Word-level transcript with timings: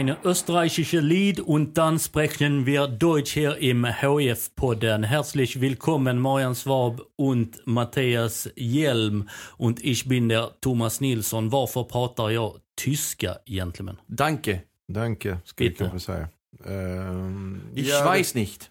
Eine 0.00 0.16
österreichische 0.24 1.00
Lied 1.00 1.40
und 1.40 1.76
dann 1.76 1.98
sprechen 1.98 2.64
wir 2.64 2.86
Deutsch 2.88 3.32
hier 3.34 3.58
im 3.58 3.84
HF-Podden. 3.84 5.02
Herzlich 5.04 5.60
willkommen 5.60 6.18
Marian 6.18 6.54
Swab 6.54 7.02
und 7.16 7.60
Mattias 7.66 8.48
Hjelm. 8.56 9.28
Und 9.58 9.84
ich 9.84 10.08
bin 10.08 10.30
der 10.30 10.52
Thomas 10.62 11.02
Nilsson. 11.02 11.52
Varför 11.52 11.84
pratar 11.84 12.30
jag 12.30 12.60
tyska, 12.76 13.36
gentlemen? 13.44 13.98
Danke. 14.06 14.62
Danke, 14.88 15.38
ska 15.44 15.64
vi 15.64 15.68
Bitte. 15.70 15.84
kanske 15.84 16.00
säga. 16.00 16.28
Ehm, 16.64 17.60
Ich 17.74 17.88
ja, 17.88 18.04
weiß 18.04 18.34
nicht. 18.34 18.70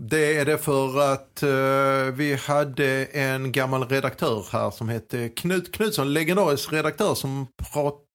Det 0.00 0.36
är 0.36 0.44
det 0.44 0.58
för 0.58 1.12
att 1.12 1.42
eh, 1.42 2.14
vi 2.14 2.34
hade 2.46 3.04
en 3.04 3.52
gammal 3.52 3.84
redaktör 3.88 4.44
här 4.52 4.70
som 4.70 4.88
hette 4.88 5.28
Knut 5.28 5.72
Knutsson, 5.72 6.12
legendarisk 6.12 6.72
redaktör 6.72 7.14
som 7.14 7.46
pratade 7.72 8.05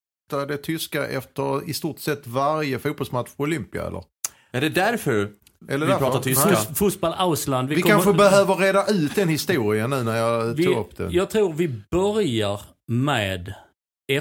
tyska 0.64 1.08
efter 1.08 1.70
i 1.70 1.74
stort 1.74 2.00
sett 2.00 2.28
varje 2.28 2.80
fotbollsmatch 2.80 3.30
på 3.38 3.44
Olympia 3.44 3.88
eller? 3.88 4.04
Är 4.52 4.62
det 4.62 4.70
därför 4.70 5.30
Eller 5.70 5.86
vi 5.86 5.92
därför? 5.92 6.06
pratar 6.06 6.22
tyska? 6.22 6.50
Fus- 6.50 6.78
Fußball 6.78 7.14
Ausland. 7.18 7.70
Vi, 7.70 7.82
kommer- 7.82 7.94
kanske 7.96 8.14
behöver 8.14 8.56
reda 8.56 8.86
ut 8.88 9.16
den 9.16 9.30
historien 9.30 9.90
nu 9.90 10.04
när 10.04 10.18
jag 10.18 10.54
vi, 10.54 10.64
tog 10.66 10.78
upp 10.78 10.98
den. 10.98 11.12
Jag 11.12 11.30
tror 11.30 11.54
vi 11.54 11.68
börjar 11.92 12.62
med 12.88 13.54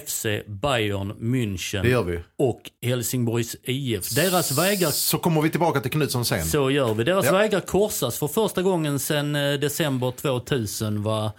FC 0.06 0.26
Bayern 0.46 1.12
München 1.12 1.82
Det 1.82 1.88
gör 1.88 2.02
vi. 2.02 2.18
och 2.38 2.60
Helsingborgs 2.82 3.56
IF. 3.62 4.10
Deras 4.14 4.58
vägar 4.58 4.90
Så 4.90 5.18
kommer 5.18 5.42
vi 5.42 5.50
tillbaka 5.50 5.80
till 5.80 5.90
Knutsson 5.90 6.24
sen. 6.24 6.44
Så 6.44 6.70
gör 6.70 6.94
vi. 6.94 7.04
Deras 7.04 7.26
Ja. 7.26 7.32
vägar 7.32 7.60
korsas 7.60 8.18
för 8.18 8.28
första 8.28 8.62
gången 8.62 8.98
sedan 8.98 9.36
eh, 9.36 9.52
december 9.58 10.10
2000 10.10 11.02
var... 11.02 11.30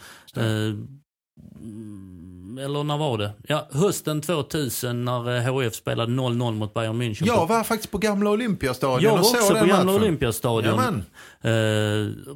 Eh, 2.58 2.66
eller 2.66 2.84
när 2.84 2.98
var 2.98 3.18
det? 3.18 3.32
Ja, 3.48 3.68
hösten 3.72 4.22
2000 4.22 5.06
när 5.06 5.48
eh, 5.48 5.54
HF 5.54 5.76
spelade 5.76 6.12
0-0 6.12 6.54
mot 6.54 6.74
Bayern 6.74 7.02
München. 7.02 7.26
Jag 7.26 7.48
var 7.48 7.64
faktiskt 7.64 7.92
på 7.92 7.98
gamla 7.98 8.30
Olympiastadion 8.30 9.04
jag 9.04 9.12
var 9.12 9.20
och 9.20 9.26
såg 9.26 9.36
också 9.42 9.54
på 9.54 9.66
gamla 9.66 9.84
matchen. 9.84 10.02
Olympiastadion. 10.02 11.04
Eh, 11.42 11.52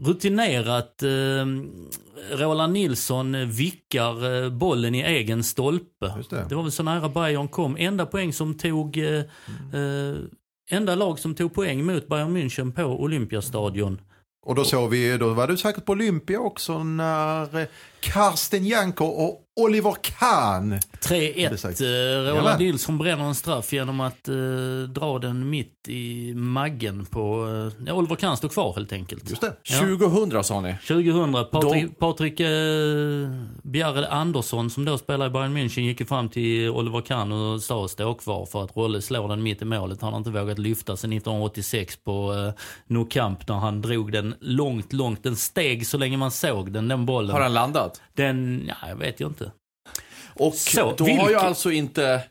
rutinerat. 0.05 1.03
Eh, 1.03 1.09
Roland 2.37 2.73
Nilsson 2.73 3.35
eh, 3.35 3.47
vickar 3.47 4.43
eh, 4.43 4.49
bollen 4.49 4.95
i 4.95 5.01
egen 5.01 5.43
stolpe. 5.43 6.13
Det. 6.29 6.45
det 6.49 6.55
var 6.55 6.63
väl 6.63 6.71
så 6.71 6.83
nära 6.83 7.09
Bayern 7.09 7.47
kom. 7.47 7.77
Enda 7.79 8.05
poäng 8.05 8.33
som 8.33 8.57
tog... 8.57 8.97
Eh, 8.97 9.23
eh, 9.73 10.15
enda 10.71 10.95
lag 10.95 11.19
som 11.19 11.35
tog 11.35 11.53
poäng 11.53 11.85
mot 11.85 12.07
Bayern 12.07 12.37
München 12.37 12.71
på 12.71 12.83
Olympiastadion. 12.83 14.01
Och 14.45 14.55
då 14.55 14.63
såg 14.63 14.89
vi, 14.89 15.17
då 15.17 15.33
var 15.33 15.47
du 15.47 15.57
säkert 15.57 15.85
på 15.85 15.91
Olympia 15.91 16.39
också 16.39 16.83
när 16.83 17.59
eh, 17.59 17.67
Karsten 17.99 18.65
Janker 18.65 19.19
och 19.19 19.41
Oliver 19.57 19.95
Kahn 20.01 20.79
3-1. 21.01 21.53
Exakt. 21.53 21.81
Eh, 21.81 21.87
Roland 21.87 22.27
Jajamän. 22.27 22.57
Nilsson 22.57 22.97
bränner 22.97 23.23
en 23.23 23.35
straff 23.35 23.73
genom 23.73 23.99
att 23.99 24.27
eh, 24.27 24.35
dra 24.89 25.19
den 25.19 25.49
mitt 25.49 25.87
i 25.87 26.33
maggen 26.35 27.05
på... 27.05 27.47
Eh, 27.47 27.85
ja, 27.87 27.93
Oliver 27.93 28.15
Kahn 28.15 28.37
står 28.37 28.49
kvar 28.49 28.73
helt 28.73 28.93
enkelt. 28.93 29.29
Just 29.29 29.41
det. 29.41 29.53
Ja. 29.63 29.79
2000 29.79 30.43
sa 30.43 30.61
ni. 30.61 30.75
2000. 30.87 31.33
Patrik, 31.51 31.99
Patrik 31.99 32.39
eh, 32.39 32.47
Bjarre 33.63 34.07
Andersson 34.07 34.69
som 34.69 34.85
då 34.85 34.97
spelar 34.97 35.27
i 35.27 35.29
Bayern 35.29 35.57
München 35.57 35.81
gick 35.81 35.99
ju 35.99 36.05
fram 36.05 36.29
till 36.29 36.69
Oliver 36.69 37.01
Kahn 37.01 37.31
och 37.31 37.61
sa 37.61 37.87
stå 37.87 38.13
kvar 38.13 38.45
för 38.45 38.63
att 38.63 38.77
Rolle 38.77 39.01
slår 39.01 39.27
den 39.27 39.43
mitt 39.43 39.61
i 39.61 39.65
målet. 39.65 40.01
Han 40.01 40.13
har 40.13 40.17
inte 40.17 40.29
vågat 40.29 40.59
lyfta 40.59 40.97
sedan 40.97 41.13
1986 41.13 41.97
på 42.03 42.33
eh, 42.33 42.61
Nou 42.87 43.05
Camp 43.05 43.47
när 43.47 43.55
han 43.55 43.81
drog 43.81 44.11
den 44.11 44.35
långt, 44.39 44.93
långt. 44.93 45.23
Den 45.23 45.35
steg 45.35 45.87
så 45.87 45.97
länge 45.97 46.17
man 46.17 46.31
såg 46.31 46.71
den, 46.71 46.87
den 46.87 47.05
bollen. 47.05 47.31
Har 47.31 47.41
han 47.41 47.53
landat? 47.53 48.01
Den, 48.13 48.63
ja, 48.67 48.89
jag 48.89 48.95
vet 48.95 49.21
ju 49.21 49.25
inte. 49.25 49.44
Och 50.35 50.53
Så, 50.53 50.93
då 50.97 51.03
har 51.03 51.11
ju 51.11 51.17
vilket- 51.17 51.41
alltså 51.43 51.71
inte 51.71 52.23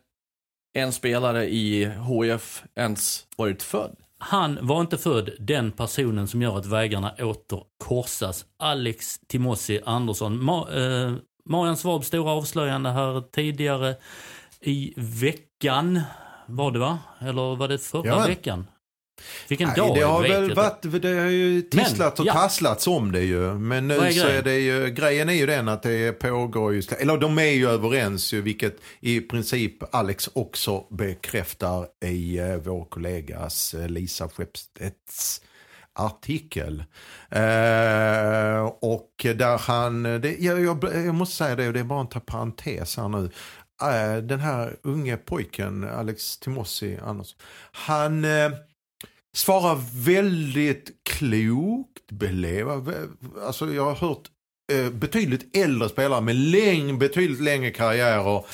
en 0.77 0.93
spelare 0.93 1.45
i 1.51 1.85
HF 1.85 2.63
ens 2.77 3.27
varit 3.37 3.63
född. 3.63 3.97
Han 4.19 4.59
var 4.63 4.81
inte 4.81 4.99
född 4.99 5.31
den 5.39 5.73
personen 5.73 6.29
som 6.29 6.43
gör 6.43 6.59
att 6.59 6.67
vägarna 6.67 7.15
åter 7.21 7.63
korsas. 7.85 8.45
Alex 8.59 9.19
Timossi 9.29 9.81
Andersson. 9.87 10.45
Ma 10.45 10.69
eh, 10.73 11.13
Marian 11.45 11.77
Svabs 11.77 12.07
stora 12.07 12.31
avslöjande 12.33 12.91
här 12.91 13.21
tidigare 13.33 13.97
i 14.61 14.95
veckan. 14.97 16.01
Var 16.47 16.71
det 16.71 16.79
va? 16.79 16.99
Eller 17.21 17.57
var 17.57 17.69
det 17.69 17.79
förra 17.79 18.05
Jajamän. 18.07 18.29
veckan? 18.29 18.67
Vilken 19.49 19.69
Nej, 19.69 19.77
dag 19.77 19.97
det 19.97 20.03
har 20.03 20.23
väl 20.23 20.55
varit, 20.55 21.03
det 21.03 21.09
har 21.09 21.31
ju 21.31 21.63
tisslats 21.63 22.21
och 22.21 22.27
ja. 22.27 22.33
tasslats 22.33 22.87
om 22.87 23.13
det 23.13 23.21
ju. 23.21 23.55
Men 23.55 23.89
nu 23.89 23.95
är 23.95 24.11
så 24.11 24.27
är 24.27 24.43
det 24.43 24.59
ju, 24.59 24.91
grejen 24.91 25.29
är 25.29 25.33
ju 25.33 25.47
den 25.47 25.69
att 25.69 25.83
det 25.83 26.13
pågår 26.13 26.75
ju, 26.75 26.83
eller 26.99 27.19
de 27.19 27.39
är 27.39 27.51
ju 27.51 27.69
överens 27.69 28.33
ju, 28.33 28.41
vilket 28.41 28.77
i 29.01 29.21
princip 29.21 29.95
Alex 29.95 30.29
också 30.33 30.85
bekräftar 30.91 31.87
i 32.05 32.39
eh, 32.39 32.57
vår 32.57 32.85
kollegas 32.85 33.75
eh, 33.75 33.89
Lisa 33.89 34.29
Skeppstedts 34.29 35.41
artikel. 35.93 36.85
Eh, 37.31 38.65
och 38.81 39.11
där 39.37 39.59
han, 39.59 40.03
det, 40.03 40.37
jag, 40.39 40.61
jag, 40.61 40.85
jag 41.07 41.15
måste 41.15 41.37
säga 41.37 41.57
det, 41.57 41.67
och 41.67 41.73
det 41.73 41.81
är 41.81 41.85
bara 41.85 42.01
en 42.01 42.21
parentes 42.21 42.97
här 42.97 43.09
nu. 43.09 43.31
Eh, 43.83 44.23
den 44.23 44.41
här 44.41 44.77
unge 44.83 45.17
pojken, 45.17 45.85
Alex 45.85 46.39
Timossi 46.39 46.99
Andersson, 47.03 47.39
han 47.73 48.25
svarar 49.35 49.79
väldigt 50.05 50.91
klokt, 51.11 52.11
belevat. 52.11 52.95
Alltså 53.47 53.75
jag 53.75 53.85
har 53.85 53.95
hört 53.95 54.29
eh, 54.73 54.91
betydligt 54.91 55.57
äldre 55.57 55.89
spelare 55.89 56.21
med 56.21 56.37
läng, 56.37 56.99
betydligt 56.99 57.41
längre 57.41 57.71
karriärer 57.71 58.45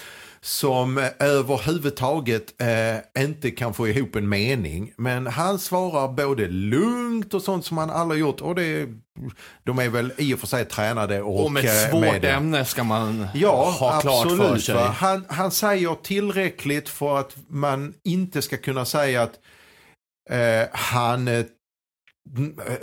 som 0.43 0.99
eh, 0.99 1.05
överhuvudtaget 1.19 2.55
eh, 2.61 3.23
inte 3.23 3.51
kan 3.51 3.75
få 3.75 3.89
ihop 3.89 4.17
en 4.17 4.29
mening. 4.29 4.93
Men 4.97 5.27
han 5.27 5.59
svarar 5.59 6.09
både 6.09 6.49
lugnt 6.49 7.35
och 7.35 7.43
sånt 7.43 7.67
som 7.67 7.79
han 7.79 7.91
aldrig 7.91 8.21
gjort. 8.21 8.41
Och 8.41 8.55
det, 8.55 8.89
de 9.65 9.79
är 9.79 9.89
väl 9.89 10.13
i 10.17 10.35
och 10.35 10.39
för 10.39 10.47
sig 10.47 10.65
tränade 10.65 11.23
och, 11.23 11.45
Och 11.45 11.53
med 11.53 11.65
eh, 11.65 11.71
ett 11.85 11.91
svårt 11.91 12.01
med 12.01 12.25
ämne 12.25 12.65
ska 12.65 12.85
man 12.85 13.27
Ja, 13.35 13.71
ha 13.81 14.01
klart 14.01 14.25
absolut. 14.27 14.47
för 14.49 14.59
sig. 14.59 14.75
Han, 14.95 15.25
han 15.29 15.51
säger 15.51 15.95
tillräckligt 15.95 16.89
för 16.89 17.19
att 17.19 17.37
man 17.49 17.95
inte 18.05 18.43
ska 18.43 18.57
kunna 18.57 18.85
säga 18.85 19.23
att 19.23 19.35
eh, 20.31 20.69
han 20.73 21.29
eh, 21.29 21.39
eh, 21.39 21.45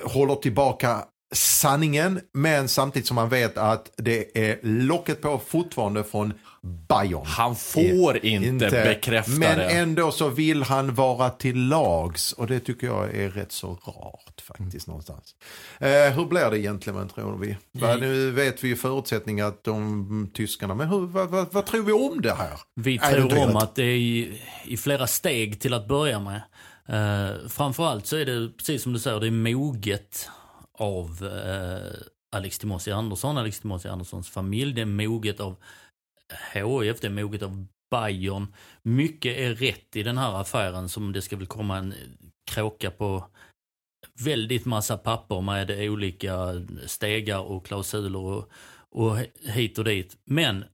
håller 0.04 0.36
tillbaka 0.36 1.04
sanningen, 1.36 2.20
men 2.34 2.68
samtidigt 2.68 3.08
som 3.08 3.16
man 3.16 3.30
vet 3.30 3.58
att 3.58 3.92
det 3.98 4.38
är 4.50 4.60
locket 4.62 5.22
på 5.22 5.42
fortfarande 5.48 6.04
från 6.04 6.34
Bayern. 6.62 7.26
Han 7.26 7.56
får 7.56 8.26
inte, 8.26 8.70
bekräfta 8.70 9.32
men 9.32 9.58
det. 9.58 9.64
ändå 9.66 10.12
så 10.12 10.30
vill 10.30 10.64
han 10.64 10.94
vara 10.94 11.30
till 11.30 11.68
lags 11.68 12.34
och 12.34 12.48
det 12.48 12.60
tycker 12.60 12.88
jag 12.88 13.16
är 13.16 13.30
rätt 13.30 13.52
så 13.52 13.68
rart 13.68 14.42
faktiskt 14.42 14.88
någonstans. 14.88 15.36
Eh, 15.80 15.90
hur 15.90 16.26
blir 16.26 16.50
det 16.50 16.60
egentligen 16.60 17.10
tror 17.10 17.38
vi? 17.38 17.58
Va, 17.72 17.96
nu 17.96 18.32
vet 18.32 18.64
vi 18.64 18.68
ju 18.68 18.76
förutsättningar 18.76 19.48
att 19.48 19.64
de 19.64 20.32
tyskarna, 20.34 20.76
men 20.76 20.88
hur, 20.88 21.00
vad, 21.00 21.30
vad, 21.30 21.54
vad 21.54 21.66
tror 21.66 21.84
vi 21.84 21.92
om 21.92 22.22
det 22.22 22.34
här? 22.34 22.60
Vi 22.76 23.00
tror 23.00 23.38
om 23.38 23.50
inte. 23.50 23.58
att 23.58 23.76
det 23.76 23.84
är 23.84 23.98
i, 23.98 24.42
i 24.66 24.78
flera 24.78 25.08
steg 25.08 25.62
till 25.62 25.74
att 25.74 25.88
börja 25.88 26.20
med. 26.20 26.42
Eh, 26.88 27.48
framförallt 27.48 28.06
så 28.06 28.16
är 28.16 28.26
det, 28.26 28.50
precis 28.58 28.84
som 28.84 28.94
du 28.94 29.00
säger, 29.00 29.20
det 29.20 29.28
är 29.28 29.32
moget 29.32 30.30
av 30.74 31.26
eh, 31.26 31.92
Alex 32.36 32.60
Timossi 32.60 32.92
Andersson, 32.92 33.38
Alex 33.38 33.60
Timossi 33.60 33.88
Anderssons 33.88 34.30
familj. 34.30 34.74
Det 34.74 34.82
är 34.82 34.86
moget 34.86 35.40
av 35.40 35.56
HIF, 36.54 37.00
det 37.02 37.08
är 37.08 37.10
moget 37.10 37.42
av 37.42 37.66
Bayern. 37.92 38.54
Mycket 38.82 39.38
är 39.38 39.56
rätt 39.56 39.96
i 39.96 40.04
den 40.04 40.18
här 40.18 40.42
affären 40.42 40.90
som 40.90 41.14
det 41.14 41.22
ska 41.22 41.38
väl 41.38 41.48
komma 41.48 41.78
en 41.78 41.94
kråka 42.52 42.92
på 42.92 43.28
väldigt 44.20 44.66
massa 44.66 44.98
papper 44.98 45.42
med 45.42 45.72
olika 45.72 46.66
stegar 46.86 47.40
och 47.40 47.66
klausuler 47.66 48.20
och, 48.20 48.50
och 48.90 49.18
hit 49.44 49.78
och 49.78 49.86
dit. 49.86 50.18
Men 50.26 50.66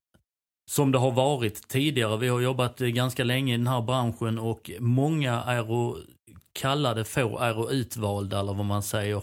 som 0.66 0.92
det 0.92 0.98
har 0.98 1.12
varit 1.12 1.68
tidigare, 1.68 2.18
vi 2.18 2.28
har 2.28 2.42
jobbat 2.42 2.80
ganska 2.80 3.24
länge 3.24 3.54
i 3.54 3.58
den 3.58 3.68
här 3.68 3.82
branschen 3.82 4.40
och 4.40 4.72
många 4.80 5.44
är 5.44 5.72
och 5.72 5.98
kallade 6.54 7.06
få 7.06 7.40
är 7.40 7.58
och 7.58 7.70
utvalda 7.72 8.40
eller 8.40 8.54
vad 8.54 8.66
man 8.66 8.84
säger. 8.84 9.22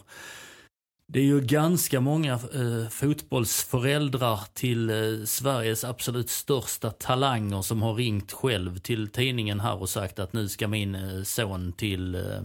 Det 1.13 1.21
är 1.21 1.25
ju 1.25 1.41
ganska 1.41 2.01
många 2.01 2.33
eh, 2.33 2.89
fotbollsföräldrar 2.91 4.41
till 4.55 4.91
eh, 4.91 5.25
Sveriges 5.25 5.85
absolut 5.85 6.31
största 6.31 6.91
talanger 6.91 7.63
som 7.63 7.83
har 7.83 7.95
ringt 7.95 8.33
själv 8.33 8.79
till 8.79 9.09
tidningen 9.09 9.61
här 9.61 9.81
och 9.81 9.89
sagt 9.89 10.19
att 10.19 10.33
nu 10.33 10.49
ska 10.49 10.69
min 10.69 10.95
eh, 10.95 11.23
son 11.23 11.73
till 11.73 12.15
eh, 12.15 12.43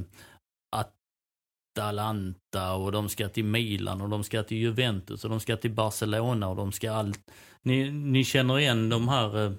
Atalanta 1.78 2.74
och 2.74 2.92
de 2.92 3.10
ska 3.10 3.30
till 3.30 3.46
Milan 3.46 4.02
och 4.02 4.10
de 4.10 4.24
ska 4.24 4.44
till 4.44 4.58
Juventus 4.58 5.24
och 5.24 5.30
de 5.30 5.40
ska 5.40 5.58
till 5.58 5.72
Barcelona 5.72 6.48
och 6.48 6.56
de 6.56 6.72
ska 6.72 6.92
allt. 6.92 7.32
Ni, 7.62 7.92
ni 7.92 8.24
känner 8.24 8.60
igen 8.60 8.90
de 8.90 9.08
här 9.08 9.46
eh, 9.46 9.54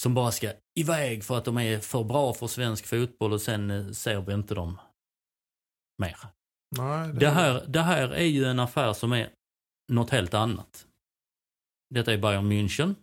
som 0.00 0.14
bara 0.14 0.30
ska 0.30 0.52
iväg 0.78 1.24
för 1.24 1.38
att 1.38 1.44
de 1.44 1.58
är 1.58 1.78
för 1.78 2.04
bra 2.04 2.34
för 2.34 2.46
svensk 2.46 2.86
fotboll 2.86 3.32
och 3.32 3.42
sen 3.42 3.70
eh, 3.70 3.90
ser 3.90 4.20
vi 4.20 4.34
inte 4.34 4.54
dem 4.54 4.80
mer. 6.02 6.16
Nej, 6.76 7.08
det... 7.08 7.18
Det, 7.18 7.30
här, 7.30 7.64
det 7.66 7.80
här 7.80 8.08
är 8.08 8.26
ju 8.26 8.44
en 8.44 8.60
affär 8.60 8.92
som 8.92 9.12
är 9.12 9.30
något 9.92 10.10
helt 10.10 10.34
annat. 10.34 10.86
Detta 11.94 12.12
är 12.12 12.18
Bayern 12.18 12.52
München. 12.52 12.94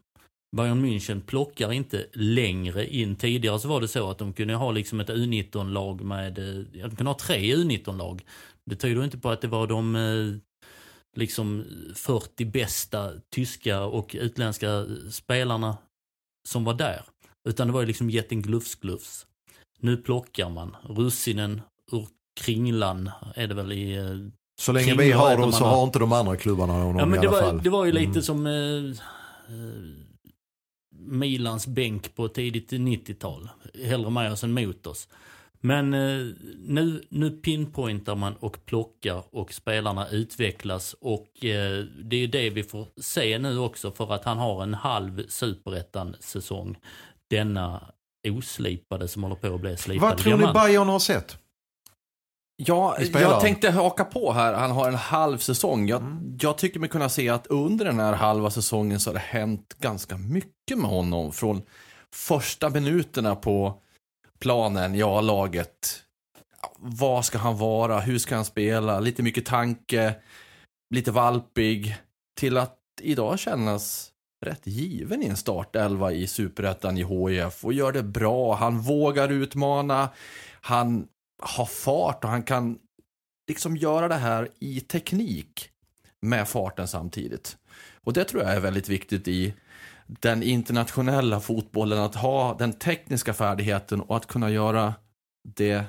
Bayern 0.57 0.85
München 0.85 1.21
plockar 1.21 1.71
inte 1.71 2.05
längre 2.13 2.87
in. 2.95 3.15
Tidigare 3.15 3.59
så 3.59 3.67
var 3.67 3.81
det 3.81 3.87
så 3.87 4.09
att 4.11 4.17
de 4.17 4.33
kunde 4.33 4.53
ha 4.55 4.71
liksom 4.71 4.99
ett 4.99 5.09
U19-lag 5.09 6.01
med, 6.01 6.39
eh, 6.39 6.65
ja, 6.73 6.87
de 6.87 6.95
kunde 6.95 7.09
ha 7.09 7.17
tre 7.19 7.55
U19-lag. 7.55 8.21
Det 8.65 8.75
tyder 8.75 9.03
inte 9.03 9.17
på 9.17 9.29
att 9.29 9.41
det 9.41 9.47
var 9.47 9.67
de 9.67 9.95
eh, 9.95 10.35
liksom 11.17 11.65
40 11.95 12.45
bästa 12.45 13.11
tyska 13.35 13.81
och 13.81 14.15
utländska 14.19 14.85
spelarna 15.11 15.77
som 16.49 16.63
var 16.63 16.73
där. 16.73 17.01
Utan 17.49 17.67
det 17.67 17.73
var 17.73 17.85
liksom 17.85 18.09
jätten 18.09 18.41
glufs 18.41 18.75
glufs. 18.75 19.25
Nu 19.79 19.97
plockar 19.97 20.49
man 20.49 20.75
russinen 20.83 21.61
ur 21.91 22.07
kringlan 22.41 23.09
är 23.35 23.47
det 23.47 23.53
väl 23.53 23.71
i... 23.71 23.95
eh, 23.95 24.03
Så 24.61 24.71
länge 24.71 24.95
vi 24.97 25.11
har 25.11 25.37
dem 25.37 25.51
så 25.51 25.65
har- 25.65 25.83
inte 25.83 25.99
de 25.99 26.11
andra 26.13 26.37
klubbarna 26.37 26.73
honom 26.73 26.97
Ja, 26.99 27.05
men 27.05 27.19
i 27.19 27.21
det, 27.21 27.27
alla 27.29 27.41
var, 27.41 27.47
fall. 27.47 27.63
det 27.63 27.69
var 27.69 27.85
ju 27.85 27.91
lite 27.91 28.09
Mm. 28.09 28.21
som 28.21 28.45
eh, 28.47 28.97
Milans 31.05 31.67
bänk 31.67 32.15
på 32.15 32.27
tidigt 32.27 32.71
90-tal. 32.71 33.49
Hellre 33.83 34.09
med 34.09 34.31
oss 34.31 34.43
än 34.43 34.53
mot 34.53 34.87
oss. 34.87 35.07
Men 35.63 35.93
eh, 35.93 36.33
nu, 36.57 37.03
nu 37.09 37.31
pinpointar 37.31 38.15
man 38.15 38.35
och 38.39 38.65
plockar 38.65 39.23
och 39.31 39.53
spelarna 39.53 40.09
utvecklas 40.09 40.95
och 41.01 41.45
eh, 41.45 41.83
det 42.03 42.15
är 42.15 42.27
det 42.27 42.49
vi 42.49 42.63
får 42.63 42.87
se 43.01 43.39
nu 43.39 43.57
också 43.57 43.91
för 43.91 44.13
att 44.13 44.25
han 44.25 44.37
har 44.37 44.63
en 44.63 44.73
halv 44.73 45.27
superettan-säsong. 45.27 46.77
Denna 47.29 47.81
oslipade 48.27 49.07
som 49.07 49.23
håller 49.23 49.35
på 49.35 49.55
att 49.55 49.61
bli 49.61 49.77
slipad 49.77 50.09
Vad 50.09 50.17
tror 50.17 50.37
ni. 50.37 50.53
Bayern 50.53 50.87
har 50.87 50.99
sett? 50.99 51.37
Ja, 52.65 52.97
jag 53.13 53.39
tänkte 53.41 53.71
haka 53.71 54.05
på 54.05 54.31
här. 54.33 54.53
Han 54.53 54.71
har 54.71 54.87
en 54.87 54.95
halv 54.95 55.37
säsong. 55.37 55.87
Jag, 55.87 56.01
Mm. 56.01 56.37
jag 56.41 56.57
tycker 56.57 56.79
mig 56.79 56.89
kunna 56.89 57.09
se 57.09 57.29
att 57.29 57.47
under 57.47 57.85
den 57.85 57.99
här 57.99 58.13
halva 58.13 58.49
säsongen 58.49 58.99
så 58.99 59.09
har 59.09 59.13
det 59.13 59.19
hänt 59.19 59.75
ganska 59.79 60.17
mycket 60.17 60.77
med 60.77 60.89
honom. 60.89 61.31
Från 61.31 61.61
första 62.15 62.69
minuterna 62.69 63.35
på 63.35 63.81
planen, 64.39 64.95
ja, 64.95 65.21
laget. 65.21 66.03
Vad 66.77 67.25
ska 67.25 67.37
han 67.37 67.57
vara? 67.57 67.99
Hur 67.99 68.17
ska 68.19 68.35
han 68.35 68.45
spela? 68.45 68.99
Lite 68.99 69.23
mycket 69.23 69.45
tanke, 69.45 70.15
lite 70.93 71.11
valpig. 71.11 71.97
Till 72.39 72.57
att 72.57 72.77
idag 73.01 73.39
kännas 73.39 74.11
rätt 74.45 74.67
given 74.67 75.23
i 75.23 75.27
en 75.27 75.37
startelva 75.37 76.11
i 76.11 76.27
Superettan 76.27 76.97
i 76.97 77.03
HIF 77.03 77.65
och 77.65 77.73
gör 77.73 77.91
det 77.91 78.03
bra. 78.03 78.55
Han 78.55 78.79
vågar 78.81 79.29
utmana. 79.29 80.09
Han 80.61 81.07
har 81.41 81.65
fart 81.65 82.23
och 82.23 82.29
han 82.29 82.43
kan 82.43 82.79
liksom 83.47 83.77
göra 83.77 84.07
det 84.07 84.15
här 84.15 84.49
i 84.59 84.79
teknik 84.79 85.69
med 86.21 86.47
farten 86.47 86.87
samtidigt. 86.87 87.57
Och 88.03 88.13
det 88.13 88.23
tror 88.23 88.43
jag 88.43 88.53
är 88.53 88.59
väldigt 88.59 88.89
viktigt 88.89 89.27
i 89.27 89.53
den 90.07 90.43
internationella 90.43 91.39
fotbollen, 91.39 91.99
att 91.99 92.15
ha 92.15 92.53
den 92.57 92.73
tekniska 92.73 93.33
färdigheten 93.33 94.01
och 94.01 94.17
att 94.17 94.27
kunna 94.27 94.49
göra 94.49 94.93
det 95.55 95.83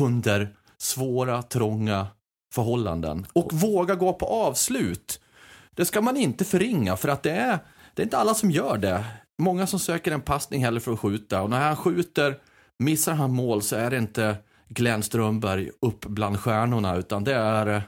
under 0.00 0.56
svåra, 0.78 1.42
trånga 1.42 2.06
förhållanden. 2.54 3.26
Och 3.32 3.52
våga 3.52 3.94
gå 3.94 4.12
på 4.12 4.26
avslut. 4.26 5.20
Det 5.74 5.84
ska 5.84 6.00
man 6.00 6.16
inte 6.16 6.44
förringa, 6.44 6.96
för 6.96 7.08
att 7.08 7.22
det 7.22 7.30
är, 7.30 7.58
det 7.94 8.02
är 8.02 8.04
inte 8.04 8.18
alla 8.18 8.34
som 8.34 8.50
gör 8.50 8.78
det. 8.78 9.04
Många 9.38 9.66
som 9.66 9.78
söker 9.78 10.12
en 10.12 10.20
passning 10.20 10.64
hellre 10.64 10.80
för 10.80 10.92
att 10.92 11.00
skjuta, 11.00 11.42
och 11.42 11.50
när 11.50 11.60
han 11.60 11.76
skjuter, 11.76 12.38
missar 12.78 13.14
han 13.14 13.34
mål 13.34 13.62
så 13.62 13.76
är 13.76 13.90
det 13.90 13.98
inte 13.98 14.36
Glenn 14.68 15.02
Strömberg 15.02 15.70
upp 15.80 16.04
bland 16.04 16.40
stjärnorna, 16.40 16.96
utan 16.96 17.24
det 17.24 17.34
är, 17.34 17.66
eh, 17.66 17.82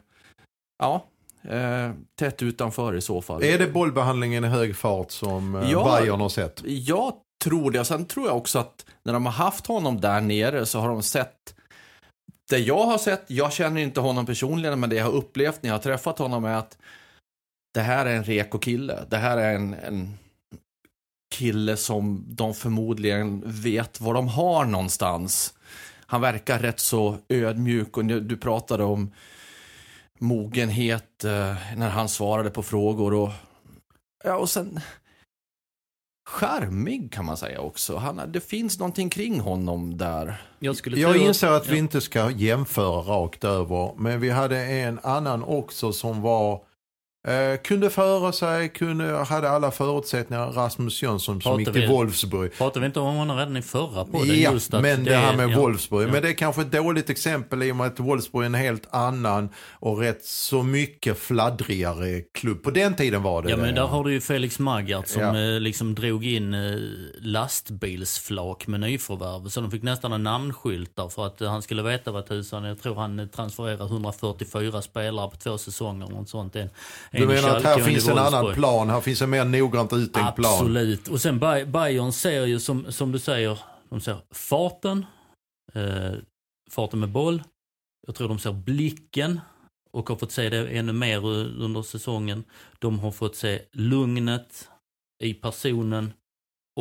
ja, 0.79 1.05
eh, 1.43 1.91
tätt 2.19 2.43
utanför 2.43 2.95
i 2.97 3.01
så 3.01 3.23
fall. 3.23 3.43
Är 3.43 3.59
det 3.59 3.67
bollbehandlingen 3.67 4.45
i 4.45 4.49
hög 4.49 4.77
fart 4.77 5.11
som 5.11 5.55
eh, 5.55 5.71
Ja. 5.71 5.99
Bayern 6.01 6.21
har 6.21 6.29
sett? 6.29 6.63
Jag 6.65 7.13
tror 7.45 7.71
det. 7.71 7.85
Sen 7.85 8.05
tror 8.05 8.27
jag 8.27 8.37
också 8.37 8.59
att 8.59 8.87
när 9.03 9.13
de 9.13 9.27
har 9.27 9.33
haft 9.33 9.67
honom 9.67 10.01
där 10.01 10.21
nere 10.21 10.67
så 10.67 10.79
har 10.81 10.89
de 10.89 11.03
sett 11.03 11.55
det 12.49 12.59
jag 12.59 12.87
har 12.87 12.99
sett, 12.99 13.25
jag 13.27 13.53
känner 13.53 13.81
inte 13.81 14.01
honom 14.01 14.27
personligen, 14.27 14.81
men 14.81 14.91
det 14.91 14.97
jag 14.97 15.05
har 15.05 15.13
upplevt 15.13 15.63
när 15.63 15.71
jag 15.71 15.75
har 15.75 15.83
träffat 15.83 16.19
honom 16.19 16.45
är 16.45 16.55
att 16.55 16.79
det 17.75 17.81
här 17.81 18.07
är 18.07 18.17
en 18.17 18.25
reko 18.25 18.59
kille. 18.59 19.05
Det 19.09 19.17
här 19.17 19.37
är 19.37 19.55
en, 19.55 19.75
en 19.75 20.19
kille 21.35 21.77
som 21.77 22.25
de 22.29 22.55
förmodligen 22.55 23.43
vet 23.47 24.01
var 24.01 24.15
de 24.15 24.29
har 24.29 24.65
någonstans. 24.65 25.55
Han 26.11 26.21
verkar 26.21 26.59
rätt 26.59 26.81
så 26.81 27.17
ödmjuk 27.29 27.97
och 27.97 28.05
du 28.05 28.37
pratade 28.37 28.85
om 28.85 29.13
mogenhet 30.19 31.25
eh, 31.25 31.57
när 31.77 31.89
han 31.89 32.09
svarade 32.09 32.51
på 32.51 32.63
frågor 32.63 33.15
och 33.15 33.31
ja, 34.25 34.37
och 34.37 34.51
sen 34.51 34.81
charmig 36.29 37.13
kan 37.13 37.25
man 37.25 37.37
säga 37.37 37.61
också. 37.61 37.97
Han, 37.97 38.33
det 38.33 38.41
finns 38.41 38.79
någonting 38.79 39.11
kring 39.11 39.41
honom 39.41 39.97
där. 39.97 40.43
Jag, 40.59 40.77
skulle 40.77 41.01
Jag 41.01 41.17
inser 41.17 41.49
att 41.49 41.67
vi 41.67 41.73
ja. 41.73 41.79
inte 41.79 42.01
ska 42.01 42.31
jämföra 42.31 43.01
rakt 43.01 43.45
över, 43.45 43.95
men 43.97 44.21
vi 44.21 44.31
hade 44.31 44.59
en 44.65 44.99
annan 45.03 45.43
också 45.43 45.93
som 45.93 46.23
var 46.23 46.63
eh, 47.29 47.61
kunde 47.65 47.91
föra 47.91 48.33
sig, 48.33 48.69
kunde, 48.69 49.05
hade 49.25 49.51
alla 49.51 49.71
förutsättningar. 49.71 50.47
Rasmus 50.53 51.03
Jönsson 51.03 51.43
som 51.43 51.59
gick 51.61 51.73
till 51.73 51.81
vi- 51.83 51.87
Wolfsburg. 51.89 52.53
Pratade 52.59 52.81
vi 52.81 52.87
inte 52.87 53.01
om 53.01 53.17
honom 53.17 53.37
redan 53.37 53.57
i 53.57 53.63
förra 53.63 54.05
podden? 54.05 54.41
Ja, 54.41 54.53
just 54.53 54.75
att 54.75 54.83
men 54.83 55.05
det, 55.05 55.17
här 55.17 55.37
med 55.37 55.51
ja, 55.51 55.59
Wolfsburg. 55.61 56.09
ja. 56.09 56.13
Men 56.13 56.23
det 56.23 56.29
är 56.29 56.33
kanske 56.33 56.63
ett 56.63 56.73
dåligt 56.73 57.11
exempel 57.11 57.63
i 57.63 57.73
och 57.73 57.77
med 57.77 57.87
att 57.87 58.01
Wolfsburg 58.01 58.43
är 58.43 58.47
en 58.47 58.55
helt 58.55 58.95
annan 58.95 59.49
och 59.73 59.99
rätt 59.99 60.25
så 60.25 60.63
mycket 60.63 61.19
fladdrigare 61.19 62.21
klubb. 62.35 62.63
På 62.63 62.71
den 62.71 62.95
tiden 62.95 63.23
var 63.23 63.43
det 63.43 63.51
Ja 63.51 63.57
det. 63.57 63.63
men 63.63 63.75
där 63.75 63.83
har 63.87 64.05
du 64.05 64.13
ju 64.13 64.21
Felix 64.21 64.59
Magath 64.59 65.09
som 65.13 65.23
Ja. 65.23 65.39
eh, 65.55 65.61
liksom 65.61 65.95
drog 65.95 66.27
in 66.27 66.55
eh, 66.55 66.77
lastbilsflak 67.21 68.67
med 68.67 68.81
nyförvärv. 68.81 69.49
Så 69.49 69.61
de 69.61 69.71
fick 69.71 69.83
nästan 69.83 70.13
en 70.13 70.23
namnskyltar 70.23 71.09
för 71.09 71.27
att 71.27 71.41
han 71.41 71.63
skulle 71.63 71.83
veta 71.83 72.11
vad 72.13 72.27
tusan, 72.27 72.65
jag 72.65 72.81
tror 72.83 72.95
han 72.95 73.19
eh, 73.19 73.27
transfererar 73.27 73.87
144 73.87 74.83
spelare 74.83 75.31
på 75.31 75.37
två 75.37 75.59
säsonger 75.59 76.19
och 76.21 76.29
sånt. 76.29 76.57
En, 76.57 76.71
Du 77.21 77.27
menar 77.27 77.57
att 77.57 77.63
här 77.63 77.79
en 77.79 77.85
finns 77.85 78.09
en 78.09 78.19
annan 78.19 78.55
plan, 78.55 78.91
här 78.91 79.01
finns 79.01 79.23
en 79.23 79.31
mer 79.31 79.45
noggrant 79.45 79.93
uttänkt 79.93 80.37
plan. 80.37 80.53
Absolut. 80.55 81.09
Och 81.09 81.21
sen 81.21 81.39
Bay- 81.41 81.65
Bayern 81.65 82.13
ser 82.13 82.47
ju 82.47 82.61
som, 82.61 82.93
som 82.93 83.13
du 83.13 83.19
säger, 83.19 83.59
de 83.89 84.01
ser 84.01 84.17
farten, 84.31 85.07
eh, 85.75 86.13
farten 86.71 87.01
med 87.01 87.09
boll. 87.09 87.43
Jag 88.07 88.15
tror 88.15 88.29
de 88.29 88.39
ser 88.39 88.53
blicken 88.53 89.41
och 89.93 90.09
har 90.09 90.17
fått 90.17 90.33
se 90.33 90.49
det 90.49 90.69
ännu 90.69 90.93
mer 90.93 91.27
under 91.63 91.83
säsongen. 91.83 92.45
De 92.79 92.99
har 92.99 93.11
fått 93.11 93.37
se 93.37 93.63
lugnet 93.73 94.69
i 95.25 95.35
personen 95.35 96.13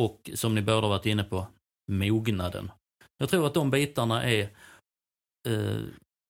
och 0.00 0.30
som 0.34 0.54
ni 0.54 0.62
båda 0.62 0.88
varit 0.88 1.06
inne 1.06 1.24
på, 1.24 1.46
mognaden. 1.92 2.70
Jag 3.18 3.28
tror 3.28 3.46
att 3.46 3.54
de 3.54 3.70
bitarna 3.70 4.24
är 4.24 4.42
eh, 5.48 5.80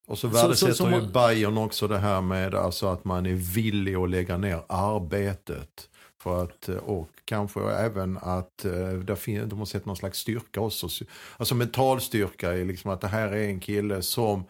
Och 0.09 0.19
så 0.19 0.31
Så- 0.31 0.37
värdesätter 0.37 0.73
så- 0.73 0.77
som- 0.85 0.93
ju 0.93 1.01
Bayern 1.01 1.59
också 1.59 1.89
det 1.89 1.99
här 1.99 2.21
med 2.21 2.55
alltså 2.55 2.87
att 2.87 3.05
man 3.05 3.27
är 3.27 3.35
villig 3.35 3.95
att 3.95 4.11
lägga 4.11 4.37
ner 4.37 4.63
arbetet. 4.69 5.89
För 6.23 6.43
att, 6.43 6.69
eh, 6.69 6.77
och 6.77 7.09
kanske 7.25 7.61
även 7.71 8.19
att 8.23 8.65
eh, 8.65 8.71
där 8.73 9.47
de 9.47 9.59
har 9.59 9.67
sett 9.67 9.87
någon 9.87 9.97
slags 9.97 10.19
styrka 10.19 10.61
också. 10.61 10.89
Alltså 11.37 11.55
mental 11.55 12.01
styrka 12.01 12.55
i 12.55 12.65
liksom 12.65 12.91
att 12.91 13.01
det 13.01 13.09
här 13.09 13.29
är 13.29 13.43
en 13.49 13.61
kille 13.61 14.03
som 14.03 14.45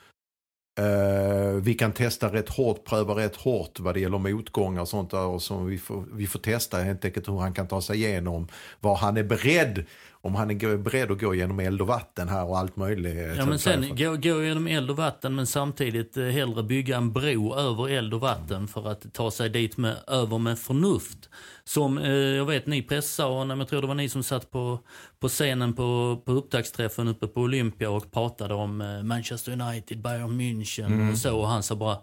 Eh, 0.81 1.53
vi 1.55 1.75
kan 1.75 1.93
testa 1.93 2.33
rätt 2.33 2.49
hårt, 2.49 2.85
pröva 2.85 3.15
rätt 3.17 3.37
hårt 3.37 3.81
vad 3.81 3.95
det 3.95 4.01
gäller 4.01 4.19
motgångar 4.19 4.81
och 4.81 4.89
sånt 4.89 5.11
där. 5.11 5.25
Och 5.27 5.43
som 5.43 5.67
vi, 5.67 5.79
får, 5.79 6.05
vi 6.13 6.27
får 6.27 6.39
testa 6.39 6.79
helt 6.79 7.05
enkelt 7.05 7.29
hur 7.29 7.39
han 7.39 7.53
kan 7.53 7.69
ta 7.69 7.83
sig 7.83 7.97
igenom. 7.97 8.49
Vad 8.81 8.97
han 8.99 9.17
är 9.17 9.23
beredd, 9.23 9.85
om 10.29 10.35
han 10.35 10.51
är 10.51 10.77
beredd 10.77 11.11
att 11.11 11.21
gå 11.21 11.35
genom 11.35 11.61
eld 11.61 11.81
och 11.81 11.87
vatten 11.87 12.29
här 12.29 12.45
och 12.45 12.59
allt 12.59 12.77
möjligt. 12.77 13.37
Ja, 13.37 13.47
men 13.47 13.59
sen 13.59 13.97
gå, 13.97 14.17
gå 14.17 14.43
genom 14.43 14.67
eld 14.67 14.91
och 14.91 14.97
vatten 14.97 15.35
men 15.35 15.47
samtidigt 15.47 16.17
eh, 16.17 16.25
hellre 16.25 16.63
bygga 16.63 16.97
en 16.97 17.13
bro 17.13 17.55
över 17.55 17.89
eld 17.89 18.15
och 18.15 18.21
vatten 18.21 18.69
för 18.69 18.89
att 18.89 19.15
ta 19.15 19.31
sig 19.31 19.51
dit 19.51 19.77
med, 19.77 19.97
över 20.07 20.39
med 20.39 20.59
förnuft. 20.59 21.29
Som 21.65 21.99
eh, 21.99 22.11
jag 22.13 22.45
vet 22.47 22.67
ni 22.67 22.83
pressade, 22.83 23.31
och 23.53 23.59
jag 23.59 23.69
tror 23.69 23.81
det 23.81 23.87
var 23.87 23.95
ni 23.95 24.09
som 24.09 24.23
satt 24.23 24.51
på, 24.51 24.79
på 25.21 25.29
scenen 25.29 25.73
på, 25.75 26.23
på 26.25 26.33
upptaktsträffen 26.33 27.09
uppe 27.09 27.27
på 27.27 27.41
Olympia 27.41 27.91
och 27.91 28.13
pratade 28.13 28.55
om 28.55 28.81
eh, 28.81 29.03
Manchester 29.03 29.53
United, 29.53 30.03
Bayern 30.03 30.41
München 30.41 30.87
Mm. 30.87 31.11
och 31.13 31.19
så. 31.19 31.39
Och 31.39 31.49
han 31.49 31.63
sa 31.63 31.75
bara 31.77 31.99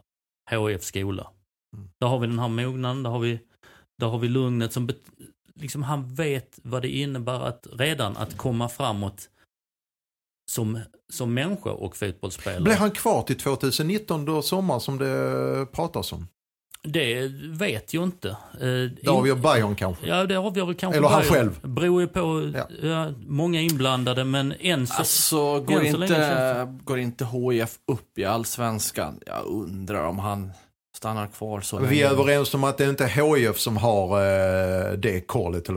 HIF 0.51 0.83
skola. 0.83 1.27
Där 1.99 2.07
har 2.07 2.19
vi 2.19 2.27
den 2.27 2.39
här 2.39 2.47
mognaden, 2.47 3.03
där 3.03 3.09
har 3.09 3.19
vi, 3.19 3.39
där 3.99 4.07
har 4.07 4.19
vi 4.19 4.27
lugnet 4.27 4.73
som 4.73 4.89
liksom 5.59 5.83
han 5.83 6.15
vet 6.15 6.59
vad 6.63 6.81
det 6.81 6.89
innebär 6.89 7.39
att 7.47 7.67
redan 7.73 8.17
att 8.17 8.37
komma 8.37 8.69
framåt 8.69 9.29
som, 10.51 10.79
som 11.13 11.33
människa 11.33 11.69
och 11.71 11.95
fotbollsspelare. 11.97 12.61
Blir 12.61 12.75
han 12.75 12.91
kvar 12.91 13.21
till 13.23 13.37
2019 13.39 14.25
då 14.25 14.41
sommar 14.41 14.79
som 14.79 14.97
det 14.97 15.65
pratas 15.71 16.13
om? 16.13 16.27
Det 16.87 17.27
vet 17.43 17.93
jag 17.93 18.03
inte. 18.03 18.29
Eh, 18.29 18.67
Det 19.01 19.07
avgör 19.07 19.35
Bayern 19.35 19.75
kanske. 19.75 20.07
Ja, 20.07 20.25
det 20.25 20.35
avgör 20.35 20.65
väl 20.65 20.75
kanske 20.75 20.97
Eller 20.97 21.07
han 21.07 21.21
Bayern. 21.21 21.33
själv. 21.33 21.59
Beror 21.73 22.01
ju 22.01 22.07
på 22.07 22.51
Ja. 22.55 22.67
ja. 22.89 23.11
många 23.27 23.61
inblandade, 23.61 24.23
men 24.25 24.53
än 24.59 24.87
så... 24.87 24.93
Alltså, 24.93 25.59
går 25.59 25.81
än 25.85 25.91
så 25.91 25.97
länge 25.97 26.13
inte, 26.15 26.79
går 26.83 26.99
inte 26.99 27.25
HIF 27.25 27.79
upp 27.87 28.17
i 28.17 28.25
allsvenskan? 28.25 29.19
Jag 29.25 29.45
undrar 29.45 30.03
om 30.07 30.19
han 30.19 30.51
stannar 30.95 31.27
kvar 31.27 31.61
så 31.61 31.77
Vi 31.77 32.01
är 32.01 32.09
överens 32.09 32.53
om 32.53 32.63
att 32.63 32.77
det 32.77 32.89
inte 32.89 33.03
är 33.03 33.35
HIF 33.37 33.59
som 33.59 33.77
har 33.77 34.07
eh, 34.21 34.91
det 34.93 35.21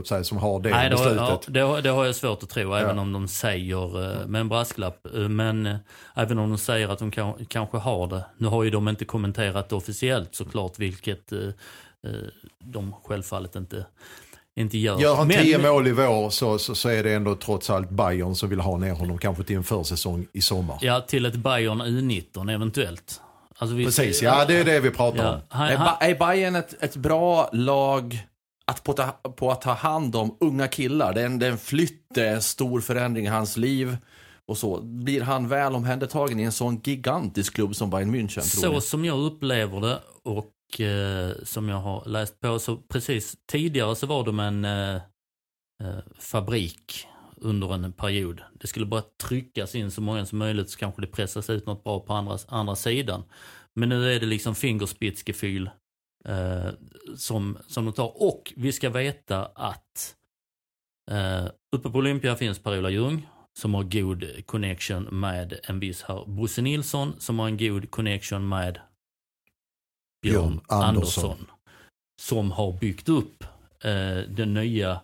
säga, 0.07 0.23
som 0.23 0.37
har 0.37 0.59
det 0.59 0.69
Nej, 0.69 0.89
det 0.89 0.95
har, 0.95 1.03
beslutet. 1.05 1.29
ja, 1.29 1.39
det, 1.47 1.59
har, 1.59 1.81
det 1.81 1.89
har 1.89 2.05
jag 2.05 2.15
svårt 2.15 2.43
att 2.43 2.49
tro, 2.49 2.73
även 2.73 2.99
om 2.99 3.13
de 3.13 3.27
säger, 3.27 4.03
eh, 4.21 4.27
med 4.27 4.41
en 4.41 4.49
brasklapp, 4.49 5.05
eh, 5.15 5.19
men 5.19 5.65
eh, 5.65 5.75
även 6.15 6.39
om 6.39 6.49
de 6.49 6.57
säger 6.57 6.89
att 6.89 6.99
de 6.99 7.11
kan, 7.11 7.45
kanske 7.47 7.77
har 7.77 8.07
det. 8.07 8.25
Nu 8.37 8.47
har 8.47 8.63
ju 8.63 8.69
de 8.69 8.87
inte 8.87 9.05
kommenterat 9.05 9.69
det 9.69 9.75
officiellt 9.75 10.35
såklart, 10.35 10.79
vilket 10.79 11.31
eh, 11.31 11.39
eh, 12.07 12.11
de 12.63 12.93
självfallet 13.03 13.55
inte, 13.55 13.85
inte 14.55 14.77
gör. 14.77 14.99
Gör 14.99 15.15
han 15.15 15.27
Men- 15.27 15.43
10 15.43 15.57
mål 15.57 15.87
i 15.87 15.91
vår 15.91 16.29
så, 16.29 16.57
så, 16.59 16.75
så 16.75 16.89
är 16.89 17.03
det 17.03 17.13
ändå 17.13 17.35
trots 17.35 17.69
allt 17.69 17.89
Bayern 17.89 18.35
som 18.35 18.49
vill 18.49 18.59
ha 18.59 18.77
ner 18.77 18.93
honom 18.93 19.17
kanske 19.17 19.43
till 19.43 19.55
en 19.55 19.63
försäsong 19.63 20.27
i 20.33 20.41
sommar. 20.41 20.77
Ja, 20.81 21.01
till 21.01 21.25
ett 21.25 21.35
Bayern 21.35 21.81
U19 21.81 22.53
eventuellt. 22.53 23.21
Alltså, 23.61 23.75
vi- 23.75 23.85
Precis, 23.85 24.21
ja 24.21 24.45
det 24.45 24.53
är 24.57 24.63
det 24.65 24.79
vi 24.79 24.91
pratar 24.91 25.23
Ja, 25.23 25.33
om. 25.33 25.41
han, 25.49 25.67
Är, 25.67 25.75
han, 25.75 25.85
Ba- 25.99 26.05
är 26.05 26.15
Bayern 26.15 26.55
ett, 26.55 26.83
ett 26.83 26.95
bra 26.95 27.49
lag 27.53 28.27
att 28.65 28.83
på, 28.83 28.93
ta, 28.93 29.05
på 29.11 29.51
att 29.51 29.61
ta 29.61 29.71
hand 29.73 30.15
om 30.15 30.37
unga 30.39 30.67
killar? 30.67 31.13
Det 31.13 31.21
är, 31.21 31.25
en, 31.25 31.39
det 31.39 31.47
är 31.47 31.51
en 31.51 31.57
flytt, 31.57 32.05
det 32.15 32.27
är 32.27 32.33
en 32.35 32.41
stor 32.41 32.81
förändring 32.81 33.25
i 33.25 33.29
hans 33.29 33.57
liv. 33.57 33.97
Och 34.45 34.57
så 34.57 34.81
Blir 34.81 35.21
han 35.21 35.47
väl 35.47 35.75
omhändertagen 35.75 36.39
i 36.39 36.43
en 36.43 36.51
sån 36.51 36.81
gigantisk 36.83 37.53
klubb 37.55 37.75
som 37.75 37.89
Bayern 37.89 38.15
München? 38.15 38.41
Så 38.41 38.81
som 38.81 39.05
jag 39.05 39.19
upplever 39.19 39.81
det 39.81 39.99
och 40.23 40.79
eh, 40.81 41.31
som 41.43 41.69
jag 41.69 41.77
har 41.77 42.03
läst 42.05 42.39
på 42.39 42.59
så 42.59 42.77
precis 42.77 43.35
tidigare 43.51 43.95
så 43.95 44.07
var 44.07 44.23
de 44.23 44.39
en 44.39 44.65
eh, 44.65 44.95
eh, 44.95 45.99
fabrik 46.19 47.07
under 47.41 47.73
en 47.73 47.93
period. 47.93 48.41
Det 48.53 48.67
skulle 48.67 48.85
bara 48.85 49.03
tryckas 49.23 49.75
in 49.75 49.91
så 49.91 50.01
många 50.01 50.25
som 50.25 50.39
möjligt 50.39 50.69
så 50.69 50.79
kanske 50.79 51.01
det 51.01 51.07
pressas 51.07 51.49
ut 51.49 51.65
något 51.65 51.83
bra 51.83 51.99
på 51.99 52.13
andra, 52.13 52.37
andra 52.47 52.75
sidan. 52.75 53.23
Men 53.75 53.89
nu 53.89 54.13
är 54.13 54.19
det 54.19 54.25
liksom 54.25 54.55
fingerspitzgefühl 54.55 55.69
eh, 56.25 56.69
som, 57.15 57.57
som 57.67 57.85
de 57.85 57.93
tar. 57.93 58.23
Och 58.23 58.53
vi 58.55 58.71
ska 58.71 58.89
veta 58.89 59.45
att 59.45 60.15
eh, 61.11 61.45
uppe 61.75 61.89
på 61.89 61.97
Olympia 61.97 62.35
finns 62.35 62.59
Per-Ola 62.59 62.89
Ljung 62.89 63.27
som 63.59 63.73
har 63.73 63.83
god 63.83 64.45
connection 64.45 65.03
med 65.03 65.59
en 65.63 65.79
viss 65.79 66.01
herr 66.01 66.25
Bosse 66.27 66.61
Nilsson 66.61 67.15
som 67.19 67.39
har 67.39 67.47
en 67.47 67.57
god 67.57 67.91
connection 67.91 68.49
med 68.49 68.79
Björn 70.21 70.33
Björn 70.33 70.61
Andersson. 70.67 71.23
Andersson. 71.23 71.51
Som 72.21 72.51
har 72.51 72.79
byggt 72.79 73.09
upp 73.09 73.43
eh, 73.83 74.17
den 74.17 74.53
nya 74.53 75.01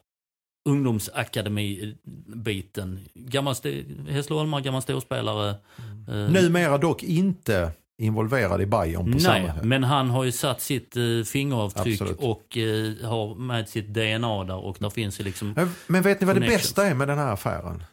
ungdomsakademi-biten. 0.65 3.00
Gammal 3.13 3.51
st- 3.51 3.84
Hässleholmar, 4.10 4.62
gammal 4.62 4.81
storspelare. 4.81 5.50
Eh, 5.50 5.55
Numera 6.15 6.77
dock 6.77 7.03
inte 7.03 7.72
involverad 7.98 8.62
i 8.62 8.65
Bayern 8.65 9.03
på 9.03 9.10
Nej, 9.10 9.19
samma 9.19 9.53
sätt. 9.53 9.63
men 9.63 9.84
han 9.84 10.10
har 10.10 10.24
ju 10.24 10.31
satt 10.31 10.62
sitt 10.62 10.98
eh, 10.98 11.03
fingeravtryck 11.25 12.01
Absolut. 12.01 12.19
och 12.19 12.57
eh, 12.57 12.93
har 13.10 13.36
med 13.36 13.69
sitt 13.69 13.88
DNA 13.93 14.43
där 14.43 14.55
och 14.57 14.77
där 14.79 14.89
finns 14.89 15.19
ju 15.19 15.24
liksom... 15.24 15.53
Men- 15.55 15.72
Men 15.88 16.01
vet 16.01 16.22
ni 16.22 16.27
vad 16.27 16.36
det 16.36 16.39
Connection. 16.39 16.57
bästa 16.57 16.88
är 16.88 16.93
med 16.93 17.07
den 17.07 17.17
här 17.17 17.34
affären? 17.34 17.84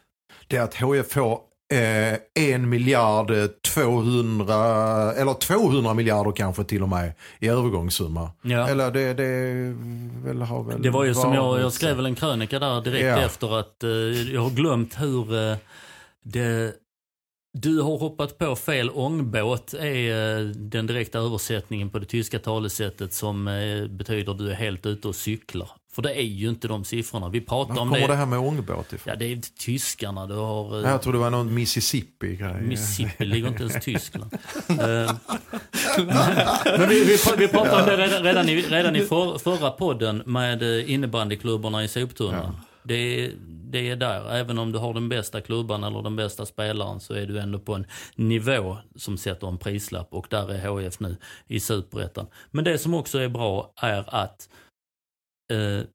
Det 0.47 0.57
är 0.57 0.61
att 0.61 0.75
HIF 0.75 1.11
får 1.11 1.39
eh, 1.73 2.17
en 2.51 2.69
miljard 2.69 3.31
eh, 3.31 3.45
200, 3.45 5.13
eller 5.13 5.33
200 5.33 5.93
miljarder 5.93 6.31
kanske 6.31 6.63
till 6.63 6.83
och 6.83 6.89
med 6.89 7.13
i 7.39 7.47
övergångssumma. 7.47 8.31
Ja. 8.41 8.67
Eller 8.69 8.91
det, 8.91 9.13
det 9.13 9.75
väl 10.27 10.41
har 10.41 10.63
väl 10.63 10.81
Det 10.81 10.89
var 10.89 11.03
ju 11.03 11.13
som 11.13 11.33
jag, 11.33 11.59
jag 11.59 11.73
skrev 11.73 11.95
väl 11.95 12.05
en 12.05 12.15
krönika 12.15 12.59
där 12.59 12.81
direkt 12.81 13.03
Ja. 13.05 13.19
efter 13.21 13.59
att 13.59 13.83
eh, 13.83 13.89
jag 14.33 14.41
har 14.41 14.49
glömt 14.49 15.01
hur 15.01 15.49
eh, 15.51 15.57
det, 16.23 16.73
du 17.53 17.81
har 17.81 17.97
hoppat 17.97 18.37
på 18.37 18.55
fel 18.55 18.89
ångbåt 18.93 19.73
är 19.73 20.37
eh, 20.39 20.45
den 20.45 20.87
direkta 20.87 21.19
översättningen 21.19 21.89
på 21.89 21.99
det 21.99 22.05
tyska 22.05 22.39
talesättet 22.39 23.13
som 23.13 23.47
eh, 23.47 23.87
betyder 23.87 24.33
du 24.33 24.49
är 24.51 24.55
helt 24.55 24.85
ute 24.85 25.07
och 25.07 25.15
cyklar. 25.15 25.69
För 25.95 26.01
det 26.01 26.13
är 26.19 26.23
ju 26.23 26.49
inte 26.49 26.67
de 26.67 26.83
siffrorna. 26.83 27.29
Vi 27.29 27.41
pratar 27.41 27.73
Var 27.73 27.81
om 27.81 27.87
kommer 27.89 28.01
det. 28.01 28.07
det 28.07 28.15
här 28.15 28.25
med 28.25 28.39
ångbåt 28.39 28.93
ifrån? 28.93 29.11
Ja, 29.11 29.15
det 29.15 29.25
är 29.25 29.41
tyskarna. 29.59 30.25
Du 30.27 30.33
har... 30.35 30.83
eh, 30.85 30.89
Jag 30.91 31.01
tror 31.01 31.13
det 31.13 31.19
var 31.19 31.29
någon 31.29 31.53
Mississippi-grej. 31.53 32.61
Mississippi 32.61 33.25
ligger 33.25 33.47
inte 33.47 33.63
ens 33.63 33.75
i 33.75 33.79
Tyskland. 33.79 34.37
Eh, 34.69 35.13
Men 36.77 36.89
vi, 36.89 37.03
vi, 37.03 37.17
vi 37.37 37.47
pratade 37.47 37.81
om 37.83 37.85
det 37.89 37.97
redan, 37.97 38.23
redan 38.23 38.49
i, 38.49 38.61
redan 38.61 38.95
i 38.95 39.01
för, 39.01 39.37
förra 39.37 39.71
podden 39.71 40.23
med 40.25 40.63
eh, 40.79 40.91
innebandyklubborna 40.91 41.83
i 41.83 41.87
soptunnan. 41.87 42.57
Det, 42.83 42.95
är- 43.25 43.31
det 43.69 43.89
är 43.89 43.95
där, 43.95 44.31
även 44.35 44.57
om 44.59 44.71
du 44.71 44.79
har 44.79 44.93
den 44.93 45.09
bästa 45.09 45.41
klubban 45.41 45.83
eller 45.83 46.01
den 46.01 46.15
bästa 46.15 46.45
spelaren 46.45 46.99
så 46.99 47.13
är 47.13 47.25
du 47.25 47.39
ändå 47.39 47.59
på 47.59 47.73
en 47.75 47.85
nivå 48.15 48.77
som 48.95 49.17
sätter 49.17 49.47
en 49.47 49.57
prislapp 49.57 50.07
och 50.11 50.27
där 50.29 50.51
är 50.51 50.67
HF 50.67 50.99
nu 50.99 51.17
i 51.47 51.59
superettan. 51.59 52.27
Men 52.51 52.63
det 52.63 52.77
som 52.77 52.93
också 52.93 53.17
är 53.19 53.29
bra 53.29 53.73
är 53.77 54.15
att 54.15 54.49
eh, 55.51 55.85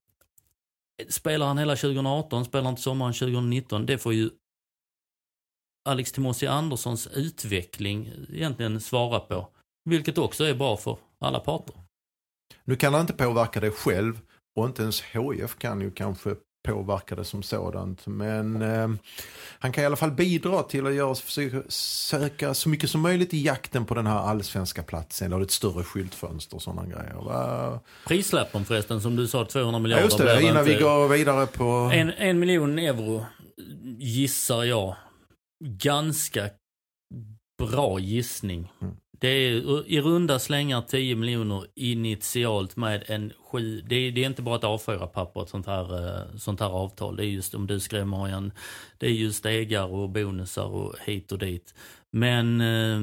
spelar 1.09 1.47
han 1.47 1.59
hela 1.59 1.77
2018, 1.77 2.45
spelar 2.45 2.65
han 2.65 2.75
till 2.75 2.83
sommaren 2.83 3.13
2019, 3.13 3.87
det 3.87 3.99
får 3.99 4.15
ju 4.15 4.31
Alex 5.89 6.13
Timossi 6.13 6.47
Anderssons 6.47 7.07
utveckling 7.07 8.11
egentligen 8.33 8.81
svara 8.81 9.21
på. 9.21 9.49
Vilket 9.85 10.19
också 10.19 10.45
är 10.45 10.55
bra 10.55 10.77
för 10.77 10.99
alla 11.19 11.41
parter. 11.41 11.75
Nu 12.65 12.77
kan 12.77 12.93
han 12.93 13.01
inte 13.01 13.13
påverka 13.13 13.61
det 13.61 13.71
själv 13.71 14.21
och 14.57 14.67
inte 14.67 14.83
ens 14.83 15.03
HIF 15.03 15.59
kan 15.59 15.81
ju 15.81 15.91
kanske 15.91 16.37
påverka 16.73 17.15
det 17.17 17.25
som 17.25 17.43
sådant. 17.43 18.07
Men 18.07 18.63
eh, 18.63 18.89
han 19.59 19.73
kan 19.73 19.83
i 19.83 19.87
alla 19.87 19.97
fall 19.97 20.11
bidra 20.11 20.63
till 20.63 20.87
att 20.87 20.95
göra, 20.95 21.15
försöka 21.15 21.63
söka 21.69 22.55
så 22.55 22.69
mycket 22.69 22.91
som 22.91 23.01
möjligt 23.01 23.35
i 23.35 23.43
jakten 23.45 23.85
på 23.85 23.95
den 23.95 24.07
här 24.07 24.19
allsvenska 24.19 24.83
platsen 24.83 25.33
eller 25.33 25.43
ett 25.45 25.51
större 25.51 25.85
skyltfönster 25.85 26.57
och 26.57 26.63
sådana 26.63 26.87
grejer. 26.87 27.15
Va? 27.25 27.81
Prislappen 28.07 28.65
förresten, 28.65 29.01
som 29.01 29.17
du 29.17 29.27
sa, 29.29 29.45
200 29.45 29.73
Ja, 29.77 29.79
miljarder. 29.83 30.05
just 30.05 30.19
det, 30.19 30.43
innan 30.43 30.65
vi 30.65 30.75
går 30.75 31.09
vidare 31.09 31.47
på... 31.47 31.91
En, 31.95 32.11
en 32.11 32.39
miljon 32.39 32.79
euro 32.79 33.25
gissar 33.99 34.65
jag. 34.65 34.97
Ganska 35.65 36.49
bra 37.59 37.99
gissning. 37.99 38.73
Mm. 38.83 38.95
Det 39.19 39.29
är 39.29 39.87
i 39.87 40.01
runda 40.01 40.39
slängar 40.39 40.83
10 40.83 41.17
miljoner 41.17 41.67
initialt 41.75 42.77
med 42.77 43.05
en 43.07 43.33
sju... 43.51 43.81
Det 43.81 43.95
är, 43.95 44.13
det 44.13 44.23
är 44.25 44.27
inte 44.27 44.43
bara 44.43 44.57
ett 44.57 44.63
A4-papper, 44.63 45.43
ett 45.43 45.49
sånt 45.49 45.67
här, 45.67 46.19
eh, 46.19 46.37
sånt 46.37 46.61
här 46.61 46.69
avtal. 46.69 47.17
Det 47.17 47.25
är 47.25 47.27
just, 47.27 47.55
om 47.55 47.67
du 47.67 47.81
skrev 47.81 48.07
Marian, 48.07 48.53
det 48.99 49.07
är 49.07 49.11
just 49.11 49.39
stegar 49.39 49.85
och 49.85 50.11
bonusar 50.11 50.67
och 50.67 50.95
hit 51.05 51.33
och 51.33 51.39
dit. 51.39 51.75
Men 52.11 52.61
eh, 52.61 53.01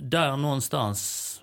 där 0.00 0.36
någonstans 0.36 1.42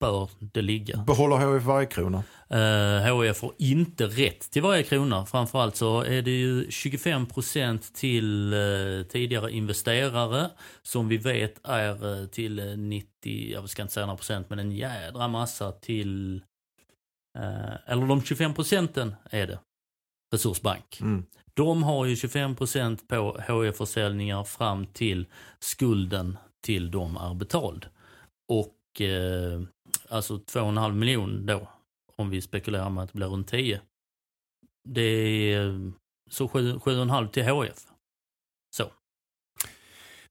bör 0.00 0.30
det 0.38 0.62
ligga. 0.62 0.96
Behåller 0.96 1.54
HIF 1.54 1.64
varje 1.64 1.86
krona? 1.86 2.22
Uh, 2.54 3.22
HIF 3.22 3.36
får 3.36 3.54
inte 3.58 4.06
rätt 4.06 4.50
till 4.50 4.62
varje 4.62 4.82
krona. 4.82 5.26
Framförallt 5.26 5.76
så 5.76 6.02
är 6.02 6.22
det 6.22 6.30
ju 6.30 6.64
25% 6.66 7.94
till 7.94 8.52
eh, 8.52 9.06
tidigare 9.08 9.52
investerare 9.52 10.50
som 10.82 11.08
vi 11.08 11.16
vet 11.16 11.60
är 11.64 12.20
eh, 12.20 12.26
till 12.26 12.58
eh, 12.58 12.76
90, 12.76 13.52
jag 13.52 13.70
ska 13.70 13.82
inte 13.82 13.94
säga 13.94 14.06
några 14.06 14.16
procent, 14.16 14.50
men 14.50 14.58
en 14.58 14.72
jädra 14.72 15.28
massa 15.28 15.72
till, 15.72 16.42
eh, 17.38 17.92
eller 17.92 18.06
de 18.06 18.22
25 18.22 18.54
procenten 18.54 19.14
är 19.30 19.46
det, 19.46 19.58
Resursbank. 20.32 21.00
Mm. 21.00 21.24
De 21.54 21.82
har 21.82 22.06
ju 22.06 22.14
25% 22.14 22.98
på 23.08 23.40
HIF-försäljningar 23.48 24.44
fram 24.44 24.86
till 24.86 25.26
skulden 25.58 26.38
till 26.64 26.90
de 26.90 27.16
är 27.16 27.34
betald. 27.34 27.86
Och 28.48 29.00
eh, 29.00 29.60
alltså 30.10 30.36
2,5 30.36 30.92
miljon 30.92 31.46
då, 31.46 31.68
om 32.16 32.30
vi 32.30 32.40
spekulerar 32.40 32.90
med 32.90 33.04
att 33.04 33.12
det 33.12 33.16
blir 33.16 33.26
runt 33.26 33.48
10. 33.48 33.80
Det 34.88 35.02
är 35.52 35.92
så 36.30 36.46
7,5 36.46 37.28
till 37.28 37.44
HF. 37.44 37.86
Så. 38.76 38.92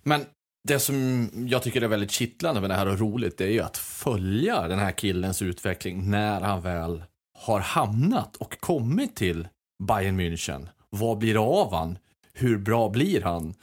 Men 0.04 0.26
det 0.68 0.80
som 0.80 1.30
jag 1.48 1.64
tycker 1.64 1.82
är 1.82 1.88
väldigt 1.88 2.12
kittlande 2.12 2.62
med 2.62 2.70
det 2.70 2.76
här 2.76 2.88
och 2.88 3.00
roligt, 3.00 3.38
det 3.38 3.46
är 3.46 3.52
ju 3.52 3.62
att 3.62 3.78
följa 3.78 4.68
den 4.68 4.80
här 4.80 4.92
killens 4.92 5.42
utveckling 5.42 6.10
när 6.10 6.42
han 6.42 6.62
väl 6.62 7.04
har 7.40 7.60
hamnat 7.60 8.36
och 8.36 8.60
kommit 8.60 9.16
till 9.16 9.48
Bayern 9.84 10.20
München. 10.20 10.68
Vad 10.90 11.18
blir 11.18 11.34
det 11.34 11.40
av 11.40 11.74
han? 11.74 11.98
Hur 12.34 12.58
bra 12.58 12.90
blir 12.90 13.22
han? 13.22 13.54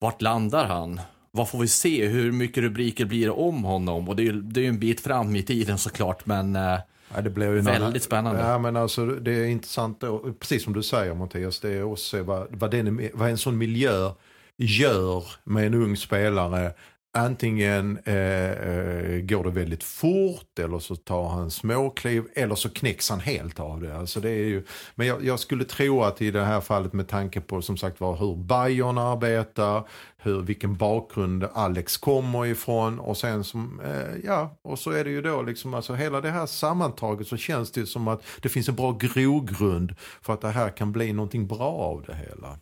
Vart 0.00 0.22
landar 0.22 0.64
han? 0.64 1.00
Vad 1.36 1.48
får 1.48 1.58
vi 1.58 1.68
se? 1.68 2.06
Hur 2.06 2.32
mycket 2.32 2.62
rubriker 2.62 3.04
blir 3.04 3.24
det 3.24 3.30
om 3.30 3.64
honom? 3.64 4.08
Och 4.08 4.16
det 4.16 4.22
är 4.22 4.24
ju 4.24 4.40
det 4.42 4.64
är 4.64 4.68
en 4.68 4.78
bit 4.78 5.00
fram 5.00 5.36
i 5.36 5.42
tiden 5.42 5.78
såklart, 5.78 6.26
men 6.26 6.56
eh, 6.56 6.78
Ja, 7.14 7.20
det 7.20 7.30
blir 7.30 7.46
ju 7.46 7.52
Väldigt 7.52 7.74
annan- 7.82 8.00
spännande. 8.00 8.40
Ja, 8.40 8.58
men 8.58 8.76
alltså, 8.76 9.06
det 9.06 9.32
är 9.32 9.44
intressant, 9.44 10.02
precis 10.40 10.64
som 10.64 10.72
du 10.72 10.82
säger 10.82 11.14
Mattias, 11.14 11.60
det 11.60 11.70
är 11.70 11.82
också 11.82 12.22
vad, 12.22 12.46
vad, 12.50 12.70
den, 12.70 13.10
vad 13.14 13.30
en 13.30 13.38
sån 13.38 13.58
miljö 13.58 14.10
gör 14.56 15.24
med 15.44 15.66
en 15.66 15.74
ung 15.74 15.96
spelare. 15.96 16.72
Antingen 17.16 17.98
eh, 18.04 18.50
eh, 18.50 19.20
går 19.20 19.44
det 19.44 19.50
väldigt 19.50 19.84
fort 19.84 20.58
eller 20.58 20.78
så 20.78 20.96
tar 20.96 21.28
han 21.28 21.50
småkliv 21.50 22.24
eller 22.34 22.54
så 22.54 22.68
knäcks 22.68 23.10
han 23.10 23.20
helt 23.20 23.60
av 23.60 23.80
det. 23.80 23.96
Alltså 23.96 24.20
det 24.20 24.30
är 24.30 24.44
ju, 24.44 24.64
men 24.94 25.06
jag, 25.06 25.24
jag 25.24 25.40
skulle 25.40 25.64
tro 25.64 26.02
att 26.02 26.22
i 26.22 26.30
det 26.30 26.44
här 26.44 26.60
fallet 26.60 26.92
med 26.92 27.08
tanke 27.08 27.40
på 27.40 27.62
som 27.62 27.76
sagt 27.76 28.00
var 28.00 28.16
hur 28.16 28.36
Bayern 28.36 28.98
arbetar, 28.98 29.88
hur, 30.16 30.40
vilken 30.40 30.76
bakgrund 30.76 31.44
Alex 31.54 31.96
kommer 31.96 32.46
ifrån 32.46 32.98
och 32.98 33.16
sen 33.16 33.44
som, 33.44 33.80
eh, 33.80 34.18
ja, 34.24 34.58
och 34.62 34.78
så 34.78 34.90
är 34.90 35.04
det 35.04 35.10
ju 35.10 35.22
då 35.22 35.42
liksom 35.42 35.74
alltså 35.74 35.94
hela 35.94 36.20
det 36.20 36.30
här 36.30 36.46
sammantaget 36.46 37.26
så 37.26 37.36
känns 37.36 37.72
det 37.72 37.86
som 37.86 38.08
att 38.08 38.22
det 38.42 38.48
finns 38.48 38.68
en 38.68 38.74
bra 38.74 38.92
grogrund 38.92 39.94
för 40.22 40.32
att 40.32 40.40
det 40.40 40.48
här 40.48 40.70
kan 40.70 40.92
bli 40.92 41.12
någonting 41.12 41.46
bra 41.46 41.70
av 41.70 42.02
det 42.06 42.14
hela. 42.14 42.58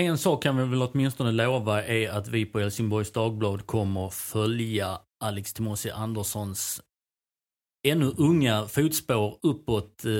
En 0.00 0.18
sak 0.18 0.42
kan 0.42 0.56
vi 0.56 0.64
väl 0.64 0.82
åtminstone 0.82 1.32
lova 1.32 1.84
är 1.84 2.08
att 2.08 2.28
vi 2.28 2.46
på 2.46 2.58
Helsingborgs 2.58 3.12
Dagblad 3.12 3.66
kommer 3.66 4.08
följa 4.08 4.98
Alex 5.24 5.52
Timossi 5.52 5.90
Anderssons 5.90 6.82
ännu 7.88 8.12
unga 8.16 8.66
fotspår 8.66 9.38
uppåt 9.42 10.04
eh, 10.04 10.12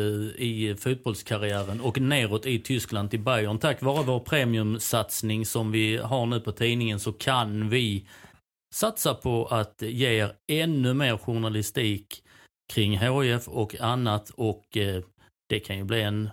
i 0.43 0.77
fotbollskarriären 0.79 1.81
och 1.81 2.01
neråt 2.01 2.47
i 2.47 2.59
Tyskland 2.59 3.11
till 3.11 3.21
Bayern. 3.21 3.59
Tack 3.59 3.83
vare 3.83 4.05
vår 4.05 4.21
premiumsatsning 4.21 5.47
som 5.47 5.73
vi 5.73 5.97
har 5.97 6.27
nu 6.27 6.41
på 6.41 6.53
tidningen 6.53 7.01
så 7.01 7.13
kan 7.13 7.69
vi 7.69 8.07
satsa 8.75 9.15
på 9.15 9.47
att 9.47 9.83
ge 9.83 10.09
er 10.09 10.33
ännu 10.53 10.95
mer 10.95 11.17
journalistik 11.17 12.23
kring 12.73 12.99
HIF 12.99 13.49
och 13.49 13.81
annat 13.81 14.31
och 14.31 14.77
eh, 14.77 15.03
det 15.49 15.61
kan 15.61 15.77
ju 15.79 15.85
bli 15.85 16.03
en 16.03 16.31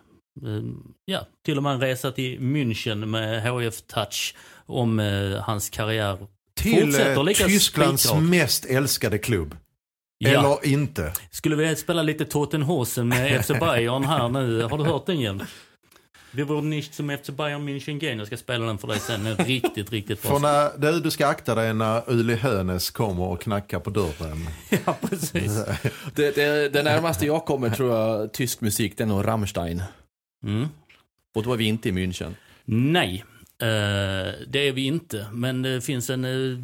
ja, 1.05 1.27
till 1.45 1.57
och 1.57 1.63
med 1.63 1.73
en 1.73 1.79
resa 1.81 2.11
till 2.11 2.39
München 2.39 3.05
med 3.05 3.43
HF 3.43 3.81
Touch 3.81 4.35
om 4.65 4.99
eh, 4.99 5.39
hans 5.41 5.69
karriär 5.69 6.17
Till 6.55 6.85
fortsätter 6.85 7.29
eh, 7.29 7.47
Tysklands 7.47 8.03
spikrak. 8.03 8.23
mest 8.23 8.65
älskade 8.65 9.17
klubb. 9.17 9.57
Ja. 10.17 10.29
Eller 10.29 10.73
inte. 10.73 11.13
Skulle 11.31 11.55
vi 11.55 11.75
spela 11.75 12.01
lite 12.01 12.25
Tottenhausen 12.25 13.07
med 13.07 13.41
FC 13.45 13.47
Bayern 13.59 14.03
här 14.03 14.29
nu? 14.29 14.61
Har 14.63 14.77
du 14.77 14.83
hört 14.83 15.05
den 15.05 15.15
igen? 15.15 15.43
Vi 16.35 16.43
vore 16.43 16.61
nicht 16.61 16.93
som 16.93 17.17
FC 17.17 17.29
Bayern 17.29 17.69
München 17.69 17.99
gehen. 17.99 18.17
Jag 18.17 18.27
ska 18.27 18.37
spela 18.37 18.65
den 18.65 18.77
för 18.77 18.87
dig 18.87 18.99
sen. 18.99 19.23
Den 19.23 19.39
är 19.39 19.45
riktigt, 19.45 19.91
riktigt 19.91 20.21
bra. 20.21 20.31
För 20.31 20.39
när, 20.39 20.91
du, 20.91 20.99
du 20.99 21.11
ska 21.11 21.27
akta 21.27 21.55
dig 21.55 21.73
när 21.73 22.09
Uli 22.09 22.35
Hönes 22.35 22.91
kommer 22.91 23.23
och 23.23 23.41
knackar 23.41 23.79
på 23.79 23.89
dörren. 23.89 24.47
Ja, 24.85 24.97
precis. 25.09 25.51
det, 26.15 26.35
det, 26.35 26.69
det 26.73 26.83
närmaste 26.83 27.25
jag 27.25 27.45
kommer 27.45 27.69
tror 27.69 27.95
jag 27.95 28.33
tysk 28.33 28.61
musik, 28.61 28.97
det 28.97 29.03
är 29.03 29.07
nog 29.07 29.27
Rammstein. 29.27 29.83
Mm. 30.43 30.67
Och 31.35 31.43
då 31.43 31.53
är 31.53 31.57
vi 31.57 31.65
inte 31.65 31.89
i 31.89 31.91
München. 31.91 32.33
Nej, 32.65 33.23
eh, 33.61 33.67
det 34.47 34.67
är 34.67 34.71
vi 34.71 34.85
inte. 34.85 35.27
Men 35.31 35.61
det 35.61 35.81
finns 35.81 36.09
en 36.09 36.25
eh, 36.25 36.57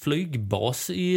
flygbas 0.00 0.90
i, 0.90 1.14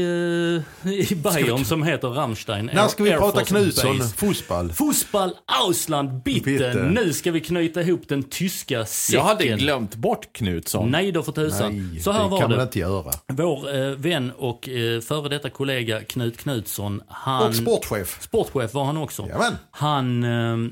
eh, 0.83 0.91
i 1.11 1.15
Bayern 1.15 1.65
som 1.65 1.83
heter 1.83 2.07
Rammstein. 2.07 2.69
När 2.73 2.87
ska 2.87 3.03
vi 3.03 3.11
Air 3.11 3.17
prata 3.17 3.43
Knutsson? 3.43 3.99
Fußball. 4.15 4.71
Fußball 4.73 5.33
Ausland 5.45 6.23
bitte. 6.23 6.45
Bitte. 6.45 6.73
Nu 6.93 7.13
ska 7.13 7.31
vi 7.31 7.39
knyta 7.39 7.81
ihop 7.81 8.01
den 8.07 8.23
tyska 8.23 8.85
säcken. 8.85 9.19
Jag 9.19 9.27
hade 9.27 9.45
glömt 9.47 9.95
bort 9.95 10.27
Knutsson. 10.33 10.91
Nej 10.91 11.11
då 11.11 11.23
för 11.23 11.31
tusan. 11.31 11.89
Nej, 11.91 11.99
Så 12.01 12.11
här 12.11 12.23
det 12.23 12.29
var 12.29 12.39
kan 12.39 12.49
man 12.49 12.57
det. 12.59 12.63
inte 12.63 12.79
göra. 12.79 13.11
Vår 13.27 13.75
eh, 13.75 13.89
vän 13.91 14.31
och 14.37 14.69
eh, 14.69 15.01
före 15.01 15.29
detta 15.29 15.49
kollega 15.49 16.01
Knut 16.03 16.37
Knutsson, 16.37 17.01
han... 17.07 17.47
Och 17.47 17.55
sportchef. 17.55 18.17
Sportchef 18.21 18.73
var 18.73 18.83
han 18.85 18.97
också. 18.97 19.21
Jajamän. 19.23 19.55
Han 19.71 20.23
eh, 20.23 20.71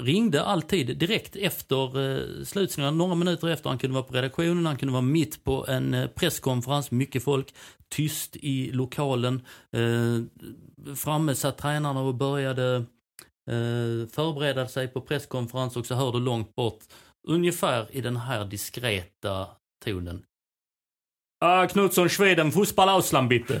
ringde 0.00 0.42
alltid 0.42 0.98
direkt 0.98 1.36
efter 1.36 2.00
eh, 2.00 2.44
slutsignalen, 2.44 2.98
några 2.98 3.14
minuter 3.14 3.48
efter. 3.48 3.68
Han 3.68 3.78
kunde 3.78 3.94
vara 3.94 4.04
på 4.04 4.14
redaktionen, 4.14 4.66
han 4.66 4.76
kunde 4.76 4.92
vara 4.92 5.02
mitt 5.02 5.44
på 5.44 5.66
en 5.68 5.94
eh, 5.94 6.06
presskonferens, 6.06 6.90
mycket 6.90 7.24
folk, 7.24 7.54
tyst 7.88 8.36
i 8.36 8.70
lokalen. 8.72 9.42
Eh, 9.72 10.20
framme 10.94 11.34
satt 11.34 11.58
tränarna 11.58 12.00
och 12.00 12.14
började 12.14 12.76
eh, 13.50 14.08
förbereda 14.12 14.68
sig 14.68 14.88
på 14.88 15.00
presskonferens 15.00 15.76
och 15.76 15.86
så 15.86 15.94
hörde 15.94 16.18
långt 16.18 16.54
bort, 16.54 16.84
ungefär 17.28 17.86
i 17.90 18.00
den 18.00 18.16
här 18.16 18.44
diskreta 18.44 19.46
tonen. 19.84 20.22
Ah, 21.38 21.66
Knutsson, 21.66 22.08
Schweden, 22.08 22.52
Fußball 22.52 22.88
Ausland 22.88 23.28
bitte. 23.28 23.60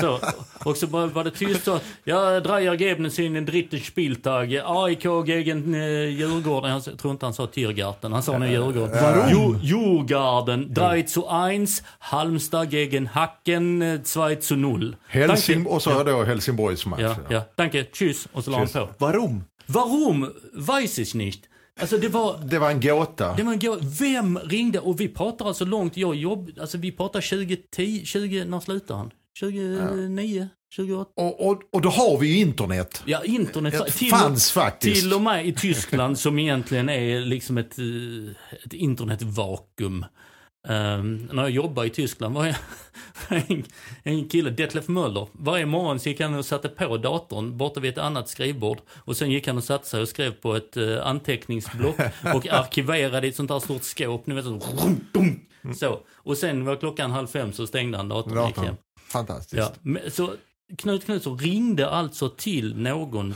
Så, 0.00 0.20
och 0.64 0.76
så 0.76 0.86
var 0.86 1.24
det 1.24 1.30
tyst 1.30 1.64
så. 1.64 1.80
Ja, 2.04 2.40
Dreyer 2.40 2.74
geben 2.74 3.10
sin 3.10 3.36
en 3.36 3.44
dritten 3.44 3.80
Spieltag. 3.80 4.60
AIK 4.64 5.04
gegen 5.26 5.74
eh, 5.74 6.08
Djurgården. 6.08 6.70
Jag 6.70 6.98
tror 6.98 7.10
inte 7.12 7.26
han 7.26 7.34
sa 7.34 7.46
Tiergarten, 7.46 8.12
han 8.12 8.22
sa 8.22 8.38
nu 8.38 8.50
Djurgården. 8.50 9.02
Varum? 9.02 9.58
Djurgården, 9.62 10.74
3 10.74 11.02
zu 11.08 11.22
1. 11.62 11.82
Halmstad 11.98 12.70
gegen 12.70 13.06
Hacken, 13.06 13.82
eh, 13.82 14.00
2 14.00 14.36
zu 14.40 14.56
0. 14.56 14.96
Helsing, 15.08 15.66
och 15.66 15.82
så 15.82 16.02
då 16.02 16.24
Helsingborgs 16.24 16.86
match. 16.86 17.00
Ja, 17.00 17.16
ja. 17.28 17.42
Danke, 17.56 17.84
tschüss. 17.84 18.28
Och 18.32 18.44
så 18.44 18.50
la 18.50 18.58
han 18.58 18.68
på. 18.68 18.88
Varom? 18.98 19.44
Warum? 19.66 20.32
Weiß 20.54 20.98
ich 20.98 21.14
nicht. 21.14 21.49
Alltså 21.80 21.98
det 21.98 22.08
var... 22.08 22.38
Det 22.44 22.58
var 22.58 22.70
en 22.70 22.80
gåta. 22.80 23.34
Det 23.34 23.42
var 23.42 23.52
en 23.52 23.58
gå- 23.58 23.78
Vem 24.00 24.38
ringde? 24.38 24.78
Och 24.80 25.00
vi 25.00 25.08
pratar 25.08 25.46
alltså 25.46 25.64
långt, 25.64 25.96
jag 25.96 26.14
jobb, 26.14 26.50
alltså 26.60 26.78
vi 26.78 26.92
pratar 26.92 27.20
2010, 27.20 28.02
20, 28.04 28.44
när 28.44 28.60
slutar 28.60 28.94
han? 28.94 29.10
29, 29.38 30.48
28? 30.76 31.10
Och, 31.16 31.46
och, 31.48 31.62
och 31.72 31.80
då 31.80 31.88
har 31.88 32.18
vi 32.18 32.28
ju 32.28 32.36
internet. 32.38 33.02
Ja, 33.06 33.24
internet. 33.24 33.96
Till, 33.96 34.10
fanns 34.10 34.50
faktiskt. 34.52 35.00
Till 35.02 35.12
och 35.14 35.20
med 35.22 35.46
i 35.46 35.52
Tyskland 35.52 36.18
som 36.18 36.38
egentligen 36.38 36.88
är 36.88 37.20
liksom 37.20 37.58
ett, 37.58 37.78
eh, 37.78 38.56
ett 38.64 38.72
internetvakuum. 38.72 40.04
Um, 40.68 41.28
när 41.32 41.42
jag 41.42 41.50
jobbade 41.50 41.86
i 41.86 41.90
Tyskland 41.90 42.34
var 42.34 42.46
jag 42.46 42.56
en, 43.28 43.64
en 44.02 44.28
kille, 44.28 44.50
Detlef 44.50 44.88
Möller. 44.88 45.28
Varje 45.32 45.66
morgon 45.66 46.00
så 46.00 46.08
gick 46.08 46.20
han 46.20 46.34
och 46.34 46.46
satte 46.46 46.68
på 46.68 46.96
datorn 46.96 47.56
borta 47.56 47.80
vid 47.80 47.90
ett 47.90 47.98
annat 47.98 48.28
skrivbord. 48.28 48.78
Och 49.04 49.16
sen 49.16 49.30
gick 49.30 49.46
han 49.46 49.56
och 49.56 49.64
satte 49.64 49.88
sig 49.88 50.02
och 50.02 50.08
skrev 50.08 50.30
på 50.30 50.54
ett 50.54 50.76
uh, 50.76 51.06
anteckningsblock 51.06 51.96
och 52.34 52.48
arkiverade 52.48 53.26
i 53.26 53.30
ett 53.30 53.36
sånt 53.36 53.48
där 53.48 53.60
stort 53.60 53.82
skåp. 53.82 54.26
Ni 54.26 54.34
vet, 54.34 54.44
så, 54.44 54.50
rum, 54.50 55.06
dum, 55.12 55.40
så. 55.74 56.00
Och 56.14 56.36
sen 56.36 56.64
var 56.64 56.76
klockan 56.76 57.10
halv 57.10 57.26
fem 57.26 57.52
så 57.52 57.66
stängde 57.66 57.96
han 57.96 58.08
datorn 58.08 58.38
och 58.38 58.46
gick 58.46 58.58
hem. 58.58 58.74
Fantastiskt. 59.08 59.72
Ja, 59.84 60.00
så 60.10 60.30
Knut 60.78 61.04
Knutsson 61.04 61.38
ringde 61.38 61.90
alltså 61.90 62.28
till 62.28 62.76
någon 62.76 63.34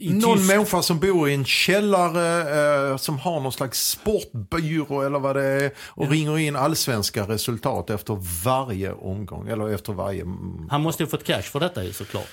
Någon 0.00 0.38
Tysk- 0.38 0.48
människa 0.48 0.82
som 0.82 0.98
bor 0.98 1.28
i 1.28 1.34
en 1.34 1.44
källare, 1.44 2.90
eh, 2.90 2.96
som 2.96 3.18
har 3.18 3.40
någon 3.40 3.52
slags 3.52 3.88
sportbyrå 3.88 5.02
eller 5.02 5.18
vad 5.18 5.36
det 5.36 5.44
är 5.44 5.70
och 5.78 6.10
ringer 6.10 6.38
in 6.38 6.56
allsvenska 6.56 7.22
resultat 7.28 7.90
efter 7.90 8.18
varje 8.44 8.92
omgång 8.92 9.48
eller 9.48 9.68
efter 9.68 9.92
varje... 9.92 10.24
Han 10.70 10.80
måste 10.80 11.02
ju 11.02 11.06
fått 11.06 11.24
cash 11.24 11.42
för 11.42 11.60
detta 11.60 11.84
ju 11.84 11.92
såklart. 11.92 12.28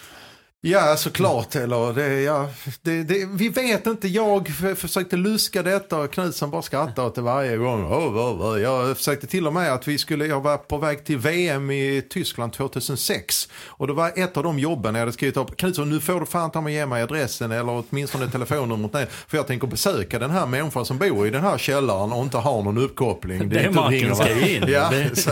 Ja, 0.62 0.96
såklart. 0.98 1.56
Eller 1.56 1.94
det, 1.94 2.22
ja, 2.22 2.50
det, 2.82 3.04
det, 3.04 3.26
vi 3.26 3.50
vet 3.50 3.88
inte. 3.88 4.08
Jag 4.08 4.48
försökte 4.76 5.18
luska 5.18 5.64
detta 5.64 5.98
och 5.98 6.12
Knutsson 6.12 6.52
bara 6.52 6.62
skrattade 6.62 7.08
åt 7.08 7.16
det 7.16 7.22
varje 7.22 7.58
gång. 7.58 7.86
Oh, 7.86 8.18
oh, 8.18 8.42
oh. 8.42 8.62
Jag 8.62 8.98
försökte 8.98 9.28
till 9.28 9.48
och 9.48 9.54
med 9.54 9.74
att 9.74 9.88
vi 9.88 9.98
skulle, 9.98 10.26
jag 10.26 10.42
var 10.42 10.58
på 10.58 10.78
väg 10.78 11.06
till 11.06 11.18
VM 11.18 11.72
i 11.72 12.04
Tyskland 12.10 12.54
2006. 12.54 13.50
Och 13.66 13.88
det 13.88 13.94
var 13.94 14.12
ett 14.16 14.38
av 14.38 14.44
de 14.44 14.60
jobben 14.60 14.96
jag 14.96 15.00
hade 15.00 15.12
skrivit 15.12 15.38
upp. 15.38 15.58
Knutsson, 15.58 15.90
nu 15.90 16.00
får 16.00 16.20
du 16.20 16.26
fan 16.26 16.52
ta 16.52 16.62
mig 16.62 16.74
ge 16.74 16.86
mig 16.86 17.02
adressen 17.02 17.52
eller 17.52 17.84
åtminstone 17.90 18.32
telefonnumret. 18.32 18.94
ner, 18.94 19.06
För 19.06 19.38
jag 19.38 19.48
tänker 19.48 19.68
besöka 19.68 20.20
den 20.20 20.32
här 20.32 20.46
människan 20.46 20.86
som 20.86 20.98
bor 20.98 21.28
i 21.28 21.30
den 21.30 21.44
här 21.44 21.58
källaren 21.58 22.14
och 22.14 22.24
inte 22.24 22.38
har 22.38 22.64
någon 22.64 22.78
uppkoppling. 22.78 23.50
Det 23.50 23.60
inte 23.60 23.70
marken 23.70 24.16
ska 24.16 24.36
ju 24.36 24.56
in. 24.56 24.64
Ja, 24.68 24.92
så, 25.14 25.32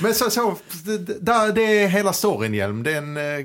men 0.00 0.14
så, 0.14 0.30
så 0.30 0.56
det, 0.84 1.52
det, 1.54 1.82
är 1.82 1.88
hela 1.88 2.12
storyn 2.12 2.54
Hjelm. 2.54 2.82
Det 2.82 2.92
är 2.92 2.98
en 2.98 3.16
eh, 3.16 3.38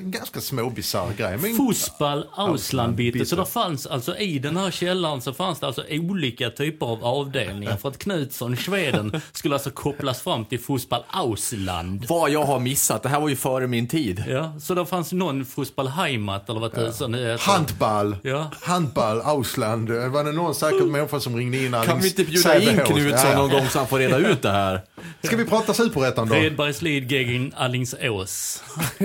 ganska 0.00 0.40
små 0.56 0.70
bisarr 0.70 1.12
grej. 1.16 1.36
Men, 1.36 1.56
Fußball 1.56 2.26
Auslandbitte. 2.34 3.26
Så 3.26 3.36
det 3.36 3.46
fanns 3.46 3.86
alltså 3.86 4.16
i 4.16 4.38
den 4.38 4.56
här 4.56 4.70
källaren 4.70 5.20
så 5.20 5.32
fanns 5.32 5.60
det 5.60 5.66
alltså 5.66 5.84
olika 5.90 6.50
typer 6.50 6.86
av 6.86 7.04
avdelningar 7.04 7.76
för 7.76 7.88
att 7.88 7.98
Knutsson, 7.98 8.56
Sweden, 8.56 9.20
skulle 9.32 9.54
alltså 9.54 9.70
kopplas 9.70 10.20
fram 10.20 10.44
till 10.44 10.60
Fußball 10.60 11.02
Ausland. 11.10 12.06
Vad 12.08 12.30
jag 12.30 12.44
har 12.44 12.58
missat, 12.60 13.02
det 13.02 13.08
här 13.08 13.20
var 13.20 13.28
ju 13.28 13.36
före 13.36 13.66
min 13.66 13.88
tid. 13.88 14.24
Ja, 14.28 14.52
så 14.60 14.74
det 14.74 14.86
fanns 14.86 15.12
någon 15.12 15.44
Fußball 15.44 15.88
Heimat 15.88 16.48
eller 16.50 16.60
vad 16.60 16.74
tusan 16.74 17.12
det 17.12 17.18
heter. 17.18 17.50
Handball, 17.52 18.16
Ja. 18.22 18.50
handball, 18.62 19.20
Ausland. 19.20 19.90
Var 19.90 20.24
det 20.24 20.32
någon 20.32 20.54
säkert 20.54 20.86
människa 20.88 21.20
som 21.20 21.36
ringde 21.36 21.58
in? 21.64 21.72
Kan 21.84 22.00
vi 22.00 22.08
inte 22.08 22.24
bjuda 22.24 22.58
in? 22.60 22.68
Knutsson 22.68 22.98
Ja, 23.08 23.30
ja. 23.30 23.38
någon 23.38 23.50
gång 23.50 23.68
så 23.68 23.78
han 23.78 23.88
får 23.88 23.98
reda 23.98 24.16
ut 24.18 24.42
det 24.42 24.50
här? 24.50 24.80
Ska 25.22 25.36
vi 25.36 25.44
prata 25.44 25.74
superettan 25.74 26.28
då? 26.28 26.34
Redbergslid 26.34 27.10
gegen 27.10 27.52
Alingsås. 27.56 28.62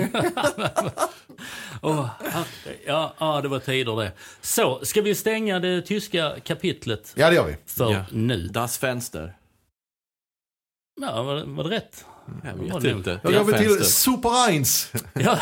Åh, 1.81 2.09
ja, 2.85 3.13
ja, 3.19 3.41
det 3.41 3.47
var 3.47 3.59
tider 3.59 3.95
det. 3.95 4.11
Så, 4.41 4.79
ska 4.85 5.01
vi 5.01 5.15
stänga 5.15 5.59
det 5.59 5.81
tyska 5.81 6.35
kapitlet 6.43 7.13
Ja, 7.15 7.29
det 7.29 7.35
gör 7.35 7.45
vi. 7.45 7.55
för 7.65 7.91
Ja. 7.91 8.05
nu? 8.11 8.47
Das 8.47 8.77
Fenster. 8.77 9.33
Ja, 11.01 11.23
var, 11.23 11.43
var 11.45 11.63
det 11.63 11.69
rätt? 11.69 12.05
Jag 12.67 12.81
vet 12.81 12.95
inte. 12.97 13.19
Då 13.23 13.31
går 13.43 13.57
till. 13.57 13.85
Super 13.85 14.49
1. 14.49 14.67
Ja, 15.13 15.37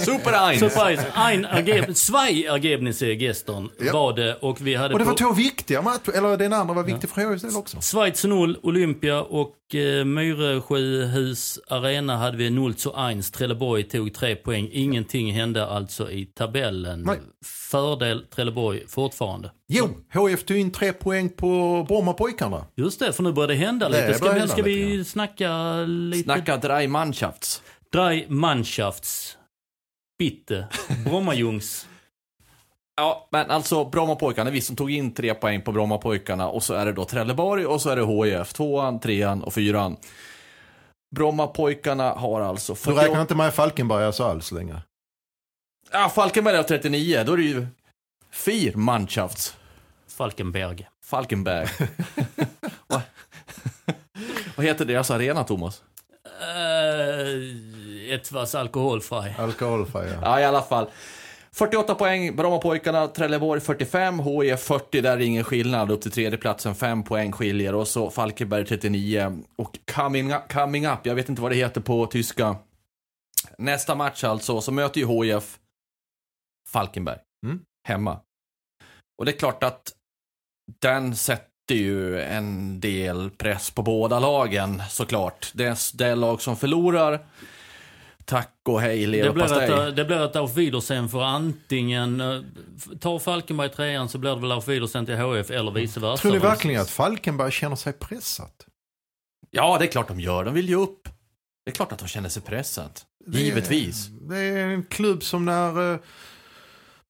Super 0.00 0.32
Eins. 0.48 0.60
surprise. 0.60 1.06
Ein 1.14 1.44
Ergeb 1.44 1.96
zwei 1.96 2.30
Ergebnisse 2.48 3.06
gestern 3.06 3.68
Ja. 3.80 3.92
var 3.92 4.12
det 4.12 4.34
och 4.34 4.60
vi 4.60 4.74
hade 4.74 4.92
Och 4.94 4.98
det 4.98 5.04
var 5.04 5.14
två 5.14 5.32
viktiga 5.32 5.82
matcher, 5.82 6.12
eller 6.16 6.36
den 6.36 6.52
andra 6.52 6.74
var 6.74 6.82
viktig 6.82 7.10
för 7.10 7.30
HIFs 7.30 7.42
del 7.42 7.56
också. 7.56 7.80
Schweiz 7.80 8.24
0, 8.24 8.58
Olympia 8.62 9.22
och 9.22 9.74
eh, 9.74 10.04
Myresjöhus 10.04 11.58
Arena 11.68 12.16
hade 12.16 12.36
vi 12.36 12.50
0 12.50 12.74
zu 12.74 12.90
1. 13.18 13.32
Trelleborg 13.32 13.82
tog 13.82 14.14
tre 14.14 14.36
poäng. 14.36 14.68
Ingenting 14.72 15.32
hände 15.32 15.66
alltså 15.66 16.10
i 16.10 16.26
tabellen. 16.26 17.02
Nej. 17.02 17.18
Fördel 17.74 18.26
Trelleborg 18.26 18.82
fortfarande. 18.88 19.50
Jo, 19.68 19.88
HIF 20.28 20.44
tog 20.44 20.56
in 20.56 20.70
tre 20.72 20.92
poäng 20.92 21.28
på 21.28 21.84
Brommapojkarna. 21.88 22.66
Just 22.74 23.00
det, 23.00 23.12
för 23.12 23.22
nu 23.22 23.32
börjar 23.32 23.48
det 23.48 23.54
hända 23.54 23.88
Det 23.88 24.00
lite. 24.06 24.14
Ska 24.14 24.24
börjar 24.24 24.34
vi, 24.34 24.40
hända 24.40 24.52
ska 24.52 24.62
lite 24.62 24.78
vi 24.78 24.94
grann. 24.94 25.04
snacka 25.04 25.76
lite? 25.86 26.24
Snacka 26.24 26.56
drei 26.56 26.88
Mannschafts. 26.88 27.62
Drei 27.92 28.26
Mannschafts. 28.28 29.36
Bitte. 30.18 30.66
Brommajungs. 31.04 31.86
Ja, 32.96 33.28
men 33.32 33.50
alltså 33.50 33.84
Brommapojkarna, 33.84 34.50
vi 34.50 34.60
som 34.60 34.76
tog 34.76 34.90
in 34.90 35.14
tre 35.14 35.34
poäng 35.34 35.62
på 35.62 35.72
Brommapojkarna 35.72 36.48
och 36.48 36.62
så 36.62 36.74
är 36.74 36.86
det 36.86 36.92
då 36.92 37.04
Trelleborg 37.04 37.66
och 37.66 37.80
så 37.80 37.90
är 37.90 37.96
det 37.96 38.06
HIF, 38.38 38.52
tvåan, 38.52 39.00
trean 39.00 39.42
och 39.42 39.54
fyran. 39.54 39.96
Brommapojkarna 41.16 42.10
har 42.12 42.40
alltså 42.40 42.72
Du 42.72 42.76
48... 42.76 43.04
räknar 43.06 43.20
inte 43.20 43.34
med 43.34 43.54
Falkenberg 43.54 44.04
alltså 44.04 44.24
alls 44.24 44.52
längre? 44.52 44.82
Ja, 45.94 46.08
Falkenberg 46.08 46.56
har 46.56 46.62
39, 46.62 47.22
då 47.26 47.32
är 47.32 47.36
det 47.36 47.42
ju 47.42 47.66
Vier 48.46 48.74
Mannschafts. 48.76 49.56
Falkenberg. 50.08 50.88
Falkenberg. 51.04 51.68
Vad- 52.86 53.00
Vad 54.56 54.66
heter 54.66 54.84
deras 54.84 55.10
arena, 55.10 55.44
Thomas? 55.44 55.82
Uh, 56.40 58.12
Ettvas 58.14 58.54
alkoholfri. 58.54 59.34
Alkoholfri, 59.38 60.00
ja. 60.12 60.18
Ja, 60.22 60.40
i 60.40 60.44
alla 60.44 60.62
fall. 60.62 60.90
48 61.52 61.94
poäng, 61.94 62.36
Brommapojkarna, 62.36 63.06
Trelleborg 63.06 63.60
45, 63.60 64.18
HIF 64.20 64.60
40, 64.60 65.00
där 65.00 65.12
är 65.16 65.20
ingen 65.20 65.44
skillnad. 65.44 65.90
Upp 65.90 66.02
till 66.02 66.10
tredjeplatsen, 66.10 66.74
5 66.74 67.02
poäng 67.02 67.32
skiljer. 67.32 67.74
Och 67.74 67.88
så 67.88 68.10
Falkenberg 68.10 68.66
39. 68.66 69.38
Och 69.56 69.78
coming 69.94 70.32
up, 70.34 70.52
coming 70.52 70.86
up, 70.86 70.98
jag 71.02 71.14
vet 71.14 71.28
inte 71.28 71.42
vad 71.42 71.50
det 71.50 71.56
heter 71.56 71.80
på 71.80 72.06
tyska. 72.06 72.56
Nästa 73.58 73.94
match 73.94 74.24
alltså, 74.24 74.60
så 74.60 74.72
möter 74.72 75.00
ju 75.00 75.06
HIF 75.24 75.58
Falkenberg. 76.68 77.18
Mm. 77.46 77.60
Hemma. 77.88 78.20
Och 79.18 79.24
det 79.24 79.30
är 79.30 79.38
klart 79.38 79.62
att 79.62 79.92
den 80.80 81.16
sätter 81.16 81.74
ju 81.74 82.20
en 82.20 82.80
del 82.80 83.30
press 83.30 83.70
på 83.70 83.82
båda 83.82 84.20
lagen, 84.20 84.82
såklart. 84.90 85.50
Det 85.54 85.64
är 85.64 85.96
det 85.96 86.14
lag 86.14 86.40
som 86.42 86.56
förlorar. 86.56 87.26
Tack 88.24 88.52
och 88.68 88.80
hej 88.80 89.00
Det 89.00 89.06
leverpastej. 89.06 89.92
det 89.92 90.04
blir 90.04 90.24
ett 90.24 90.36
Auf 90.36 90.54
Wiedersehen 90.56 91.08
för 91.08 91.22
antingen... 91.22 92.20
eh, 92.20 92.40
Tar 93.00 93.18
Falkenberg 93.18 93.68
trean 93.68 94.08
så 94.08 94.18
blir 94.18 94.34
det 94.34 94.40
väl 94.40 94.52
Auf 94.52 94.68
Wiedersehen 94.68 95.06
till 95.06 95.16
HF 95.16 95.50
eller 95.50 95.70
vice 95.70 96.00
versa. 96.00 96.22
Tror 96.22 96.32
ni 96.32 96.38
verkligen 96.38 96.80
att 96.80 96.90
Falkenberg 96.90 97.50
känner 97.52 97.76
sig 97.76 97.92
pressat? 97.92 98.66
Ja, 99.50 99.78
det 99.78 99.84
är 99.84 99.88
klart 99.88 100.08
de 100.08 100.20
gör. 100.20 100.44
De 100.44 100.54
vill 100.54 100.68
ju 100.68 100.74
upp. 100.74 101.08
Det 101.64 101.70
är 101.70 101.74
klart 101.74 101.92
att 101.92 101.98
de 101.98 102.08
känner 102.08 102.28
sig 102.28 102.42
pressat. 102.42 103.06
Givetvis. 103.26 104.06
Det 104.06 104.36
är 104.38 104.66
en 104.68 104.84
klubb 104.84 105.22
som 105.22 105.44
när... 105.44 105.98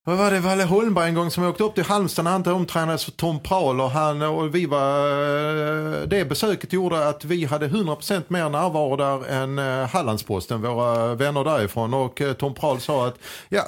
Vad 0.07 0.17
var 0.17 0.31
det, 0.31 0.39
Valle 0.39 0.63
Holmberg 0.63 1.07
en 1.09 1.15
gång 1.15 1.31
som 1.31 1.43
åkte 1.45 1.63
upp 1.63 1.75
till 1.75 1.83
Halmstad 1.83 2.25
när 2.25 2.31
han 2.31 2.47
omtränades 2.47 3.05
för 3.05 3.11
Tom 3.11 3.39
Prahl 3.39 3.81
och 3.81 3.91
han 3.91 4.21
och 4.21 4.55
vi 4.55 4.65
var... 4.65 5.07
eh, 5.09 6.01
Det 6.07 6.25
besöket 6.25 6.73
gjorde 6.73 7.07
att 7.07 7.25
vi 7.25 7.45
hade 7.45 7.67
100% 7.67 8.23
mer 8.27 8.49
närvaro 8.49 8.95
där 8.95 9.29
än 9.31 9.59
eh, 9.59 9.87
Hallandsposten, 9.89 10.61
våra 10.61 11.15
vänner 11.15 11.43
därifrån. 11.43 11.93
Och 11.93 12.21
eh, 12.21 12.33
Tom 12.33 12.53
Prahl 12.53 12.79
sa 12.81 13.07
att 13.07 13.15
ja, 13.49 13.63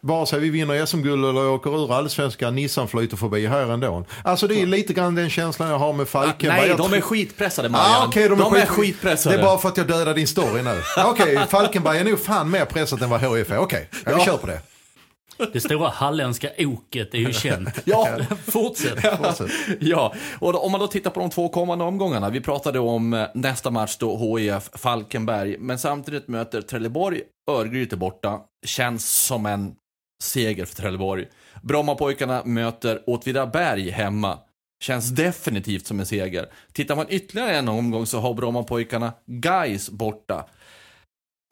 vare 0.00 0.26
sig 0.26 0.40
vi 0.40 0.50
vinner 0.50 0.86
SM-guld 0.86 1.24
eller 1.24 1.46
åker 1.48 1.84
ur 1.84 1.94
allsvenskan, 1.94 2.54
Nissan 2.54 2.88
flyter 2.88 3.16
förbi 3.16 3.46
här 3.46 3.70
ändå. 3.72 4.04
Alltså 4.24 4.46
det 4.46 4.62
är 4.62 4.66
lite 4.66 4.92
grann 4.92 5.14
den 5.14 5.30
känslan 5.30 5.68
jag 5.70 5.78
har 5.78 5.92
med 5.92 6.08
Falkenberg. 6.08 6.60
Nej, 6.60 6.68
Jag 6.68 6.78
de 6.78 6.92
är 6.92 7.00
skitpressade 7.00 7.68
Marianne. 7.68 7.94
Ah, 7.98 8.06
okej, 8.06 8.28
de, 8.28 8.38
de 8.38 8.54
är 8.54 8.60
skit- 8.60 8.68
skitpressade. 8.68 9.36
Det 9.36 9.42
är 9.42 9.44
bara 9.44 9.58
för 9.58 9.68
att 9.68 9.76
jag 9.76 9.86
dödar 9.86 10.14
din 10.14 10.26
story 10.26 10.62
nu. 10.62 10.82
Okej, 11.06 11.40
Falkenberg 11.50 11.98
är 11.98 12.04
nog 12.04 12.20
fan 12.24 12.50
mer 12.50 12.64
pressat 12.64 13.02
än 13.02 13.10
vad 13.10 13.20
HIF 13.20 13.50
är. 13.50 13.58
Okej, 13.58 13.88
ja, 14.06 14.12
vi 14.18 14.24
kör 14.24 14.36
på 14.36 14.46
det. 14.46 14.60
Det 15.52 15.60
stora 15.60 15.88
halländska 15.88 16.50
oket 16.58 17.14
är 17.14 17.18
ju 17.18 17.32
känt. 17.32 17.68
Ja, 17.84 18.18
Fortsätt. 18.46 19.00
Fortsätt. 19.00 19.50
ja, 19.80 20.14
och 20.38 20.64
om 20.64 20.72
man 20.72 20.80
då 20.80 20.86
tittar 20.86 21.10
på 21.10 21.20
de 21.20 21.30
två 21.30 21.48
kommande 21.48 21.84
omgångarna. 21.84 22.30
Vi 22.30 22.40
pratade 22.40 22.78
om 22.78 23.14
eh, 23.14 23.26
nästa 23.34 23.70
match 23.70 23.96
då, 23.98 24.36
HIF 24.38 24.70
Falkenberg. 24.74 25.56
Men 25.58 25.78
samtidigt 25.78 26.28
möter 26.28 26.62
Trelleborg 26.62 27.22
Örgryte 27.50 27.96
borta. 27.96 28.40
Känns 28.66 29.10
som 29.26 29.46
en 29.46 29.74
seger 30.22 30.64
för 30.64 30.76
Trelleborg. 30.76 31.26
Brommapojkarna 31.62 32.42
möter 32.44 33.02
Åtvidaberg 33.06 33.90
hemma. 33.90 34.38
Känns 34.82 35.10
definitivt 35.10 35.86
som 35.86 36.00
en 36.00 36.06
seger. 36.06 36.46
Tittar 36.72 36.96
man 36.96 37.06
ytterligare 37.08 37.56
en 37.56 37.68
omgång 37.68 38.06
så 38.06 38.20
har 38.20 38.34
Brommapojkarna 38.34 39.12
Gais 39.26 39.90
borta. 39.90 40.46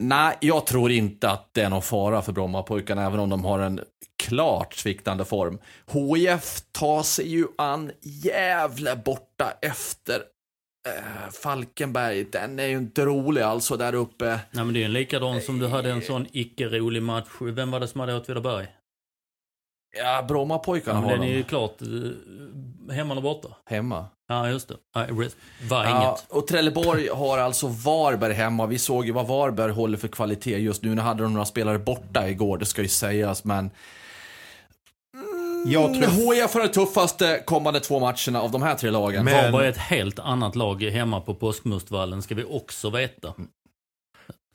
Nej, 0.03 0.37
jag 0.41 0.65
tror 0.65 0.91
inte 0.91 1.29
att 1.29 1.53
det 1.53 1.61
är 1.61 1.69
någon 1.69 1.81
fara 1.81 2.21
för 2.21 2.31
Brommapojkarna, 2.31 3.05
även 3.05 3.19
om 3.19 3.29
de 3.29 3.45
har 3.45 3.59
en 3.59 3.79
klart 4.23 4.73
sviktande 4.73 5.25
form. 5.25 5.59
HIF 5.91 6.61
tar 6.71 7.03
sig 7.03 7.27
ju 7.27 7.47
an 7.57 7.91
Gävle 8.01 8.95
borta 8.95 9.53
efter 9.61 10.15
eh, 10.87 11.31
Falkenberg. 11.43 12.23
Den 12.23 12.59
är 12.59 12.65
ju 12.67 12.77
inte 12.77 13.05
rolig 13.05 13.41
alltså 13.41 13.77
där 13.77 13.95
uppe. 13.95 14.25
Nej, 14.51 14.65
men 14.65 14.73
det 14.73 14.81
är 14.81 14.85
en 14.85 14.93
likadan 14.93 15.41
som 15.41 15.59
du 15.59 15.67
hade 15.67 15.91
en 15.91 16.01
sån 16.01 16.27
icke-rolig 16.31 17.03
match. 17.03 17.27
Vem 17.41 17.71
var 17.71 17.79
det 17.79 17.87
som 17.87 17.99
hade 17.99 18.15
Åtvidaberg? 18.17 18.67
Ja, 19.97 20.25
Brommapojkarna 20.27 20.97
Ja, 20.97 21.01
men 21.01 21.09
har 21.09 21.17
den 21.17 21.27
är 21.27 21.31
de 21.31 21.37
ju 21.37 21.43
klart 21.43 21.81
eh, 21.81 22.95
hemma 22.95 23.11
eller 23.11 23.21
borta. 23.21 23.47
hemma. 23.65 24.05
Ja, 24.31 24.49
just 24.49 24.67
det. 24.67 24.75
Var 25.69 25.83
Ja, 25.85 25.89
inget. 26.07 26.25
och 26.31 26.47
Trelleborg 26.47 27.07
har 27.07 27.37
alltså 27.37 27.67
Varberg 27.67 28.33
hemma. 28.33 28.65
Vi 28.65 28.79
såg 28.79 29.05
ju 29.05 29.11
vad 29.11 29.27
Varberg 29.27 29.71
håller 29.71 29.97
för 29.97 30.07
kvalitet 30.07 30.57
just 30.57 30.83
nu. 30.83 30.95
Nu 30.95 31.01
hade 31.01 31.23
de 31.23 31.33
några 31.33 31.45
spelare 31.45 31.79
borta 31.79 32.29
igår, 32.29 32.57
det 32.57 32.65
ska 32.65 32.81
ju 32.81 32.87
sägas, 32.87 33.43
men 33.43 33.71
Jag 35.65 35.93
tror... 35.93 36.33
HIF 36.33 36.53
har 36.53 36.61
de 36.61 36.67
tuffaste 36.67 37.43
kommande 37.45 37.79
två 37.79 37.99
matcherna 37.99 38.41
av 38.41 38.51
de 38.51 38.61
här 38.61 38.75
tre 38.75 38.89
lagen. 38.91 39.25
Men- 39.25 39.33
Varberg 39.51 39.65
är 39.67 39.71
ett 39.71 39.77
helt 39.77 40.19
annat 40.19 40.55
lag 40.55 40.81
hemma 40.83 41.21
på 41.21 41.35
Påskmustvallen, 41.35 42.21
ska 42.21 42.35
vi 42.35 42.43
också 42.43 42.89
veta. 42.89 43.33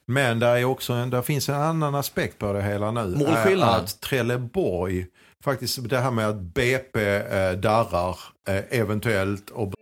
Men 0.06 0.38
där, 0.38 0.56
är 0.56 0.64
också 0.64 0.92
en, 0.92 1.10
där 1.10 1.22
finns 1.22 1.48
en 1.48 1.54
annan 1.54 1.94
aspekt 1.94 2.38
på 2.38 2.52
det 2.52 2.62
hela 2.62 2.90
nu. 2.90 3.16
Målskillnad. 3.16 3.68
Att 3.84 4.00
Trelleborg, 4.00 5.06
faktiskt 5.44 5.88
det 5.88 5.98
här 5.98 6.11
med 6.11 6.28
att 6.28 6.40
BP 6.40 7.16
eh, 7.16 7.52
darrar 7.52 8.18
eh, 8.48 8.80
eventuellt 8.80 9.50
och 9.50 9.72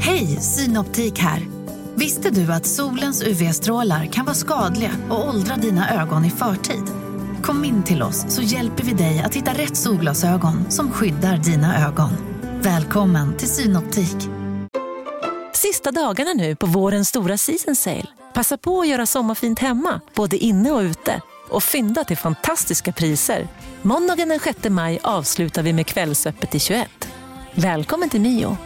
Hej, 0.00 0.26
Synoptik 0.26 1.18
här. 1.18 1.42
Visste 1.94 2.30
du 2.30 2.52
att 2.52 2.66
solens 2.66 3.22
UV-strålar 3.22 4.06
kan 4.06 4.24
vara 4.24 4.34
skadliga 4.34 4.90
och 5.10 5.28
åldra 5.28 5.56
dina 5.56 6.02
ögon 6.02 6.24
i 6.24 6.30
förtid? 6.30 6.82
Kom 7.42 7.64
in 7.64 7.82
till 7.82 8.02
oss 8.02 8.24
så 8.28 8.42
hjälper 8.42 8.84
vi 8.84 8.92
dig 8.92 9.22
att 9.24 9.34
hitta 9.34 9.50
rätt 9.50 9.76
solglasögon 9.76 10.70
som 10.70 10.90
skyddar 10.90 11.36
dina 11.36 11.88
ögon. 11.88 12.10
Välkommen 12.62 13.36
till 13.36 13.48
Synoptik. 13.48 14.16
Sista 15.52 15.92
dagarna 15.92 16.32
nu 16.32 16.56
på 16.56 16.66
vårens 16.66 17.08
stora 17.08 17.36
season 17.36 17.76
sale. 17.76 18.06
Passa 18.34 18.58
på 18.58 18.80
att 18.80 18.88
göra 18.88 19.06
sommarfint 19.06 19.58
hemma, 19.58 20.00
både 20.14 20.36
inne 20.36 20.70
och 20.70 20.80
ute. 20.80 21.20
Och 21.48 21.62
fynda 21.62 22.04
till 22.04 22.16
fantastiska 22.16 22.92
priser. 22.92 23.48
Måndagen 23.82 24.28
den 24.28 24.40
6 24.40 24.68
maj 24.68 24.98
avslutar 25.02 25.62
vi 25.62 25.72
med 25.72 25.86
Kvällsöppet 25.86 26.54
i 26.54 26.60
21. 26.60 26.88
Välkommen 27.54 28.08
till 28.08 28.20
Mio. 28.20 28.56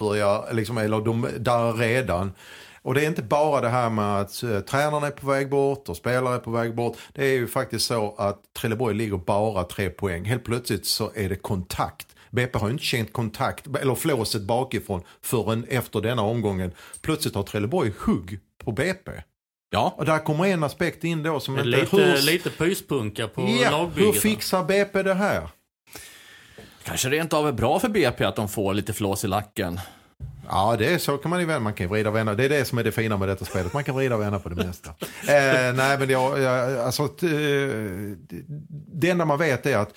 börjar, 0.00 0.54
liksom, 0.54 0.78
eller 0.78 1.00
de 1.00 1.28
darrar 1.38 1.72
redan. 1.72 2.32
Och 2.82 2.94
det 2.94 3.04
är 3.04 3.06
inte 3.06 3.22
bara 3.22 3.60
det 3.60 3.68
här 3.68 3.90
med 3.90 4.20
att 4.20 4.44
uh, 4.44 4.60
tränarna 4.60 5.06
är 5.06 5.10
på 5.10 5.26
väg 5.26 5.50
bort 5.50 5.88
och 5.88 5.96
spelare 5.96 6.34
är 6.34 6.38
på 6.38 6.50
väg 6.50 6.74
bort. 6.74 6.96
Det 7.12 7.24
är 7.24 7.32
ju 7.32 7.46
faktiskt 7.46 7.86
så 7.86 8.14
att 8.18 8.40
Trelleborg 8.58 8.94
ligger 8.94 9.16
bara 9.16 9.64
tre 9.64 9.90
poäng. 9.90 10.24
Helt 10.24 10.44
plötsligt 10.44 10.86
så 10.86 11.10
är 11.14 11.28
det 11.28 11.36
kontakt. 11.36 12.06
BP 12.30 12.58
har 12.58 12.66
ju 12.66 12.72
inte 12.72 12.84
känt 12.84 13.12
kontakt, 13.12 13.66
eller 13.80 13.94
flåset 13.94 14.42
bakifrån, 14.42 15.02
förrän 15.22 15.64
efter 15.68 16.00
denna 16.00 16.22
omgången. 16.22 16.72
Plötsligt 17.00 17.34
har 17.34 17.42
Trelleborg 17.42 17.92
hugg 17.98 18.40
på 18.66 18.72
BP. 18.72 19.10
Ja. 19.70 19.94
Och 19.96 20.04
där 20.04 20.18
kommer 20.18 20.46
en 20.46 20.62
aspekt 20.62 21.04
in 21.04 21.22
då 21.22 21.40
som 21.40 21.58
inte... 21.58 21.68
Lite, 21.68 21.96
hur, 21.96 22.22
lite 22.22 22.50
pyspunka 22.50 23.28
på 23.28 23.58
ja, 23.62 23.70
lagbygget. 23.70 24.14
hur 24.14 24.20
fixar 24.20 24.64
BP 24.64 25.02
det 25.02 25.14
här? 25.14 25.48
Kanske 26.84 27.08
rent 27.08 27.32
av 27.32 27.48
är 27.48 27.52
bra 27.52 27.80
för 27.80 27.88
BP 27.88 28.24
att 28.24 28.36
de 28.36 28.48
får 28.48 28.74
lite 28.74 28.92
flås 28.92 29.24
i 29.24 29.28
lacken. 29.28 29.80
Ja, 30.48 30.76
det 30.78 30.94
är 30.94 30.98
så 30.98 31.18
kan 31.18 31.30
man 31.30 31.40
ju 31.40 31.46
vända. 31.46 31.60
Man 31.60 31.74
kan 31.74 31.88
vrida 31.88 32.10
och 32.10 32.16
vända. 32.16 32.34
Det 32.34 32.44
är 32.44 32.48
det 32.48 32.64
som 32.64 32.78
är 32.78 32.84
det 32.84 32.92
fina 32.92 33.16
med 33.16 33.28
detta 33.28 33.44
spelet. 33.44 33.72
Man 33.72 33.84
kan 33.84 33.94
vrida 33.94 34.14
och 34.14 34.20
vända 34.20 34.38
på 34.38 34.48
det 34.48 34.66
mesta. 34.66 34.90
eh, 35.20 35.74
nej, 35.74 35.98
men 35.98 36.10
jag, 36.10 36.40
jag, 36.40 36.78
alltså, 36.78 37.02
eh, 37.02 37.08
det 38.92 39.10
enda 39.10 39.24
man 39.24 39.38
vet 39.38 39.66
är 39.66 39.76
att 39.76 39.94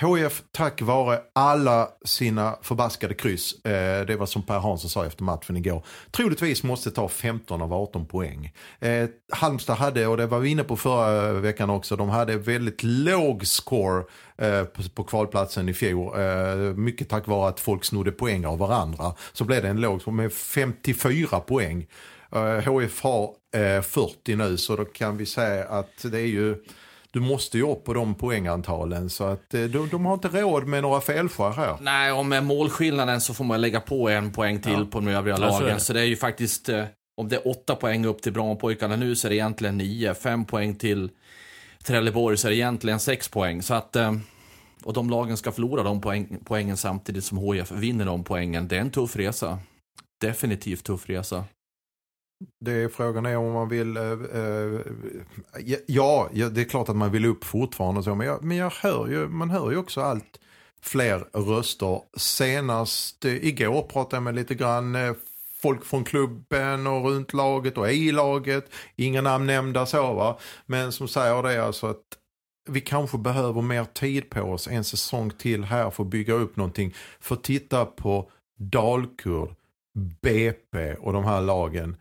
HF 0.00 0.42
tack 0.52 0.82
vare 0.82 1.20
alla 1.32 1.88
sina 2.04 2.58
förbaskade 2.62 3.14
kryss, 3.14 3.64
eh, 3.64 4.06
det 4.06 4.16
var 4.16 4.26
som 4.26 4.42
Per 4.42 4.58
Hansson 4.58 4.90
sa 4.90 5.06
efter 5.06 5.24
matchen 5.24 5.56
igår, 5.56 5.84
troligtvis 6.10 6.62
måste 6.62 6.90
ta 6.90 7.08
15 7.08 7.62
av 7.62 7.72
18 7.72 8.06
poäng. 8.06 8.52
Eh, 8.80 9.08
Halmstad 9.32 9.76
hade, 9.76 10.06
och 10.06 10.16
det 10.16 10.26
var 10.26 10.38
vi 10.38 10.50
inne 10.50 10.64
på 10.64 10.76
förra 10.76 11.32
veckan 11.32 11.70
också, 11.70 11.96
de 11.96 12.08
hade 12.08 12.36
väldigt 12.36 12.82
låg 12.82 13.46
score 13.46 14.04
eh, 14.38 14.64
på, 14.64 14.82
på 14.94 15.04
kvalplatsen 15.04 15.68
i 15.68 15.74
fjol. 15.74 16.20
Eh, 16.20 16.56
mycket 16.56 17.08
tack 17.08 17.26
vare 17.26 17.48
att 17.48 17.60
folk 17.60 17.84
snodde 17.84 18.12
poäng 18.12 18.46
av 18.46 18.58
varandra. 18.58 19.14
Så 19.32 19.44
blev 19.44 19.62
det 19.62 19.68
en 19.68 19.80
låg 19.80 20.08
med 20.12 20.32
54 20.32 21.40
poäng. 21.40 21.86
Eh, 22.32 22.72
HF 22.72 23.02
har 23.02 23.30
eh, 23.56 23.82
40 23.82 24.36
nu 24.36 24.56
så 24.56 24.76
då 24.76 24.84
kan 24.84 25.16
vi 25.16 25.26
säga 25.26 25.64
att 25.64 26.02
det 26.02 26.20
är 26.20 26.26
ju 26.26 26.56
du 27.14 27.20
måste 27.20 27.58
ju 27.58 27.70
upp 27.70 27.84
på 27.84 27.94
de 27.94 28.14
poängantalen 28.14 29.10
så 29.10 29.24
att 29.24 29.54
eh, 29.54 29.62
de, 29.62 29.88
de 29.88 30.06
har 30.06 30.14
inte 30.14 30.28
råd 30.28 30.66
med 30.66 30.82
några 30.82 31.00
felskär 31.00 31.50
här. 31.50 31.76
Nej, 31.80 32.12
och 32.12 32.26
med 32.26 32.44
målskillnaden 32.44 33.20
så 33.20 33.34
får 33.34 33.44
man 33.44 33.60
lägga 33.60 33.80
på 33.80 34.08
en 34.08 34.32
poäng 34.32 34.60
till 34.60 34.72
Ja. 34.72 34.86
på 34.90 35.00
de 35.00 35.08
övriga 35.08 35.36
Ja, 35.40 35.52
så 35.52 35.60
lagen. 35.60 35.74
det. 35.74 35.80
Så 35.80 35.92
det 35.92 36.00
är 36.00 36.04
ju 36.04 36.16
faktiskt, 36.16 36.68
eh, 36.68 36.84
om 37.16 37.28
det 37.28 37.36
är 37.36 37.48
åtta 37.48 37.74
poäng 37.76 38.04
upp 38.06 38.22
till 38.22 38.32
Brommapojkarna 38.32 38.96
nu 38.96 39.16
så 39.16 39.28
är 39.28 39.30
det 39.30 39.36
egentligen 39.36 39.76
nio. 39.78 40.14
Fem 40.14 40.44
poäng 40.44 40.74
till 40.74 41.10
Trelleborg 41.84 42.36
så 42.36 42.46
är 42.48 42.50
det 42.50 42.56
egentligen 42.56 43.00
sex 43.00 43.28
poäng. 43.28 43.62
Så 43.62 43.74
att, 43.74 43.96
eh, 43.96 44.12
och 44.84 44.92
de 44.92 45.10
lagen 45.10 45.36
ska 45.36 45.52
förlora 45.52 45.82
de 45.82 46.00
poäng, 46.00 46.38
poängen 46.44 46.76
samtidigt 46.76 47.24
som 47.24 47.38
HIF 47.38 47.70
vinner 47.72 48.04
de 48.06 48.24
poängen. 48.24 48.68
Det 48.68 48.76
är 48.76 48.80
en 48.80 48.90
tuff 48.90 49.16
resa. 49.16 49.58
Definitivt 50.20 50.84
tuff 50.84 51.08
resa. 51.08 51.44
Det 52.60 52.72
är 52.72 52.88
frågan 52.88 53.26
är 53.26 53.36
om 53.36 53.52
man 53.52 53.68
vill, 53.68 53.96
eh, 53.96 54.12
eh, 54.12 54.80
ja, 55.86 56.28
ja, 56.32 56.48
det 56.48 56.60
är 56.60 56.64
klart 56.64 56.88
att 56.88 56.96
man 56.96 57.12
vill 57.12 57.24
upp 57.24 57.44
fortfarande 57.44 57.98
och 57.98 58.04
så, 58.04 58.14
men, 58.14 58.26
jag, 58.26 58.44
men 58.44 58.56
jag 58.56 58.70
hör 58.70 59.08
ju, 59.08 59.28
man 59.28 59.50
hör 59.50 59.70
ju 59.70 59.76
också 59.76 60.00
allt 60.00 60.40
fler 60.82 61.24
röster. 61.32 62.00
Senast 62.16 63.24
eh, 63.24 63.46
igår 63.46 63.82
pratade 63.82 64.16
jag 64.16 64.22
med 64.22 64.34
lite 64.34 64.54
grann 64.54 64.94
eh, 64.94 65.14
folk 65.62 65.84
från 65.84 66.04
klubben 66.04 66.86
och 66.86 67.04
runt 67.04 67.32
laget 67.32 67.78
och 67.78 67.90
i 67.90 68.12
laget. 68.12 68.64
Inga 68.96 69.20
namn 69.20 69.46
nämnda 69.46 69.86
så 69.86 70.12
va, 70.14 70.38
men 70.66 70.92
som 70.92 71.08
säger 71.08 71.42
det 71.42 71.64
alltså 71.64 71.86
att 71.86 72.18
vi 72.70 72.80
kanske 72.80 73.18
behöver 73.18 73.62
mer 73.62 73.84
tid 73.84 74.30
på 74.30 74.40
oss, 74.40 74.68
en 74.68 74.84
säsong 74.84 75.30
till 75.30 75.64
här 75.64 75.90
för 75.90 76.02
att 76.02 76.10
bygga 76.10 76.34
upp 76.34 76.56
någonting. 76.56 76.94
För 77.20 77.36
titta 77.36 77.84
på 77.84 78.30
Dalkurd, 78.58 79.54
BP 80.22 80.94
och 80.94 81.12
de 81.12 81.24
här 81.24 81.40
lagen. 81.40 81.96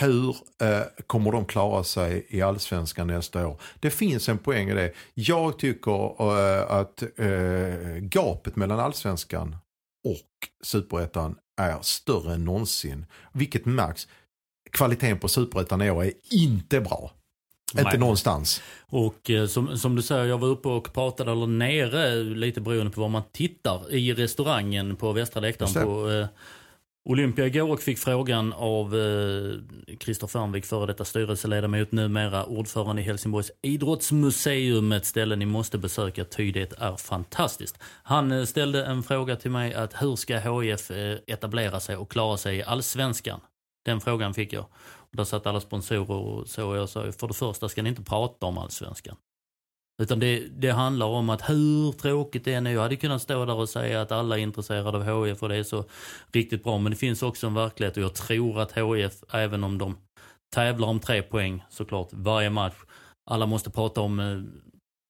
Hur 0.00 0.36
eh, 0.62 0.82
kommer 1.06 1.32
de 1.32 1.44
klara 1.44 1.84
sig 1.84 2.26
i 2.28 2.42
allsvenskan 2.42 3.06
nästa 3.06 3.46
år? 3.46 3.60
Det 3.80 3.90
finns 3.90 4.28
en 4.28 4.38
poäng 4.38 4.70
i 4.70 4.74
det. 4.74 4.92
Jag 5.14 5.58
tycker 5.58 6.22
eh, 6.22 6.70
att 6.70 7.02
eh, 7.02 7.98
gapet 8.00 8.56
mellan 8.56 8.80
allsvenskan 8.80 9.56
och 10.08 10.48
superettan 10.64 11.36
är 11.60 11.78
större 11.82 12.34
än 12.34 12.44
någonsin. 12.44 13.06
Vilket 13.32 13.66
märks. 13.66 14.08
Kvaliteten 14.70 15.18
på 15.18 15.28
superettan 15.28 15.82
i 15.82 15.90
år 15.90 16.04
är 16.04 16.12
inte 16.30 16.80
bra. 16.80 17.12
Inte 17.72 17.84
Nej. 17.84 17.98
någonstans. 17.98 18.62
Och 18.86 19.30
eh, 19.30 19.46
som, 19.46 19.78
som 19.78 19.96
du 19.96 20.02
säger, 20.02 20.24
jag 20.24 20.38
var 20.38 20.48
uppe 20.48 20.68
och 20.68 20.92
pratade, 20.92 21.32
eller 21.32 21.46
nere, 21.46 22.14
lite 22.14 22.60
beroende 22.60 22.92
på 22.92 23.00
var 23.00 23.08
man 23.08 23.22
tittar, 23.32 23.94
i 23.94 24.14
restaurangen 24.14 24.96
på 24.96 25.12
västra 25.12 25.40
läktaren 25.40 25.86
på 25.86 26.10
eh, 26.10 26.26
Olympia 27.04 27.46
igår 27.46 27.72
och 27.72 27.80
fick 27.80 27.98
frågan 27.98 28.52
av 28.52 28.96
eh, 28.96 29.96
Christer 30.00 30.26
Fernvik, 30.26 30.64
före 30.64 30.86
detta 30.86 31.04
styrelseledamot, 31.04 31.92
numera 31.92 32.44
ordförande 32.44 33.02
i 33.02 33.04
Helsingborgs 33.04 33.50
idrottsmuseum, 33.62 34.92
ett 34.92 35.06
ställe 35.06 35.36
ni 35.36 35.46
måste 35.46 35.78
besöka, 35.78 36.24
ty 36.24 36.52
det 36.52 36.72
är 36.78 36.96
fantastiskt. 36.96 37.78
Han 38.02 38.32
eh, 38.32 38.44
ställde 38.44 38.84
en 38.84 39.02
fråga 39.02 39.36
till 39.36 39.50
mig 39.50 39.74
att 39.74 40.02
hur 40.02 40.16
ska 40.16 40.38
HIF 40.38 40.90
eh, 40.90 41.18
etablera 41.26 41.80
sig 41.80 41.96
och 41.96 42.10
klara 42.10 42.36
sig 42.36 42.56
i 42.56 42.62
allsvenskan? 42.62 43.40
Den 43.84 44.00
frågan 44.00 44.34
fick 44.34 44.52
jag. 44.52 44.66
Och 45.10 45.16
där 45.16 45.24
satt 45.24 45.46
alla 45.46 45.60
sponsorer 45.60 46.10
och 46.10 46.48
så 46.48 46.68
och 46.68 46.76
jag 46.76 46.88
sa, 46.88 47.12
för 47.12 47.28
det 47.28 47.34
första 47.34 47.68
ska 47.68 47.82
ni 47.82 47.88
inte 47.88 48.02
prata 48.02 48.46
om 48.46 48.58
allsvenskan. 48.58 49.16
Utan 50.02 50.18
det, 50.18 50.46
det 50.48 50.70
handlar 50.70 51.06
om 51.06 51.30
att 51.30 51.50
hur 51.50 51.92
tråkigt 51.92 52.44
det 52.44 52.54
än 52.54 52.66
är. 52.66 52.70
Jag 52.70 52.82
hade 52.82 52.96
kunnat 52.96 53.22
stå 53.22 53.44
där 53.44 53.54
och 53.54 53.68
säga 53.68 54.02
att 54.02 54.12
alla 54.12 54.38
är 54.38 54.42
intresserade 54.42 54.98
av 54.98 55.26
HIF 55.26 55.42
och 55.42 55.48
det 55.48 55.56
är 55.56 55.62
så 55.62 55.84
riktigt 56.32 56.64
bra. 56.64 56.78
Men 56.78 56.92
det 56.92 56.96
finns 56.96 57.22
också 57.22 57.46
en 57.46 57.54
verklighet 57.54 57.96
och 57.96 58.02
jag 58.02 58.14
tror 58.14 58.60
att 58.60 58.72
HIF, 58.72 59.12
även 59.32 59.64
om 59.64 59.78
de 59.78 59.96
tävlar 60.54 60.88
om 60.88 61.00
tre 61.00 61.22
poäng 61.22 61.64
såklart 61.70 62.08
varje 62.12 62.50
match. 62.50 62.74
Alla 63.30 63.46
måste 63.46 63.70
prata 63.70 64.00
om 64.00 64.20
eh, 64.20 64.40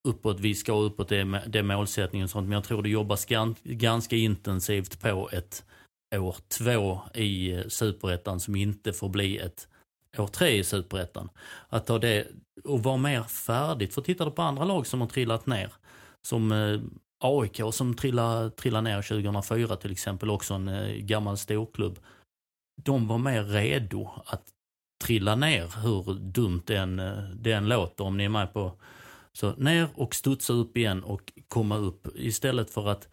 uppåt, 0.09 0.41
vi 0.41 0.55
ska 0.55 0.73
uppåt, 0.73 1.09
det 1.09 1.17
är, 1.17 1.49
det 1.49 1.59
är 1.59 1.63
målsättningen 1.63 2.25
och 2.25 2.31
sånt. 2.31 2.49
Men 2.49 2.53
jag 2.57 2.65
tror 2.65 2.83
det 2.83 2.89
jobbas 2.89 3.27
ganska 3.65 4.17
intensivt 4.17 5.01
på 5.01 5.29
ett 5.33 5.65
år 6.17 6.37
två 6.49 7.01
i 7.15 7.53
eh, 7.53 7.63
superettan 7.69 8.41
som 8.41 8.57
inte 8.57 8.93
får 8.93 9.09
bli 9.09 9.39
ett 9.39 9.69
år 10.17 10.27
tre 10.27 10.59
i 10.59 10.65
superettan. 10.65 11.29
Att 11.69 11.87
ta 11.87 11.99
det 11.99 12.27
och 12.65 12.83
vara 12.83 12.97
mer 12.97 13.23
färdigt. 13.23 13.95
För 13.95 14.03
tittar 14.03 14.25
du 14.25 14.31
på 14.31 14.43
andra 14.43 14.65
lag 14.65 14.87
som 14.87 15.01
har 15.01 15.09
trillat 15.09 15.47
ner. 15.47 15.73
Som 16.23 16.53
eh, 16.53 16.81
AIK 17.21 17.61
som 17.73 17.95
trillade, 17.95 18.51
trillade 18.51 18.91
ner 18.91 19.03
2004 19.03 19.77
till 19.77 19.93
exempel, 19.93 20.31
också 20.31 20.55
en 20.55 20.69
eh, 20.69 20.97
gammal 20.97 21.37
storklubb. 21.37 21.99
De 22.85 23.09
var 23.09 23.19
mer 23.19 23.45
redo 23.45 24.11
att 24.27 24.43
trilla 25.05 25.35
ner, 25.35 25.83
hur 25.83 26.15
dumt 26.15 26.63
det 26.67 26.77
än, 26.77 26.99
eh, 26.99 27.23
det 27.35 27.53
än 27.53 27.69
låter 27.69 28.05
om 28.05 28.17
ni 28.17 28.25
är 28.25 28.29
med 28.29 28.53
på. 28.53 28.73
Så 29.33 29.51
ner 29.51 29.89
och 29.95 30.15
studsa 30.15 30.53
upp 30.53 30.77
igen 30.77 31.05
och 31.05 31.33
komma 31.49 31.77
upp 31.77 32.09
istället 32.15 32.71
för 32.71 32.89
att 32.89 33.09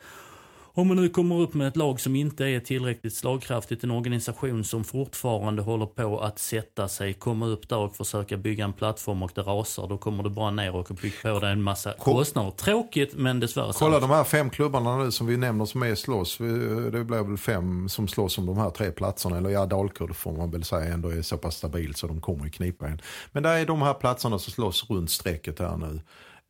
om 0.78 0.88
man 0.88 0.98
nu 0.98 1.10
kommer 1.10 1.42
upp 1.42 1.54
med 1.54 1.68
ett 1.68 1.76
lag 1.76 2.00
som 2.00 2.16
inte 2.16 2.46
är 2.46 2.60
tillräckligt 2.60 3.16
slagkraftigt, 3.16 3.84
en 3.84 3.92
organisation 3.92 4.64
som 4.64 4.84
fortfarande 4.84 5.62
håller 5.62 5.86
på 5.86 6.20
att 6.20 6.40
sätta 6.40 6.88
sig, 6.88 7.14
komma 7.14 7.46
upp 7.46 7.70
där 7.70 7.78
och 7.78 7.96
försöka 7.96 8.38
bygga 8.38 8.66
en 8.66 8.74
plattform 8.74 9.24
och 9.24 9.32
det 9.36 9.42
rasar, 9.42 9.88
då 9.88 9.98
kommer 9.98 10.24
du 10.24 10.30
bara 10.30 10.52
ner 10.52 10.76
och 10.76 10.88
bygga 11.02 11.34
på 11.34 11.40
dig 11.40 11.52
en 11.52 11.62
massa 11.62 11.94
kostnader. 11.94 12.52
Tråkigt 12.52 13.16
men 13.16 13.40
dessvärre 13.40 13.72
Kolla 13.74 14.00
de 14.00 14.10
här 14.10 14.24
fem 14.24 14.50
klubbarna 14.50 14.98
nu 14.98 15.12
som 15.12 15.28
vi 15.28 15.38
nämner 15.38 15.66
som 15.66 15.84
är 15.84 15.96
slåss. 15.96 16.38
Det 16.38 17.04
blir 17.04 17.28
väl 17.28 17.38
fem 17.38 17.90
som 17.90 18.08
slåss 18.08 18.38
om 18.38 18.46
de 18.46 18.58
här 18.58 18.70
tre 18.70 18.92
platserna. 18.92 19.38
Eller 19.38 19.50
ja, 19.50 19.66
Dalkurd 19.66 20.16
får 20.16 20.32
man 20.32 20.52
väl 20.52 20.64
säga 20.64 20.94
ändå 20.94 21.10
är 21.10 21.22
så 21.22 21.38
pass 21.38 21.56
stabil 21.56 21.96
så 21.96 22.08
de 22.08 22.22
kommer 22.22 22.48
i 22.48 22.50
knipa 22.50 22.86
igen. 22.86 23.02
Men 23.32 23.44
där 23.44 23.58
är 23.58 23.66
de 23.66 23.82
här 23.82 23.94
platserna 23.94 24.40
som 24.40 24.54
slåss 24.54 24.90
runt 24.90 25.12
strecket 25.12 25.60
här 25.60 25.78
nu. 25.78 26.00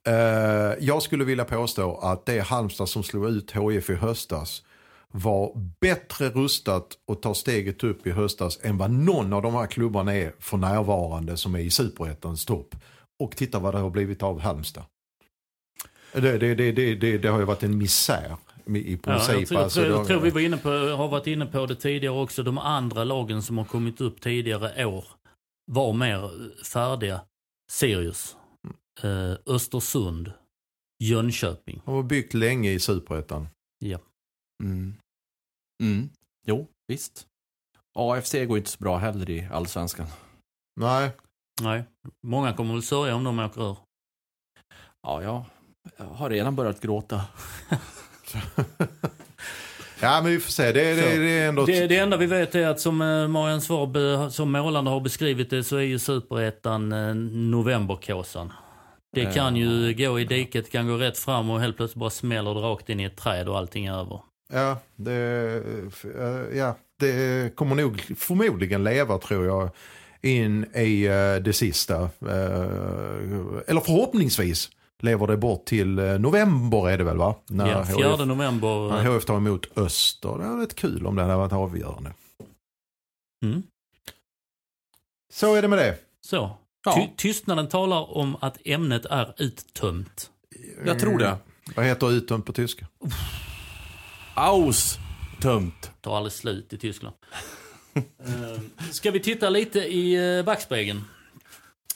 Eh, 0.06 0.74
jag 0.80 1.02
skulle 1.02 1.24
vilja 1.24 1.44
påstå 1.44 1.96
att 1.96 2.26
det 2.26 2.40
Halmstad 2.40 2.88
som 2.88 3.02
slog 3.02 3.28
ut 3.28 3.52
HIF 3.52 3.90
i 3.90 3.94
höstas 3.94 4.62
var 5.08 5.52
bättre 5.80 6.28
rustat 6.28 6.86
att 7.12 7.22
ta 7.22 7.34
steget 7.34 7.84
upp 7.84 8.06
i 8.06 8.10
höstas 8.10 8.58
än 8.62 8.78
vad 8.78 8.90
någon 8.90 9.32
av 9.32 9.42
de 9.42 9.54
här 9.54 9.66
klubbarna 9.66 10.14
är 10.14 10.32
för 10.38 10.56
närvarande 10.56 11.36
som 11.36 11.54
är 11.54 11.58
i 11.58 11.70
superettans 11.70 12.44
topp. 12.44 12.74
Och 13.18 13.36
titta 13.36 13.58
vad 13.58 13.74
det 13.74 13.78
har 13.78 13.90
blivit 13.90 14.22
av 14.22 14.40
Halmstad. 14.40 14.84
Det, 16.12 16.38
det, 16.38 16.54
det, 16.72 17.18
det, 17.18 17.28
har 17.28 17.38
ju 17.38 17.44
varit 17.44 17.62
en 17.62 17.78
misär 17.78 18.36
i 18.66 18.92
Ja, 18.92 18.98
princip. 19.02 19.36
jag, 19.38 19.48
tror, 19.48 19.58
alltså, 19.58 19.86
jag 19.86 20.06
tror 20.06 20.20
vi 20.20 20.30
var 20.30 20.40
inne 20.40 20.56
på, 20.56 20.68
har 20.68 21.08
varit 21.08 21.26
inne 21.26 21.46
på 21.46 21.66
det 21.66 21.76
tidigare 21.76 22.14
också. 22.14 22.42
De 22.42 22.58
andra 22.58 23.04
lagen 23.04 23.42
som 23.42 23.58
har 23.58 23.64
kommit 23.64 24.00
upp 24.00 24.20
tidigare 24.20 24.86
år 24.86 25.04
var 25.72 25.92
mer 25.92 26.30
färdiga. 26.64 27.20
Sirius, 27.70 28.36
eh, 29.04 29.34
Östersund, 29.46 30.32
Jönköping. 31.04 31.82
De 31.84 31.94
har 31.94 32.02
byggt 32.02 32.34
länge 32.34 32.70
i 32.70 32.80
superettan. 32.80 33.48
Mm. 34.62 34.94
Mm. 35.82 36.08
Jo, 36.46 36.66
visst. 36.88 37.26
AFC 37.98 38.32
går 38.32 38.58
inte 38.58 38.70
så 38.70 38.78
bra 38.78 38.96
heller 38.96 39.30
i 39.30 39.48
allsvenskan. 39.52 40.06
Nej, 40.80 41.10
Nej, 41.62 41.84
många 42.26 42.52
kommer 42.52 42.74
väl 42.74 42.82
sörja 42.82 43.14
om 43.14 43.24
de 43.24 43.38
åker 43.38 43.70
ur. 43.70 43.76
Ja, 45.02 45.22
jag 45.22 45.44
har 46.04 46.30
redan 46.30 46.56
börjat 46.56 46.80
gråta. 46.80 47.20
Ja, 50.00 50.20
men 50.22 50.32
vi 50.32 50.40
får 50.40 50.50
se. 50.50 50.72
Det, 50.72 50.94
det, 50.94 51.18
det 51.18 51.38
är 51.38 51.48
ändå... 51.48 51.66
Det, 51.66 51.86
det 51.86 51.98
enda 51.98 52.16
vi 52.16 52.26
vet 52.26 52.54
är 52.54 52.66
att 52.68 52.80
som 52.80 53.02
eh, 53.02 53.28
Marian 53.28 53.60
Svab 53.60 53.96
som 54.30 54.52
målande 54.52 54.90
har 54.90 55.00
beskrivit 55.00 55.50
det 55.50 55.64
så 55.64 55.76
är 55.76 55.82
ju 55.82 55.98
superettan 55.98 56.92
eh, 56.92 57.14
novemberkåsan. 57.14 58.52
Det 59.12 59.34
kan 59.34 59.56
ju 59.56 59.94
gå 59.94 60.20
i 60.20 60.24
diket, 60.24 60.70
kan 60.72 60.86
gå 60.88 60.96
rätt 60.96 61.18
fram 61.18 61.50
och 61.50 61.60
helt 61.60 61.76
plötsligt 61.76 62.00
bara 62.00 62.10
smäller 62.10 62.54
det 62.54 62.60
rakt 62.60 62.88
in 62.88 63.00
i 63.00 63.04
ett 63.04 63.16
träd 63.16 63.48
och 63.48 63.58
allting 63.58 63.86
är 63.86 63.92
över. 63.92 64.20
Ja, 64.52 64.78
det, 64.96 65.12
eh, 66.18 66.58
ja, 66.58 66.76
det 66.98 67.56
kommer 67.56 67.74
nog 67.74 68.00
förmodligen 68.00 68.84
leva 68.84 69.18
tror 69.18 69.46
jag 69.46 69.70
in 70.22 70.64
i 70.74 71.04
eh, 71.04 71.42
det 71.42 71.52
sista. 71.52 72.02
Eh, 72.02 72.08
Eller 73.66 73.80
förhoppningsvis 73.80 74.70
lever 75.02 75.26
det 75.26 75.36
bort 75.36 75.64
till 75.64 75.98
eh, 75.98 76.18
november 76.18 76.90
är 76.90 76.98
det 76.98 77.04
väl 77.04 77.16
va? 77.16 77.34
När 77.46 77.70
Ja, 77.70 77.86
4 78.16 78.24
november. 78.24 78.88
när 78.88 79.04
HF 79.04 79.24
tar 79.24 79.36
emot 79.36 79.78
Öster. 79.78 80.38
Det 80.38 80.44
hade 80.44 80.56
varit 80.56 80.74
kul 80.74 81.06
om 81.06 81.16
det 81.16 81.22
hade 81.22 81.36
varit 81.36 81.52
avgörande. 81.52 82.12
Mm. 83.44 83.62
Så 85.32 85.54
är 85.54 85.62
det 85.62 85.68
med 85.68 85.78
det. 85.78 85.96
Så. 86.20 86.50
Ja. 86.86 86.94
Ty 86.94 87.08
tystnaden 87.16 87.68
talar 87.68 88.16
om 88.16 88.36
att 88.40 88.58
ämnet 88.64 89.04
är 89.04 89.34
uttömt. 89.38 90.30
Jag 90.86 90.98
tror 90.98 91.18
det. 91.18 91.36
Vad 91.76 91.86
heter 91.86 92.12
uttömt 92.12 92.46
på 92.46 92.52
tyska? 92.52 92.86
Aus. 94.34 94.98
Tömt. 95.40 95.90
Tar 96.00 96.16
aldrig 96.16 96.32
slut 96.32 96.72
i 96.72 96.78
Tyskland. 96.78 97.14
Eh, 98.26 98.60
Ska 98.90 99.10
vi 99.10 99.20
titta 99.20 99.50
lite 99.50 99.78
i 99.78 100.36
eh, 100.38 100.44
backspegeln? 100.44 101.04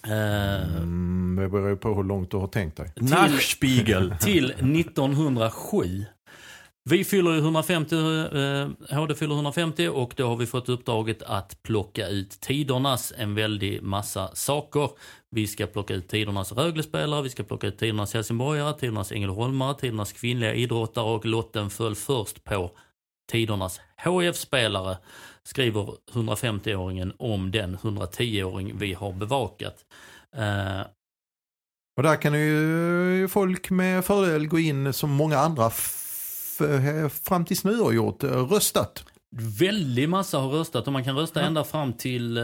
Mm, 0.03 1.37
det 1.41 1.49
beror 1.49 1.69
ju 1.69 1.77
på 1.77 1.95
hur 1.95 2.03
långt 2.05 2.31
du 2.31 2.37
har 2.37 2.47
tänkt 2.47 2.77
dig. 2.77 2.93
Nachspiegel. 2.97 4.15
till 4.21 4.51
1907. 4.51 6.05
Vi 6.85 7.05
fyller 7.05 7.31
ju 7.33 7.39
150, 7.39 7.95
eh, 7.97 8.97
HD 8.99 9.15
fyller 9.15 9.35
150 9.35 9.89
och 9.89 10.13
då 10.17 10.29
har 10.29 10.37
vi 10.37 10.47
fått 10.47 10.69
uppdraget 10.69 11.23
att 11.23 11.63
plocka 11.63 12.09
ut 12.09 12.31
tidernas 12.41 13.13
en 13.17 13.35
väldig 13.35 13.83
massa 13.83 14.31
saker. 14.35 14.91
Vi 15.31 15.47
ska 15.47 15.67
plocka 15.67 15.95
ut 15.95 16.09
tidernas 16.09 16.53
Rögle-spelare, 16.53 17.23
vi 17.23 17.31
ska 17.31 17.43
plocka 17.43 17.67
ut 17.67 17.79
tidernas 17.79 18.15
Helsingborgare, 18.15 18.73
tidernas 18.79 19.13
Ängelholmare, 19.13 19.75
tidernas 19.75 20.13
kvinnliga 20.13 20.55
idrottare 20.55 21.05
och 21.05 21.27
lotten 21.27 21.71
föll 21.71 21.95
först 21.95 22.45
på 22.45 22.71
tidernas 23.33 23.81
HF-spelare. 24.05 24.99
Skriver 25.43 25.95
150-åringen 26.13 27.13
om 27.19 27.51
den 27.51 27.77
110-åring 27.79 28.79
vi 28.79 28.93
har 28.95 29.13
bevakat. 29.13 29.85
Eh, 30.37 30.81
Och 31.97 32.03
där 32.03 32.17
kan 32.17 32.35
ju 32.35 33.29
folk 33.29 33.71
med 33.71 34.05
fördel 34.05 34.47
gå 34.49 34.59
in 34.59 34.93
som 34.93 35.11
många 35.11 35.39
andra 35.39 35.71
fram 37.25 37.45
tills 37.45 37.65
nu 37.65 37.77
har 37.77 37.93
gjort, 37.93 38.25
eh, 38.25 38.31
röstat. 38.31 39.05
Väldigt 39.61 40.09
massa 40.09 40.39
har 40.39 40.49
röstat 40.49 40.87
och 40.87 40.93
man 40.93 41.05
kan 41.05 41.17
rösta 41.17 41.41
ända 41.41 41.65
fram 41.65 41.93
till... 41.93 42.37
eh, 42.37 42.43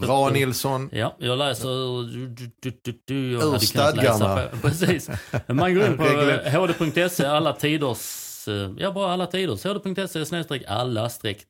Bra 0.00 0.30
Nilsson. 0.30 0.88
Ja, 0.92 1.16
jag 1.18 1.38
läser... 1.38 1.68
Ur 3.12 3.58
stadgarna. 3.58 4.42
Precis. 4.62 5.10
Man 5.48 5.74
går 5.74 5.86
in 5.86 5.96
på 5.96 6.02
hd.se, 6.50 7.24
alla 7.26 7.52
tiders... 7.52 8.25
Eh, 8.48 8.70
ja, 8.78 8.92
bara 8.92 9.12
alla 9.12 9.26
tider. 9.26 9.74
hd.se 9.74 10.26
snedstreck 10.26 10.62
alla 10.68 11.08
streck. 11.08 11.46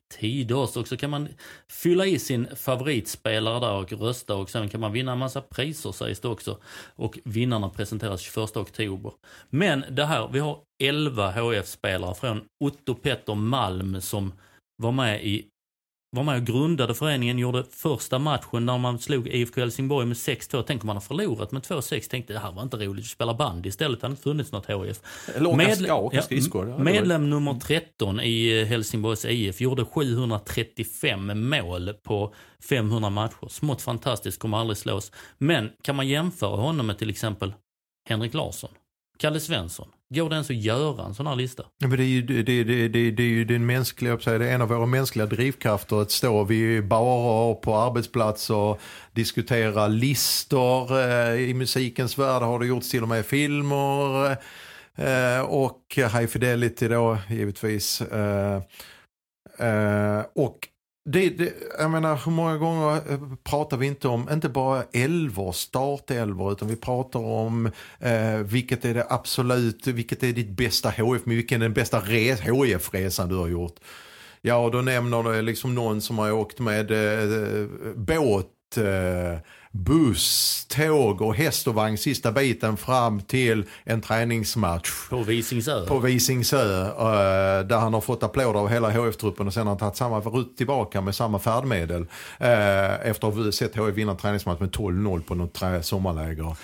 Och 0.53 0.87
så 0.87 0.97
kan 0.97 1.09
man 1.09 1.27
fylla 1.69 2.05
i 2.05 2.19
sin 2.19 2.47
favoritspelare 2.55 3.59
där 3.59 3.73
och 3.73 3.91
rösta 3.91 4.35
och 4.35 4.49
sen 4.49 4.69
kan 4.69 4.81
man 4.81 4.91
vinna 4.91 5.11
en 5.11 5.17
massa 5.17 5.41
priser 5.41 5.91
sägs 5.91 6.19
det 6.19 6.27
också. 6.27 6.57
Och 6.95 7.19
vinnarna 7.23 7.69
presenteras 7.69 8.21
21 8.21 8.57
oktober. 8.57 9.13
Men 9.49 9.83
det 9.89 10.05
här, 10.05 10.29
vi 10.33 10.39
har 10.39 10.59
11 10.83 11.31
HF-spelare 11.31 12.15
från 12.15 12.41
Otto 12.63 12.95
Petter 12.95 13.35
Malm 13.35 14.01
som 14.01 14.33
var 14.77 14.91
med 14.91 15.25
i 15.25 15.47
var 16.09 16.23
med 16.23 16.37
och 16.37 16.45
grundade 16.45 16.95
föreningen, 16.95 17.39
gjorde 17.39 17.63
första 17.71 18.19
matchen 18.19 18.65
när 18.65 18.77
man 18.77 18.99
slog 18.99 19.27
IFK 19.27 19.61
Helsingborg 19.61 20.05
med 20.05 20.17
6-2. 20.17 20.63
Tänk 20.67 20.83
om 20.83 20.87
man 20.87 20.95
har 20.95 21.01
förlorat 21.01 21.51
med 21.51 21.61
2-6. 21.61 22.09
Tänkte 22.09 22.33
det 22.33 22.39
här 22.39 22.51
var 22.51 22.63
inte 22.63 22.77
roligt 22.77 23.05
att 23.05 23.09
spela 23.11 23.33
band 23.33 23.65
istället. 23.65 24.01
Det 24.01 24.05
hade 24.05 24.11
inte 24.11 24.23
funnits 24.23 24.51
något 24.51 24.65
åka, 24.69 24.93
Medle- 25.57 25.87
ja, 25.87 26.01
Medlem 26.83 27.29
nummer 27.29 27.53
13 27.53 28.19
i 28.19 28.61
eh, 28.61 28.65
Helsingborgs 28.67 29.25
IF 29.25 29.61
gjorde 29.61 29.85
735 29.85 31.49
mål 31.49 31.93
på 32.03 32.33
500 32.69 33.09
matcher. 33.09 33.47
Smått 33.49 33.81
fantastiskt, 33.81 34.39
kommer 34.39 34.57
aldrig 34.57 34.77
slås. 34.77 35.11
Men 35.37 35.69
kan 35.81 35.95
man 35.95 36.07
jämföra 36.07 36.55
honom 36.61 36.87
med 36.87 36.97
till 36.97 37.09
exempel 37.09 37.53
Henrik 38.09 38.33
Larsson, 38.33 38.69
Kalle 39.17 39.39
Svensson? 39.39 39.87
Går 40.09 40.29
det 40.29 40.35
ens 40.35 40.49
att 40.49 40.55
göra 40.55 41.05
en 41.05 41.15
sån 41.15 41.27
här 41.27 41.35
lista? 41.35 41.63
Ja, 41.77 41.87
men 41.87 41.97
det, 41.97 42.03
är 42.03 42.07
ju, 42.07 42.21
det, 42.21 42.43
det, 42.43 42.63
det, 42.63 43.11
det, 43.11 43.23
är 43.23 43.27
ju 43.27 43.45
den 43.45 43.65
mänskliga, 43.65 44.19
säga, 44.19 44.37
det 44.37 44.49
är 44.49 44.55
en 44.55 44.61
av 44.61 44.67
våra 44.67 44.85
mänskliga 44.85 45.25
drivkrafter 45.25 46.01
att 46.01 46.11
stå 46.11 46.43
vid 46.43 46.87
barer 46.87 47.51
och 47.51 47.61
på 47.61 47.75
arbetsplatser 47.75 48.55
och 48.55 48.79
diskutera 49.13 49.87
listor. 49.87 50.99
Eh, 50.99 51.49
I 51.49 51.53
musikens 51.53 52.17
värld 52.17 52.41
har 52.41 52.59
det 52.59 52.65
gjorts 52.65 52.89
till 52.91 53.03
och 53.03 53.09
med 53.09 53.25
filmer. 53.25 54.31
Eh, 54.95 55.41
och 55.41 55.81
High 55.95 56.25
Fidelity 56.25 56.87
då 56.87 57.17
givetvis. 57.29 58.01
Eh, 58.01 58.61
och 60.35 60.67
det, 61.09 61.29
det, 61.29 61.53
jag 61.79 61.91
menar 61.91 62.19
hur 62.25 62.31
många 62.31 62.57
gånger 62.57 62.95
eh, 62.95 63.19
pratar 63.43 63.77
vi 63.77 63.87
inte 63.87 64.07
om, 64.07 64.29
inte 64.31 64.49
bara 64.49 64.83
älvor, 64.93 65.51
startälvor, 65.51 66.51
utan 66.51 66.67
vi 66.67 66.75
pratar 66.75 67.19
om 67.19 67.71
eh, 67.99 68.37
vilket 68.37 68.85
är 68.85 68.93
det 68.93 69.05
absolut, 69.09 69.87
vilket 69.87 70.23
är 70.23 70.33
ditt 70.33 70.49
bästa 70.49 70.89
HF, 70.89 71.21
men 71.25 71.35
vilken 71.35 71.61
är 71.61 71.65
den 71.65 71.73
bästa 71.73 71.99
res, 71.99 72.41
HF-resan 72.41 73.29
du 73.29 73.35
har 73.35 73.47
gjort. 73.47 73.75
Ja, 74.41 74.57
och 74.57 74.71
då 74.71 74.81
nämner 74.81 75.23
du 75.23 75.41
liksom 75.41 75.75
någon 75.75 76.01
som 76.01 76.17
har 76.17 76.31
åkt 76.31 76.59
med 76.59 76.91
eh, 76.91 77.67
båt, 77.95 78.77
eh, 78.77 79.39
buss, 79.77 80.65
tåg 80.69 81.21
och 81.21 81.35
häst 81.35 81.67
och 81.67 81.73
vagn 81.73 81.97
sista 81.97 82.31
biten 82.31 82.77
fram 82.77 83.21
till 83.21 83.65
en 83.83 84.01
träningsmatch 84.01 85.09
På 85.09 85.23
Visingsö? 85.23 85.85
på 85.85 85.99
Visingsö 85.99 86.81
eh, 86.81 87.67
där 87.67 87.77
han 87.77 87.93
har 87.93 88.01
fått 88.01 88.23
applåder 88.23 88.59
av 88.59 88.69
hela 88.69 88.89
HF-truppen 88.89 89.47
och 89.47 89.53
sen 89.53 89.67
har 89.67 89.71
han 89.71 89.77
tagit 89.77 89.95
samma 89.95 90.19
rutt 90.19 90.57
tillbaka 90.57 91.01
med 91.01 91.15
samma 91.15 91.39
färdmedel 91.39 92.01
eh, 92.39 93.07
efter 93.07 93.27
att 93.27 93.35
ha 93.35 93.51
sett 93.51 93.75
HF 93.75 93.95
vinna 93.95 94.11
en 94.11 94.17
träningsmatch 94.17 94.59
med 94.59 94.69
12-0 94.69 95.21
på 95.21 95.35
något 95.35 95.85
sommarläger. 95.85 96.55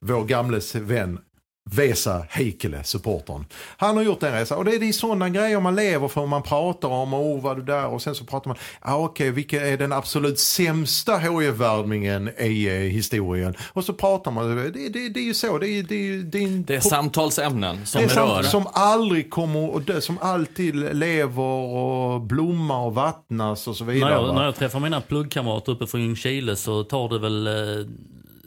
Vår 0.00 0.24
gamle 0.24 0.60
vän 0.74 1.18
Vesa 1.64 2.26
Heikkilä, 2.30 2.82
supportern. 2.82 3.44
Han 3.76 3.96
har 3.96 4.04
gjort 4.04 4.22
en 4.22 4.32
resa 4.32 4.56
och 4.56 4.64
det 4.64 4.74
är, 4.74 4.92
sådana 4.92 5.28
grejer 5.28 5.60
man 5.60 5.74
lever 5.74 6.08
för. 6.08 6.26
Man 6.26 6.42
pratar 6.42 6.88
om 6.88 7.14
och 7.14 7.26
oh, 7.26 7.42
vad 7.42 7.56
du 7.56 7.62
där 7.62 7.86
och 7.86 8.02
sen 8.02 8.14
så 8.14 8.24
pratar 8.24 8.48
man, 8.48 8.56
ah, 8.80 8.96
okej 8.96 9.30
vilken 9.30 9.62
är 9.62 9.76
den 9.76 9.92
absolut 9.92 10.38
sämsta 10.38 11.18
HIF-värvningen 11.18 12.28
i 12.38 12.66
eh, 12.66 12.74
historien? 12.74 13.54
Och 13.72 13.84
så 13.84 13.92
pratar 13.92 14.30
man, 14.30 14.56
det, 14.56 14.88
det, 14.88 15.08
det 15.08 15.20
är 15.20 15.24
ju 15.24 15.34
så, 15.34 15.58
det 15.58 15.68
är, 15.68 15.82
det 15.82 16.22
det 16.22 16.38
är 16.38 16.42
en 16.42 16.64
Det 16.64 16.74
är 16.74 16.80
samtalsämnen 16.80 17.86
som 17.86 18.00
det 18.00 18.04
är 18.04 18.08
sant, 18.08 18.46
som 18.46 18.66
aldrig 18.72 19.30
kommer 19.30 19.76
att 19.76 19.86
dö, 19.86 20.00
som 20.00 20.18
alltid 20.18 20.74
lever 20.74 21.42
och 21.42 22.20
blommar 22.20 22.78
och 22.78 22.94
vattnas 22.94 23.68
och 23.68 23.76
så 23.76 23.84
vidare. 23.84 24.10
När 24.10 24.16
jag, 24.16 24.26
va? 24.26 24.32
när 24.32 24.44
jag 24.44 24.54
träffar 24.54 24.80
mina 24.80 25.00
pluggkamrater 25.00 25.72
uppe 25.72 25.86
från 25.86 26.00
Ljungskile 26.00 26.56
så 26.56 26.84
tar 26.84 27.08
det 27.08 27.18
väl 27.18 27.46
eh, 27.46 27.86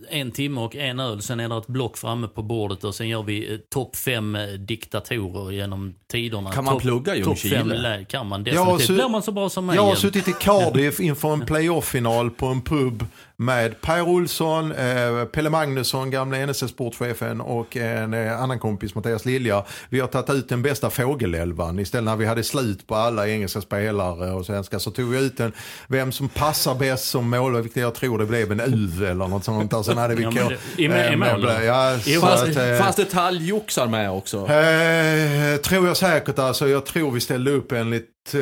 en 0.10 0.32
timme 0.32 0.62
och 0.62 0.76
en 0.76 1.00
öl. 1.00 1.22
Sen 1.22 1.40
är 1.40 1.50
det 1.50 1.58
ett 1.58 1.68
block 1.68 1.98
framme 1.98 2.28
på 2.28 2.44
bordet 2.44 2.84
och 2.84 2.96
sen 2.96 3.08
gör 3.10 3.24
vi 3.24 3.54
eh, 3.54 3.58
topp 3.74 3.96
fem 3.96 4.36
eh, 4.36 4.48
diktatorer 4.48 5.52
genom 5.52 5.96
tiderna. 6.12 6.52
Kan 6.52 6.64
man 6.64 6.74
Topp- 6.74 6.82
plugga 6.82 7.16
i 7.16 7.24
topp 7.24 7.38
fem 7.40 7.52
Ljungskile? 7.52 7.78
lä- 7.82 8.06
Kan 8.06 8.28
man 8.28 8.44
Jag 8.46 8.54
har 8.62 8.66
definitivt. 8.66 8.90
su- 8.90 8.94
Blir 8.96 9.10
man 9.10 9.24
så 9.24 9.32
bra 9.32 9.50
som 9.50 9.66
mig 9.66 9.76
Jag 9.76 9.82
har 9.84 9.88
igen. 9.90 9.98
suttit 10.02 10.28
i 10.28 10.34
Cardiff 10.34 11.00
inför 11.00 11.34
en 11.34 11.46
playoff-final 11.46 12.30
på 12.32 12.46
en 12.46 12.62
pub 12.62 13.06
med 13.38 13.82
Per 13.82 14.02
Olsson, 14.02 14.72
eh, 14.72 15.26
Pelle 15.26 15.50
Magnusson, 15.50 16.12
gamla 16.12 16.38
NSS-sportchefen 16.38 17.42
och 17.42 17.78
en 17.78 18.14
eh, 18.14 18.42
annan 18.42 18.60
kompis, 18.60 18.96
Mattias 18.96 19.26
Lilja. 19.26 19.64
Vi 19.90 20.00
har 20.00 20.08
tagit 20.08 20.30
ut 20.30 20.50
den 20.50 20.62
bästa 20.62 20.90
fågelelvan. 20.90 21.80
Istället 21.80 22.06
när 22.06 22.16
vi 22.16 22.26
hade 22.26 22.44
slut 22.44 22.88
på 22.88 22.96
alla 22.96 23.28
engelska 23.30 23.62
spelare 23.62 24.32
och 24.32 24.46
svenska 24.46 24.80
så 24.80 24.92
tog 24.92 25.10
vi 25.10 25.26
ut 25.26 25.40
en, 25.40 25.52
vem 25.88 26.12
som 26.12 26.30
passar 26.30 26.76
bäst 26.76 27.06
som 27.10 27.30
målvakt, 27.30 27.76
jag 27.76 27.96
tror 27.96 28.18
det 28.18 28.26
blev 28.26 28.52
en 28.52 28.60
UV 28.62 29.04
eller 29.06 29.28
något 29.28 29.44
sånt 29.44 29.72
där. 29.72 29.95
Sen 29.96 30.02
hade 30.02 30.16
vi 30.16 30.24
Ja, 30.24 30.30
det- 30.32 30.82
i- 30.82 30.86
i 30.86 31.12
eh, 31.12 31.18
med- 31.18 31.42
då? 31.42 31.50
Ja, 31.66 31.98
Jo, 32.06 32.22
så 32.22 32.28
Fanns, 32.28 32.42
att, 32.42 32.56
eh, 32.58 32.78
fanns 32.84 32.96
det 32.96 33.06
talgoxar 33.06 33.88
med 33.88 34.12
också? 34.12 34.38
Eh, 34.38 35.58
tror 35.58 35.88
jag 35.88 35.98
säkert 35.98 36.40
alltså. 36.40 36.68
Jag 36.68 36.86
tror 36.86 37.12
vi 37.12 37.22
ställde 37.22 37.52
upp 37.52 37.72
enligt 37.72 38.06
eh, 38.34 38.40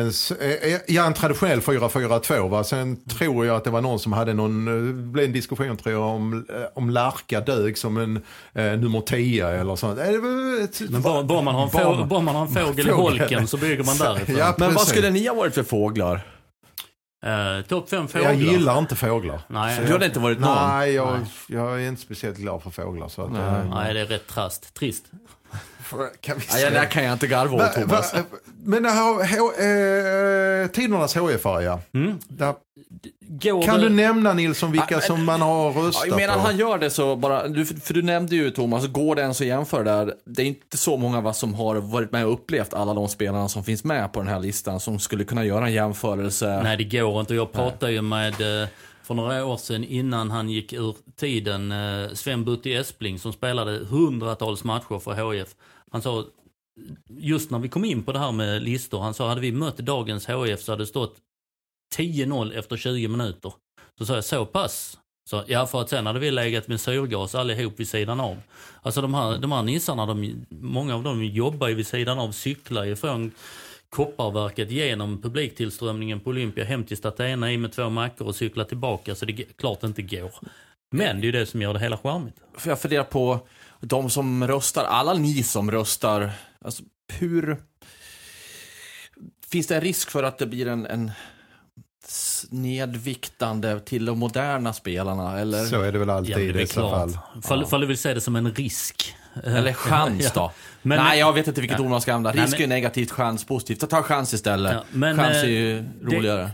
en, 0.00 0.06
eh, 0.40 0.78
ja, 0.88 1.06
en 1.06 1.14
traditionell 1.14 1.60
4-4-2. 1.60 2.48
Va? 2.48 2.64
Sen 2.64 2.96
tror 3.04 3.46
jag 3.46 3.56
att 3.56 3.64
det 3.64 3.70
var 3.70 3.80
någon 3.80 3.98
som 3.98 4.12
hade 4.12 4.34
någon, 4.34 4.68
eh, 4.68 4.74
det 4.74 4.92
blev 4.92 5.24
en 5.24 5.32
diskussion 5.32 5.76
tror 5.76 5.92
jag 5.94 6.02
om, 6.02 6.46
eh, 6.48 6.56
om 6.74 6.90
Larka 6.90 7.40
dög 7.40 7.78
som 7.78 7.96
en 7.96 8.16
eh, 8.54 8.78
nummer 8.78 9.00
10 9.00 9.48
eller 9.48 9.76
sånt. 9.76 9.98
Eh, 9.98 10.06
Men 10.90 11.02
bara, 11.02 11.22
bara, 11.22 11.42
man 11.42 11.54
har 11.54 11.62
en 11.62 11.68
Bara 11.72 11.96
få, 11.98 12.04
bara 12.04 12.20
man 12.20 12.34
har 12.34 12.42
en 12.42 12.48
fågel 12.66 12.88
i 12.88 12.90
holken 12.90 13.46
så 13.46 13.56
bygger 13.56 13.84
man 13.84 13.96
därifrån. 13.98 14.36
Ja, 14.36 14.54
Men 14.58 14.74
vad 14.74 14.86
skulle 14.86 15.10
ni 15.10 15.26
ha 15.26 15.34
varit 15.34 15.54
för 15.54 15.62
fåglar? 15.62 16.20
Eh, 17.22 17.62
Topp 17.68 17.90
fem 17.90 18.08
fåglar. 18.08 18.28
Jag 18.28 18.36
gillar 18.36 18.78
inte 18.78 18.96
fåglar. 18.96 19.40
Nej, 19.48 19.80
Du 19.86 19.92
hade 19.92 20.06
inte 20.06 20.18
varit 20.20 20.40
någon? 20.40 20.68
Nej, 20.68 20.92
jag, 20.92 21.12
Nej. 21.18 21.26
jag 21.48 21.82
är 21.82 21.88
inte 21.88 22.02
speciellt 22.02 22.36
glad 22.38 22.62
för 22.62 22.70
fåglar. 22.70 23.08
Så 23.08 23.22
att, 23.22 23.32
Nej. 23.32 23.40
eh, 23.42 23.68
Nej, 23.74 23.94
det 23.94 24.00
är 24.00 24.04
rätt 24.06 24.26
trast. 24.26 24.74
Trist. 24.74 25.04
Kan 26.20 26.38
vi 26.38 26.42
säga. 26.46 26.70
det 26.70 26.76
där 26.76 26.84
kan 26.84 27.04
jag 27.04 27.12
inte 27.12 27.26
garva 27.26 27.54
åt 27.54 27.60
Va- 27.60 27.68
Thomas. 27.68 28.14
va- 28.14 28.20
Men 28.64 28.84
här, 28.84 29.12
H- 29.12 30.62
eh, 30.62 30.66
tidernas 30.70 31.14
HF 31.16 31.40
ja. 31.44 31.80
Mm. 31.94 32.18
Där, 32.28 32.54
Går 33.28 33.62
kan 33.62 33.74
det- 33.80 33.88
du 33.88 33.94
nämna 33.94 34.32
Nilsson 34.32 34.72
vilka 34.72 34.86
Ja, 34.90 34.96
men- 34.96 35.06
som 35.06 35.24
man 35.24 35.40
har 35.40 35.72
röstat 35.72 36.06
Ja, 36.08 36.16
medan 36.16 36.34
på? 36.34 36.40
han 36.40 36.56
gör 36.56 36.78
det 36.78 36.90
så 36.90 37.16
bara, 37.16 37.48
du, 37.48 37.64
för 37.66 37.94
du 37.94 38.02
nämnde 38.02 38.36
ju 38.36 38.50
Thomas, 38.50 38.86
går 38.86 39.14
det 39.14 39.22
ens 39.22 39.40
att 39.40 39.46
jämföra 39.46 39.82
där? 39.82 40.14
Det 40.26 40.42
är 40.42 40.46
inte 40.46 40.76
så 40.76 40.96
många 40.96 41.28
oss 41.28 41.38
som 41.38 41.54
har 41.54 41.74
varit 41.74 42.12
med 42.12 42.26
och 42.26 42.32
upplevt 42.32 42.74
alla 42.74 42.94
de 42.94 43.08
spelarna 43.08 43.48
som 43.48 43.64
finns 43.64 43.84
med 43.84 44.12
på 44.12 44.20
den 44.20 44.28
här 44.28 44.40
listan 44.40 44.80
som 44.80 44.98
skulle 44.98 45.24
kunna 45.24 45.44
göra 45.44 45.66
en 45.66 45.72
jämförelse. 45.72 46.60
Nej, 46.62 46.76
det 46.76 46.84
går 46.98 47.20
inte. 47.20 47.34
Jag 47.34 47.52
pratade 47.52 47.92
ju 47.92 48.02
med, 48.02 48.62
eh, 48.62 48.68
för 49.04 49.14
några 49.14 49.44
år 49.46 49.56
sedan 49.56 49.84
innan 49.84 50.30
han 50.30 50.50
gick 50.50 50.72
ur 50.72 50.96
tiden, 51.16 51.72
eh, 51.72 52.12
Sven 52.12 52.44
Butti 52.44 52.74
Espling 52.74 53.18
som 53.18 53.32
spelade 53.32 53.84
hundratals 53.84 54.64
matcher 54.64 54.98
för 54.98 55.32
HIF. 55.32 55.48
Han 55.90 56.02
sa, 56.02 56.24
just 57.08 57.50
när 57.50 57.58
vi 57.58 57.68
kom 57.68 57.84
in 57.84 58.02
på 58.02 58.12
det 58.12 58.18
här 58.18 58.32
med 58.32 58.62
listor, 58.62 59.00
han 59.00 59.14
sa 59.14 59.28
hade 59.28 59.40
vi 59.40 59.52
mött 59.52 59.76
dagens 59.76 60.28
HIF 60.28 60.60
så 60.60 60.72
hade 60.72 60.82
det 60.82 60.86
stått 60.86 61.16
10-0 61.96 62.58
efter 62.58 62.76
20 62.76 63.08
minuter. 63.08 63.52
Så 63.98 64.06
sa 64.06 64.14
jag, 64.14 64.24
så 64.24 64.46
pass? 64.46 64.98
Så, 65.30 65.44
ja, 65.46 65.66
för 65.66 65.80
att 65.80 65.88
sen 65.88 66.06
hade 66.06 66.18
vi 66.18 66.30
legat 66.30 66.68
med 66.68 66.80
syrgas 66.80 67.34
allihop 67.34 67.80
vid 67.80 67.88
sidan 67.88 68.20
av. 68.20 68.36
Alltså 68.82 69.02
de 69.02 69.14
här, 69.14 69.38
de 69.38 69.52
här 69.52 69.62
nissarna, 69.62 70.06
de, 70.06 70.46
många 70.48 70.94
av 70.94 71.02
dem 71.02 71.24
jobbar 71.24 71.68
ju 71.68 71.74
vid 71.74 71.86
sidan 71.86 72.18
av, 72.18 72.32
cyklar 72.32 72.84
ju 72.84 72.96
från 72.96 73.32
Kopparverket 73.96 74.70
genom 74.70 75.22
publiktillströmningen 75.22 76.20
på 76.20 76.30
Olympia 76.30 76.64
hem 76.64 76.84
till 76.84 76.96
Statena 76.96 77.52
i 77.52 77.56
med 77.58 77.72
två 77.72 77.90
mackor 77.90 78.26
och 78.26 78.34
cykla 78.36 78.64
tillbaka 78.64 79.14
så 79.14 79.24
det 79.24 79.32
är 79.32 79.46
klart 79.58 79.82
inte 79.82 80.02
går. 80.02 80.30
Men 80.92 81.16
det 81.20 81.22
är 81.22 81.26
ju 81.26 81.32
det 81.32 81.46
som 81.46 81.62
gör 81.62 81.72
det 81.74 81.80
hela 81.80 81.98
charmigt. 81.98 82.34
För 82.58 82.68
jag 82.70 82.80
funderar 82.80 83.04
på 83.04 83.46
de 83.80 84.10
som 84.10 84.46
röstar, 84.48 84.84
alla 84.84 85.14
ni 85.14 85.42
som 85.42 85.70
röstar, 85.70 86.30
alltså 86.64 86.82
hur... 87.12 87.56
Finns 89.50 89.66
det 89.66 89.74
en 89.74 89.80
risk 89.80 90.10
för 90.10 90.22
att 90.22 90.38
det 90.38 90.46
blir 90.46 90.66
en, 90.68 90.86
en 90.86 91.10
snedviktande 92.06 93.80
till 93.80 94.04
de 94.04 94.18
moderna 94.18 94.72
spelarna? 94.72 95.38
Eller, 95.40 95.64
Så 95.64 95.80
är 95.82 95.92
det 95.92 95.98
väl 95.98 96.10
alltid 96.10 96.34
Ja, 96.34 96.38
i 96.40 96.46
det 96.46 96.52
väl 96.52 96.62
dessa 96.62 96.80
klart. 96.80 97.12
fall. 97.12 97.42
Fall, 97.42 97.66
fall 97.66 97.80
du 97.80 97.86
vill 97.86 97.98
se 97.98 98.14
det 98.14 98.20
som 98.20 98.36
en 98.36 98.52
risk. 98.54 99.14
eller 99.44 99.72
chans 99.72 100.32
då? 100.34 100.52
Men- 100.82 100.98
Nej, 101.04 101.18
jag 101.18 101.32
vet 101.32 101.46
inte 101.48 101.60
vilket 101.60 101.80
ord 101.80 101.90
man 101.90 102.00
ska 102.00 102.14
använda. 102.14 102.36
Nej, 102.36 102.44
Risk 102.46 102.56
är 102.56 102.60
men- 102.62 102.68
negativt, 102.68 103.10
chans 103.10 103.44
positivt. 103.44 103.90
Ta 103.90 104.02
chans 104.02 104.34
istället. 104.34 104.72
Ja, 104.72 104.84
men, 104.92 105.16
chans 105.16 105.36
är 105.36 105.44
eh, 105.44 105.50
ju 105.50 105.80
det- 106.00 106.16
roligare. 106.16 106.50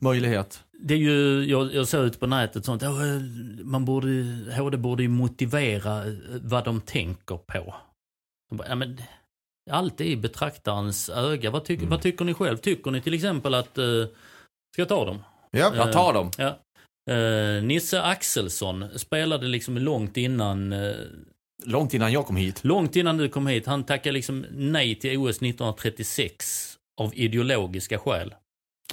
Möjlighet. 0.00 0.64
Det 0.80 0.94
är 0.94 0.98
ju, 0.98 1.44
jag, 1.44 1.74
jag 1.74 1.88
såg 1.88 2.04
ut 2.04 2.20
på 2.20 2.26
nätet 2.26 2.64
sånt, 2.64 2.82
man 3.64 3.84
borde, 3.84 4.08
HD 4.56 4.76
borde 4.76 5.02
ju 5.02 5.08
motivera 5.08 6.06
eh, 6.06 6.12
vad 6.42 6.64
de 6.64 6.80
tänker 6.80 7.36
på. 7.36 7.74
Ja, 8.68 8.74
men, 8.74 8.98
allt 9.70 10.00
är 10.00 10.04
i 10.04 10.16
betraktarens 10.16 11.08
öga. 11.08 11.50
Vad, 11.50 11.64
tycker 11.64 11.86
vad 11.86 12.02
tycker 12.02 12.24
ni 12.24 12.34
själv? 12.34 12.56
Tycker 12.56 12.90
ni 12.90 13.00
till 13.00 13.14
exempel 13.14 13.54
att, 13.54 13.78
eh, 13.78 13.84
ska 14.74 14.82
jag 14.82 14.88
ta 14.88 15.04
dem? 15.04 15.18
Ja. 15.50 15.72
Jag 15.76 15.92
tar 15.92 16.12
dem. 16.12 16.30
Ja. 16.38 16.58
Eh, 17.14 17.62
Nisse 17.62 18.02
Axelsson 18.02 18.98
spelade 18.98 19.46
liksom 19.46 19.78
långt 19.78 20.16
innan, 20.16 20.72
Långt 21.66 21.94
innan 21.94 22.12
jag 22.12 22.26
kom 22.26 22.36
hit. 22.36 22.64
långt 22.64 22.96
innan 22.96 23.16
du 23.16 23.28
kom 23.28 23.46
hit. 23.46 23.66
Han 23.66 23.84
tackade 23.84 24.12
liksom 24.12 24.46
nej 24.50 24.94
till 24.94 25.18
OS 25.18 25.42
1936 25.42 26.76
av 27.00 27.14
ideologiska 27.14 27.98
skäl. 27.98 28.34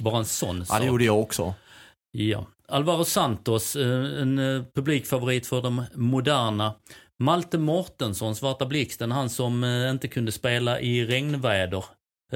Bara 0.00 0.18
en 0.18 0.24
sån 0.24 0.58
Ja, 0.58 0.64
sak. 0.64 0.80
det 0.80 0.86
gjorde 0.86 1.04
jag 1.04 1.20
också. 1.20 1.54
Ja. 2.12 2.46
Alvaro 2.68 3.04
Santos, 3.04 3.76
eh, 3.76 4.22
en 4.22 4.38
eh, 4.38 4.62
publikfavorit 4.74 5.46
för 5.46 5.62
de 5.62 5.84
moderna. 5.94 6.74
Malte 7.18 7.58
Mortensson, 7.58 8.36
Svarta 8.36 8.66
Blixten, 8.66 9.12
han 9.12 9.30
som 9.30 9.64
eh, 9.64 9.90
inte 9.90 10.08
kunde 10.08 10.32
spela 10.32 10.80
i 10.80 11.06
regnväder. 11.06 11.84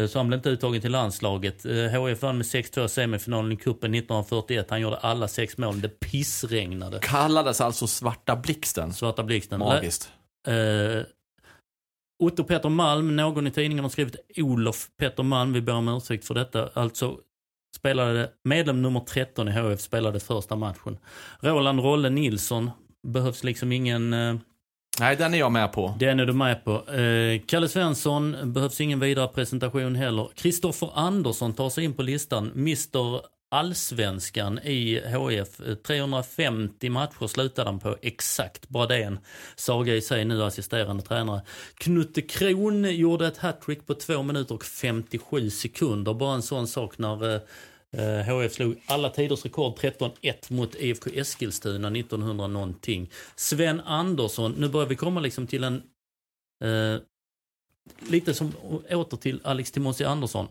Så 0.09 0.19
han 0.19 0.29
blev 0.29 0.39
inte 0.39 0.49
uttagen 0.51 0.81
till 0.81 0.93
landslaget. 0.93 1.63
HF 1.65 2.23
vann 2.23 2.37
med 2.39 2.45
6-2 2.47 2.89
semifinalen 2.89 3.53
i 3.53 3.57
cupen 3.57 3.95
1941. 3.95 4.67
Han 4.71 4.81
gjorde 4.81 4.97
alla 4.97 5.29
sex 5.29 5.59
mål. 5.59 5.81
Det 5.81 5.89
pissregnade. 5.89 6.99
Kallades 7.03 7.61
alltså 7.61 7.87
Svarta 7.87 8.37
Blixten. 8.37 8.93
Svarta 8.93 9.23
Blixten. 9.23 9.59
Magiskt. 9.59 10.11
Eh, 10.47 11.03
Otto 12.19 12.45
Peter 12.45 12.69
Malm, 12.69 13.17
någon 13.17 13.47
i 13.47 13.51
tidningen 13.51 13.85
har 13.85 13.91
skrivit 13.91 14.17
Olof 14.37 14.89
Peter 14.99 15.23
Malm, 15.23 15.53
vi 15.53 15.61
ber 15.61 15.73
om 15.75 15.89
ursäkt 15.89 16.25
för 16.25 16.35
detta. 16.35 16.71
Alltså 16.75 17.19
spelade 17.77 18.31
medlem 18.45 18.83
nummer 18.83 19.01
13 19.01 19.49
i 19.49 19.53
HF, 19.53 19.81
spelade 19.81 20.21
första 20.21 20.57
matchen. 20.57 20.99
Roland 21.41 21.81
Rolle 21.81 22.11
Nilsson, 22.11 22.71
behövs 23.07 23.45
liksom 23.45 23.73
ingen, 23.73 24.13
eh, 24.13 24.35
Nej, 25.01 25.17
den 25.17 25.35
är 25.35 25.39
jag 25.39 25.53
med 25.53 25.73
på. 25.73 25.95
den 25.99 26.21
är 26.21 26.27
du 26.27 26.33
med 26.33 26.65
på. 26.65 26.91
Eh, 26.93 27.41
Kalle 27.47 27.69
Svensson, 27.69 28.37
behövs 28.53 28.81
ingen 28.81 29.01
vidare 29.01 29.29
presentation 29.29 29.95
heller. 29.95 30.29
Kristoffer 30.35 30.91
Andersson 30.95 31.53
tar 31.55 31.71
sig 31.71 31.85
in 31.85 31.93
på 31.95 32.03
listan, 32.03 32.51
Mr 32.55 33.21
Allsvenskan 33.51 34.59
i 34.59 35.01
HF. 35.01 35.61
350 35.87 36.91
matcher 36.91 37.27
slutade 37.27 37.71
han 37.71 37.79
på 37.79 37.97
exakt, 38.03 38.69
bara 38.69 38.87
det 38.87 38.97
är 38.97 39.07
en 39.07 39.19
saga 39.57 39.95
i 39.95 40.01
sig 40.01 40.25
nu, 40.25 40.43
assisterande 40.43 41.03
tränare. 41.03 41.43
Knutte 41.75 42.23
Kron 42.23 42.97
gjorde 42.97 43.27
ett 43.27 43.39
hattrick 43.39 43.87
på 43.87 43.95
2 43.95 44.23
minuter 44.23 44.55
och 44.55 44.65
57 44.65 45.51
sekunder, 45.51 46.15
bara 46.15 46.35
en 46.35 46.43
sån 46.43 46.67
sak 46.67 46.99
när 46.99 47.41
Eh, 47.97 48.19
eh 48.19 48.27
HF 48.27 48.53
slog 48.53 48.83
alla 48.87 49.11
tiders 49.11 49.45
rekord 49.45 49.79
13-1 49.79 50.53
mot 50.53 50.75
IFK 50.75 51.11
Eskilstuna 51.15 51.89
1900 51.89 52.47
någonting. 52.47 53.11
Sven 53.37 53.81
Andersson, 53.81 54.55
nu 54.59 54.69
börjar 54.69 54.89
vi 54.89 54.97
komma 54.97 55.21
liksom 55.21 55.47
till 55.47 55.65
en... 55.65 55.83
Eh, 56.65 57.01
lite 58.11 58.35
som 58.35 58.53
åter 58.91 59.17
till 59.17 59.41
Alex 59.45 59.71
Timossi 59.71 60.05
Andersson. 60.05 60.49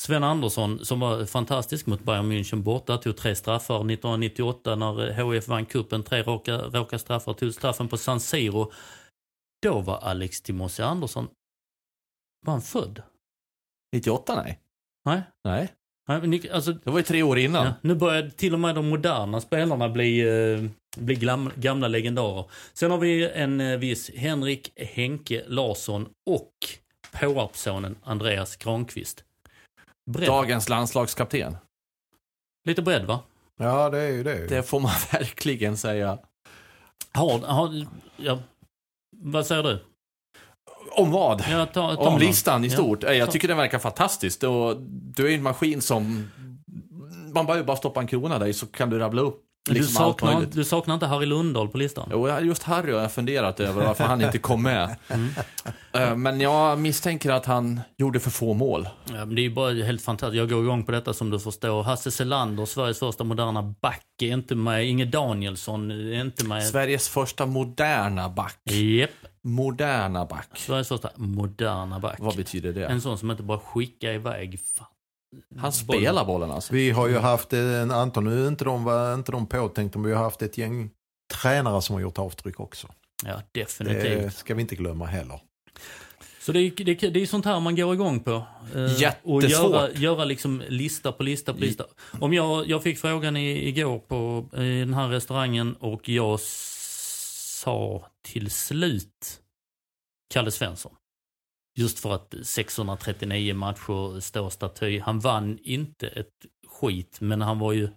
Sven 0.00 0.24
Andersson 0.24 0.84
som 0.84 1.00
var 1.00 1.24
fantastisk 1.24 1.86
mot 1.86 2.04
Bayern 2.04 2.32
München 2.32 2.62
borta, 2.62 2.98
tog 2.98 3.16
tre 3.16 3.34
straffar 3.34 3.74
1998 3.74 4.76
när 4.76 5.12
HF 5.12 5.48
vann 5.48 5.66
kuppen 5.66 6.02
tre 6.02 6.22
raka, 6.22 6.56
raka 6.58 6.98
straffar, 6.98 7.32
tog 7.32 7.54
straffen 7.54 7.88
på 7.88 7.96
San 7.96 8.20
Siro. 8.20 8.72
Då 9.62 9.80
var 9.80 9.98
Alex 9.98 10.42
Timossi 10.42 10.82
Andersson, 10.82 11.28
var 12.46 12.52
han 12.52 12.62
född? 12.62 13.02
98, 13.92 14.42
nej. 14.42 14.60
Nej? 15.04 15.22
Nej. 15.44 15.72
Nej, 16.08 16.50
alltså, 16.50 16.72
Det 16.72 16.90
var 16.90 16.98
ju 16.98 17.04
tre 17.04 17.22
år 17.22 17.38
innan. 17.38 17.66
Ja, 17.66 17.74
nu 17.80 17.94
börjar 17.94 18.28
till 18.28 18.54
och 18.54 18.60
med 18.60 18.74
de 18.74 18.88
moderna 18.88 19.40
spelarna 19.40 19.88
bli, 19.88 20.20
eh, 20.20 20.64
bli 20.96 21.14
glam, 21.14 21.50
gamla 21.56 21.88
legendarer. 21.88 22.44
Sen 22.72 22.90
har 22.90 22.98
vi 22.98 23.30
en 23.30 23.60
eh, 23.60 23.78
viss 23.78 24.10
Henrik 24.14 24.72
Henke 24.76 25.44
Larsson 25.46 26.08
och 26.26 26.52
Påarpssonen 27.20 27.96
Andreas 28.02 28.56
Granqvist. 28.56 29.24
Bredd. 30.10 30.28
Dagens 30.28 30.68
landslagskapten. 30.68 31.56
Lite 32.64 32.82
bredd 32.82 33.04
va? 33.04 33.20
Ja, 33.58 33.90
det 33.90 33.98
är 34.00 34.08
ju 34.12 34.22
det. 34.22 34.46
Det 34.46 34.62
får 34.62 34.80
man 34.80 34.92
verkligen 35.12 35.76
säga. 35.76 36.18
Har, 37.12 37.38
har, 37.38 37.86
ja. 38.16 38.38
Vad 39.16 39.46
säger 39.46 39.62
du? 39.62 39.84
Om 40.96 41.10
vad? 41.10 41.44
Ja, 41.50 41.66
ta, 41.66 41.72
ta 41.72 42.02
Om 42.02 42.12
någon. 42.12 42.20
listan 42.20 42.64
i 42.64 42.66
Ja. 42.68 42.72
stort. 42.72 43.04
Eh, 43.04 43.12
Jag 43.12 43.30
tycker 43.30 43.48
den 43.48 43.56
verkar 43.56 43.78
fantastisk. 43.78 44.42
Och 44.42 44.76
du 44.86 45.24
är 45.26 45.30
ju 45.30 45.34
en 45.36 45.42
maskin 45.42 45.82
som... 45.82 46.30
Man 47.34 47.46
behöver 47.46 47.64
bara 47.66 47.76
stoppa 47.76 48.00
en 48.00 48.06
krona 48.06 48.38
där 48.38 48.52
så 48.52 48.66
kan 48.66 48.90
du 48.90 48.98
rabbla 48.98 49.22
upp 49.22 49.43
liksom 49.70 50.04
allt 50.04 50.20
saknar, 50.20 50.46
du 50.52 50.64
saknar 50.64 50.94
inte 50.94 51.06
Harry 51.06 51.26
Lundahl 51.26 51.68
på 51.68 51.78
listan? 51.78 52.08
Jo, 52.12 52.38
just 52.40 52.62
Harry 52.62 52.92
har 52.92 53.00
jag 53.00 53.12
funderat 53.12 53.60
över 53.60 53.84
varför 53.86 54.04
han 54.04 54.22
inte 54.22 54.38
kom 54.38 54.62
med. 54.62 54.96
Mm. 55.94 56.10
Eh, 56.10 56.16
Men 56.16 56.40
jag 56.40 56.78
misstänker 56.78 57.30
att 57.30 57.46
han 57.46 57.80
gjorde 57.96 58.20
för 58.20 58.30
få 58.30 58.54
mål. 58.54 58.88
Ja, 59.04 59.12
men 59.12 59.34
det 59.34 59.40
är 59.40 59.42
ju 59.42 59.54
bara 59.54 59.72
helt 59.72 60.02
fantastiskt. 60.02 60.36
Jag 60.38 60.48
går 60.50 60.62
igång 60.64 60.84
på 60.84 60.92
detta 60.92 61.12
som 61.12 61.30
du 61.30 61.40
förstår. 61.40 61.82
Hasse 61.82 62.10
Selander, 62.10 62.64
Sveriges 62.66 62.98
första 62.98 63.24
moderna 63.24 63.62
back, 63.62 64.04
är 64.22 64.32
inte 64.32 64.54
med. 64.54 64.86
Inge 64.86 65.04
Danielsson 65.04 65.90
är 65.90 66.20
inte 66.20 66.44
med. 66.44 66.66
Sveriges 66.66 67.08
första 67.08 67.46
moderna 67.46 68.28
back. 68.28 68.58
Japp. 68.64 69.10
Moderna 69.42 70.24
back. 70.26 70.48
Sveriges 70.54 70.88
första 70.88 71.10
moderna 71.16 71.98
back. 72.00 72.16
Vad 72.18 72.36
betyder 72.36 72.72
det? 72.72 72.86
En 72.86 73.00
sån 73.00 73.18
som 73.18 73.30
inte 73.30 73.42
bara 73.42 73.58
skickar 73.58 74.10
iväg. 74.12 74.60
Fan. 74.74 74.86
Han 75.58 75.72
spelar 75.72 76.24
bollen 76.24 76.50
alltså. 76.50 76.74
Vi 76.74 76.90
har 76.90 77.08
ju 77.08 77.18
haft 77.18 77.52
en 77.52 77.90
Anton, 77.90 78.24
nu 78.24 78.44
är 78.44 78.48
inte 78.48 78.64
de, 78.64 78.84
var 78.84 79.14
inte 79.14 79.32
de 79.32 79.46
påtänkta, 79.46 79.98
men 79.98 80.08
vi 80.08 80.14
har 80.16 80.22
haft 80.24 80.42
ett 80.42 80.58
gäng 80.58 80.90
tränare 81.42 81.82
som 81.82 81.94
har 81.94 82.00
gjort 82.00 82.18
avtryck 82.18 82.60
också. 82.60 82.88
Ja, 83.24 83.42
Det 83.52 83.60
definitivt. 83.60 84.36
ska 84.36 84.54
vi 84.54 84.60
inte 84.62 84.76
glömma 84.76 85.06
heller. 85.06 85.40
Så 86.40 86.52
det 86.52 86.60
är, 86.60 86.84
det, 86.84 86.94
det 86.94 87.22
är 87.22 87.26
sånt 87.26 87.44
här 87.44 87.60
man 87.60 87.76
går 87.76 87.94
igång 87.94 88.20
på. 88.20 88.30
Eh, 88.74 88.82
Och 88.82 88.90
Jättesvårt. 88.90 89.44
göra, 89.44 89.90
göra 89.92 90.24
liksom 90.24 90.62
lista 90.68 91.12
på 91.12 91.22
lista 91.22 91.52
på 91.54 91.60
lista. 91.60 91.84
Om 92.20 92.32
jag, 92.32 92.68
jag 92.68 92.82
fick 92.82 92.98
frågan 92.98 93.36
i, 93.36 93.68
igår 93.68 93.98
på 93.98 94.48
i 94.62 94.78
den 94.80 94.94
här 94.94 95.08
restaurangen 95.08 95.74
och 95.74 96.08
jag 96.08 96.40
sa 96.40 98.06
till 98.22 98.50
slut 98.50 99.40
Kalle 100.34 100.50
Svensson. 100.50 100.92
Just 101.76 101.98
för 101.98 102.14
att 102.14 102.34
639 102.42 103.54
matcher 103.54 104.20
står 104.20 104.50
staty. 104.50 105.00
Han 105.00 105.20
vann 105.20 105.58
inte 105.62 106.08
ett 106.08 106.46
skit, 106.66 107.18
men 107.20 107.42
han 107.42 107.58
var 107.58 107.72
ju 107.72 107.88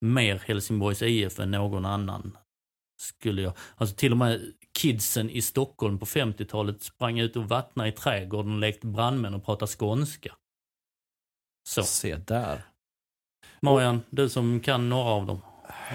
mer 0.00 0.42
Helsingborgs 0.46 1.02
IF 1.02 1.38
än 1.38 1.50
någon 1.50 1.86
annan. 1.86 2.38
Skulle 3.00 3.42
jag. 3.42 3.52
Alltså 3.76 3.96
till 3.96 4.12
och 4.12 4.18
med 4.18 4.52
kidsen 4.78 5.30
i 5.30 5.42
Stockholm 5.42 5.98
på 5.98 6.06
50-talet 6.06 6.82
sprang 6.82 7.18
ut 7.18 7.36
och 7.36 7.48
vattnade 7.48 7.88
i 7.88 7.92
trädgården 7.92 8.52
och 8.52 8.58
lekte 8.58 8.86
brandmän 8.86 9.34
och 9.34 9.44
pratade 9.44 9.72
skånska. 9.72 10.34
Så. 11.68 11.82
Se 11.82 12.16
där. 12.16 12.64
Marian, 13.60 14.02
du 14.10 14.28
som 14.28 14.60
kan 14.60 14.88
några 14.88 15.10
av 15.10 15.26
dem. 15.26 15.40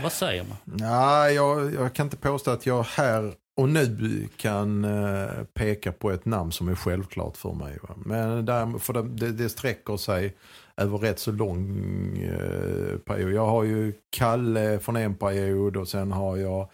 Vad 0.03 0.11
säger 0.11 0.43
man? 0.43 0.57
Nej, 0.63 1.35
jag, 1.35 1.73
jag 1.73 1.95
kan 1.95 2.05
inte 2.05 2.17
påstå 2.17 2.51
att 2.51 2.65
jag 2.65 2.83
här 2.83 3.35
och 3.57 3.69
nu 3.69 4.27
kan 4.37 4.85
eh, 4.85 5.43
peka 5.53 5.91
på 5.91 6.11
ett 6.11 6.25
namn 6.25 6.51
som 6.51 6.67
är 6.67 6.75
självklart 6.75 7.37
för 7.37 7.53
mig. 7.53 7.79
Va? 7.83 7.95
Men 8.05 8.45
där, 8.45 8.77
för 8.77 8.93
det, 8.93 9.01
det, 9.01 9.31
det 9.31 9.49
sträcker 9.49 9.97
sig 9.97 10.35
över 10.77 10.97
rätt 10.97 11.19
så 11.19 11.31
lång 11.31 12.17
eh, 12.17 12.97
period. 12.97 13.33
Jag 13.33 13.45
har 13.45 13.63
ju 13.63 13.93
Kalle 14.09 14.79
från 14.79 14.95
en 14.95 15.15
period 15.15 15.77
och 15.77 15.87
sen 15.87 16.11
har 16.11 16.37
jag 16.37 16.69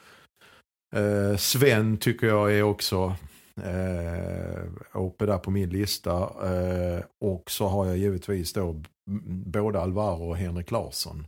eh, 0.96 1.38
Sven 1.38 1.98
tycker 1.98 2.28
jag 2.28 2.54
är 2.54 2.64
också 2.64 3.16
eh, 3.64 4.64
uppe 4.94 5.26
där 5.26 5.38
på 5.38 5.52
min 5.52 5.70
lista. 5.70 6.14
Eh, 6.22 7.04
och 7.22 7.52
så 7.52 7.68
har 7.68 7.86
jag 7.86 7.98
givetvis 7.98 8.54
då 8.54 8.82
både 9.46 9.82
Alvaro 9.82 10.30
och 10.30 10.38
Henrik 10.38 10.72
Larsson 10.72 11.28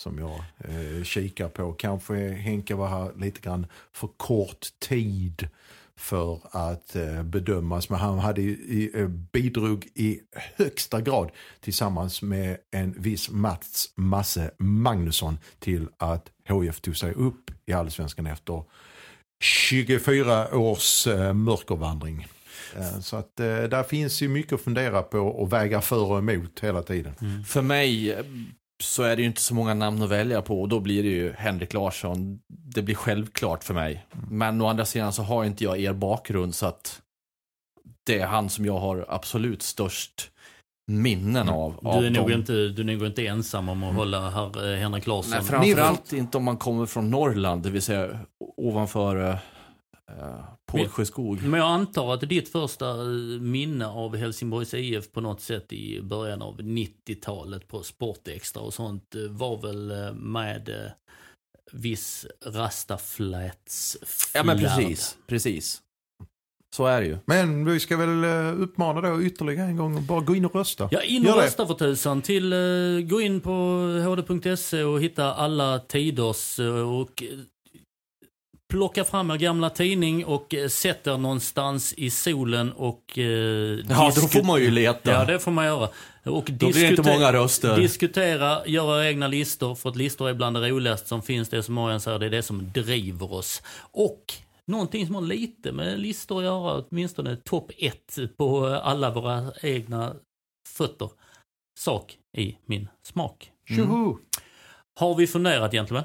som 0.00 0.18
jag 0.18 0.44
eh, 0.58 1.02
kikar 1.04 1.48
på. 1.48 1.72
Kanske 1.72 2.28
Henke 2.28 2.74
var 2.74 2.88
här 2.88 3.12
lite 3.16 3.40
grann 3.40 3.66
för 3.92 4.08
kort 4.16 4.66
tid 4.78 5.48
för 5.96 6.40
att 6.50 6.96
eh, 6.96 7.22
bedömas. 7.22 7.90
Men 7.90 7.98
han 7.98 8.18
hade, 8.18 8.42
i, 8.42 8.90
eh, 8.94 9.06
bidrog 9.06 9.88
i 9.94 10.20
högsta 10.56 11.00
grad 11.00 11.30
tillsammans 11.60 12.22
med 12.22 12.56
en 12.70 12.94
viss 12.98 13.30
Mats 13.30 13.92
Masse 13.94 14.50
Magnusson 14.58 15.38
till 15.58 15.88
att 15.96 16.30
HF 16.48 16.80
tog 16.80 16.96
sig 16.96 17.12
upp 17.12 17.50
i 17.66 17.72
Allsvenskan 17.72 18.26
efter 18.26 18.62
24 19.40 20.56
års 20.56 21.06
eh, 21.06 21.32
mörkervandring. 21.32 22.26
Eh, 22.76 23.00
så 23.00 23.16
att 23.16 23.40
eh, 23.40 23.46
där 23.46 23.82
finns 23.82 24.22
ju 24.22 24.28
mycket 24.28 24.52
att 24.52 24.60
fundera 24.60 25.02
på 25.02 25.18
och 25.18 25.52
väga 25.52 25.80
för 25.80 26.04
och 26.04 26.18
emot 26.18 26.60
hela 26.60 26.82
tiden. 26.82 27.14
Mm. 27.20 27.44
För 27.44 27.62
mig 27.62 28.12
eh, 28.12 28.24
så 28.82 29.02
är 29.02 29.16
det 29.16 29.22
ju 29.22 29.28
inte 29.28 29.40
så 29.40 29.54
många 29.54 29.74
namn 29.74 30.02
att 30.02 30.10
välja 30.10 30.42
på 30.42 30.60
och 30.60 30.68
då 30.68 30.80
blir 30.80 31.02
det 31.02 31.08
ju 31.08 31.32
Henrik 31.32 31.72
Larsson. 31.72 32.40
Det 32.48 32.82
blir 32.82 32.94
självklart 32.94 33.64
för 33.64 33.74
mig. 33.74 34.06
Men 34.30 34.60
å 34.60 34.66
andra 34.66 34.84
sidan 34.84 35.12
så 35.12 35.22
har 35.22 35.44
inte 35.44 35.64
jag 35.64 35.78
er 35.78 35.92
bakgrund 35.92 36.54
så 36.54 36.66
att 36.66 37.02
det 38.06 38.18
är 38.18 38.26
han 38.26 38.48
som 38.48 38.66
jag 38.66 38.78
har 38.78 39.06
absolut 39.08 39.62
störst 39.62 40.30
minnen 40.86 41.48
av. 41.48 41.78
Du 41.82 41.88
av 41.88 42.04
är, 42.04 42.10
nog 42.10 42.30
inte, 42.30 42.52
du 42.52 42.82
är 42.82 42.96
nog 42.96 43.06
inte 43.06 43.26
ensam 43.26 43.68
om 43.68 43.82
att 43.82 43.94
hålla 43.94 44.30
herr 44.30 44.72
eh, 44.72 44.78
Henrik 44.78 45.06
Larsson. 45.06 45.30
Nej, 45.30 45.42
framförallt 45.42 46.12
inte 46.12 46.38
om 46.38 46.44
man 46.44 46.56
kommer 46.56 46.86
från 46.86 47.10
Norrland, 47.10 47.62
det 47.62 47.70
vill 47.70 47.82
säga 47.82 48.18
ovanför 48.56 49.16
uh, 49.16 49.36
Pålsjöskog. 50.68 51.42
Men 51.42 51.60
jag 51.60 51.68
antar 51.68 52.14
att 52.14 52.20
ditt 52.20 52.48
första 52.48 52.90
eh, 52.90 53.06
minne 53.40 53.86
av 53.86 54.16
Helsingborgs 54.16 54.74
IF 54.74 55.12
på 55.12 55.20
något 55.20 55.40
sätt 55.40 55.72
i 55.72 56.00
början 56.02 56.42
av 56.42 56.60
90-talet 56.60 57.68
på 57.68 57.82
Sportextra 57.82 58.62
och 58.62 58.74
sånt 58.74 59.14
eh, 59.14 59.22
var 59.22 59.62
väl 59.62 59.90
eh, 59.90 60.12
med 60.12 60.92
viss 61.72 62.26
rastafläts 62.46 63.96
Ja 64.34 64.42
men 64.44 64.58
precis, 64.58 65.16
precis. 65.26 65.82
Så 66.76 66.86
är 66.86 67.00
det 67.00 67.06
ju. 67.06 67.18
Men 67.26 67.64
vi 67.64 67.80
ska 67.80 67.96
väl 67.96 68.24
uppmana 68.62 69.00
då 69.00 69.22
ytterligare 69.22 69.68
en 69.68 69.76
gång 69.76 69.96
och 69.96 70.02
bara 70.02 70.20
gå 70.20 70.34
in 70.36 70.44
och 70.44 70.54
rösta. 70.54 70.88
Ja, 70.90 71.02
in 71.02 71.22
Gör 71.22 71.32
och 71.32 71.38
det. 71.38 71.46
rösta 71.46 71.66
för 71.66 71.74
tusan. 71.74 72.22
Till, 72.22 72.54
gå 73.10 73.20
in 73.20 73.40
på 73.40 73.50
hd.se 74.04 74.82
och 74.82 75.02
hitta 75.02 75.34
alla 75.34 75.78
tiders 75.78 76.58
och 76.86 77.22
eh, 78.68 78.76
plocka 78.76 79.04
fram 79.04 79.30
er 79.30 79.36
gamla 79.36 79.70
tidning 79.70 80.24
och 80.24 80.54
eh, 80.54 80.68
sätt 80.68 81.06
er 81.06 81.18
någonstans 81.18 81.94
i 81.96 82.10
solen 82.10 82.72
och... 82.72 83.18
Eh, 83.18 83.78
Ja, 83.88 84.12
då 84.14 84.20
får 84.28 84.42
man 84.42 84.60
ju 84.60 84.70
leta. 84.70 85.10
Ja, 85.10 85.24
det 85.24 85.38
får 85.38 85.50
man 85.50 85.64
göra. 85.66 85.88
Och 86.24 86.50
Då 86.52 86.70
blir 86.70 86.82
det 86.82 86.88
inte 86.88 87.02
många 87.12 87.32
röster. 87.32 87.76
Diskutera, 87.76 88.66
göra 88.66 89.08
egna 89.08 89.28
listor, 89.28 89.74
för 89.74 89.88
att 89.88 89.96
listor 89.96 90.28
är 90.28 90.34
bland 90.34 90.56
det 90.56 90.68
roligaste 90.70 91.08
som 91.08 91.22
finns. 91.22 91.48
Det 91.48 91.62
som 91.62 91.74
Marian 91.74 92.00
säger, 92.00 92.18
det 92.18 92.26
är 92.26 92.30
det 92.30 92.42
som 92.42 92.72
driver 92.72 93.32
oss. 93.32 93.62
Och 93.92 94.32
någonting 94.66 95.06
som 95.06 95.14
har 95.14 95.22
lite 95.22 95.72
med 95.72 96.00
listor 96.00 96.38
att 96.38 96.44
göra, 96.44 96.84
åtminstone 96.90 97.36
topp 97.36 97.70
ett 97.78 98.18
på 98.36 98.66
alla 98.66 99.10
våra 99.10 99.52
egna 99.62 100.14
fötter. 100.76 101.10
Sak 101.80 102.16
i 102.36 102.56
min 102.66 102.88
smak. 103.02 103.50
Tjoho! 103.68 104.18
Har 105.00 105.14
vi 105.14 105.26
funderat 105.26 105.74
egentligen? 105.74 106.04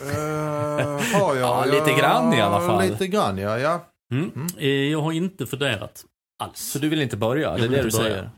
Eh, 0.00 1.18
har 1.20 1.36
jag? 1.36 1.38
Ja, 1.38 1.64
lite 1.64 1.92
grann 2.00 2.32
i 2.32 2.40
alla 2.40 2.60
fall. 2.60 2.88
Lite 2.88 3.06
grann 3.06 3.38
ja. 3.38 3.58
ja. 3.58 3.84
Mm. 4.12 4.46
Eh, 4.58 4.68
Jag 4.68 5.00
har 5.02 5.12
inte 5.12 5.46
funderat 5.46 6.04
alls. 6.42 6.58
Så 6.60 6.78
du 6.78 6.88
vill 6.88 7.02
inte 7.02 7.16
börja? 7.16 7.42
Jag 7.50 7.58
Det 7.60 7.64
är 7.64 7.68
det 7.68 7.76
du 7.76 7.82
börja. 7.82 7.90
säger? 7.90 8.30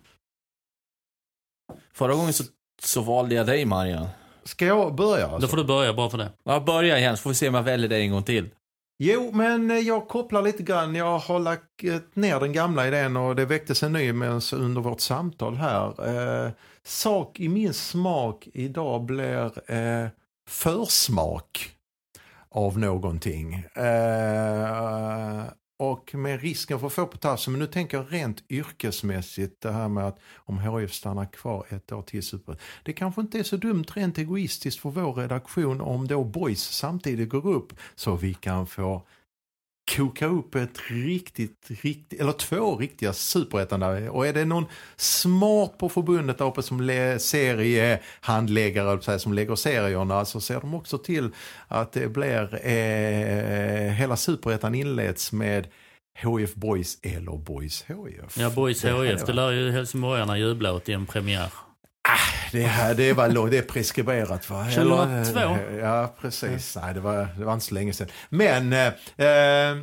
Förra 1.92 2.14
gången 2.14 2.32
så, 2.32 2.44
så 2.82 3.00
valde 3.00 3.34
jag 3.34 3.46
dig 3.46 3.64
Marian. 3.64 4.06
Ska 4.44 4.66
jag 4.66 4.94
börja 4.94 5.24
alltså? 5.24 5.38
Då 5.38 5.48
får 5.48 5.56
du 5.56 5.64
börja 5.64 5.92
bara 5.94 6.10
för 6.10 6.18
det. 6.18 6.30
Ja, 6.44 6.60
börja 6.60 6.98
igen 6.98 7.16
så 7.16 7.22
får 7.22 7.30
vi 7.30 7.34
se 7.34 7.48
om 7.48 7.54
jag 7.54 7.62
väljer 7.62 7.88
dig 7.88 8.02
en 8.02 8.10
gång 8.12 8.22
till. 8.22 8.48
Jo, 8.98 9.30
men 9.32 9.70
eh, 9.70 9.78
jag 9.78 10.08
kopplar 10.08 10.42
lite 10.42 10.62
grann. 10.62 10.94
Jag 10.94 11.18
har 11.18 11.38
lagt 11.38 11.82
ner 12.14 12.40
den 12.40 12.52
gamla 12.52 12.86
idén 12.88 13.16
och 13.16 13.36
det 13.36 13.44
väcktes 13.44 13.82
en 13.82 13.92
ny 13.92 14.10
under 14.12 14.80
vårt 14.80 15.00
samtal 15.00 15.54
här. 15.56 15.86
Eh, 16.46 16.50
sak 16.84 17.40
i 17.40 17.48
min 17.48 17.74
smak 17.74 18.48
idag 18.52 19.04
blir 19.04 19.72
eh, 19.72 20.08
försmak 20.48 21.70
av 22.50 22.78
någonting. 22.78 23.54
Eh, 23.54 25.44
och 25.78 26.14
med 26.14 26.40
risken 26.40 26.80
för 26.80 26.86
att 26.86 26.92
få 26.92 27.06
på 27.06 27.18
men 27.50 27.58
nu 27.60 27.66
tänker 27.66 27.96
jag 27.96 28.12
rent 28.12 28.50
yrkesmässigt 28.50 29.60
det 29.60 29.72
här 29.72 29.88
med 29.88 30.06
att 30.06 30.18
om 30.36 30.58
HIF 30.58 30.94
stannar 30.94 31.32
kvar 31.32 31.66
ett 31.68 31.92
år 31.92 32.02
till 32.02 32.22
super. 32.22 32.56
Det 32.82 32.92
kanske 32.92 33.20
inte 33.20 33.38
är 33.38 33.42
så 33.42 33.56
dumt 33.56 33.84
rent 33.94 34.18
egoistiskt 34.18 34.80
för 34.80 34.90
vår 34.90 35.14
redaktion 35.14 35.80
om 35.80 36.08
då 36.08 36.24
boys 36.24 36.62
samtidigt 36.62 37.28
går 37.28 37.46
upp 37.46 37.72
så 37.94 38.16
vi 38.16 38.34
kan 38.34 38.66
få 38.66 39.06
koka 39.96 40.26
upp 40.26 40.54
ett 40.54 40.78
riktigt, 40.90 41.66
riktigt, 41.82 42.20
eller 42.20 42.32
två 42.32 42.76
riktiga 42.76 43.12
superettan 43.12 43.80
där. 43.80 44.08
Och 44.08 44.26
är 44.26 44.32
det 44.32 44.44
någon 44.44 44.66
smart 44.96 45.78
på 45.78 45.88
förbundet 45.88 46.38
där 46.38 46.44
uppe 46.44 46.62
som 46.62 46.78
seriehandläggare, 47.18 49.18
som 49.18 49.32
lägger 49.32 49.54
serierna, 49.54 50.24
så 50.24 50.40
ser 50.40 50.60
de 50.60 50.74
också 50.74 50.98
till 50.98 51.30
att 51.68 51.92
det 51.92 52.08
blir, 52.08 52.66
eh, 52.66 53.92
hela 53.92 54.16
superettan 54.16 54.74
inleds 54.74 55.32
med 55.32 55.66
HF 56.22 56.54
Boys 56.54 56.98
eller 57.02 57.36
Boys 57.36 57.84
HF. 57.88 58.38
Ja, 58.38 58.50
Boys 58.50 58.84
HIF, 58.84 59.24
det 59.26 59.32
lär 59.32 59.50
ju 59.50 59.70
helsingborgarna 59.70 60.38
jubla 60.38 60.72
åt 60.72 60.88
i 60.88 60.92
en 60.92 61.06
premiär. 61.06 61.50
Det, 62.52 62.62
här, 62.62 62.94
det, 62.94 63.12
var, 63.12 63.50
det 63.50 63.58
är 63.58 63.62
preskriberat 63.62 64.50
va? 64.50 64.64
2002? 64.64 65.40
Eller, 65.40 65.78
Ja, 65.78 66.14
precis. 66.20 66.76
Nej, 66.82 66.94
det 66.94 67.00
var, 67.00 67.28
det 67.38 67.44
var 67.44 67.54
inte 67.54 67.66
så 67.66 67.74
länge 67.74 67.92
sedan. 67.92 68.08
Men 68.28 68.72
eh, 68.72 68.86
eh, 68.86 69.76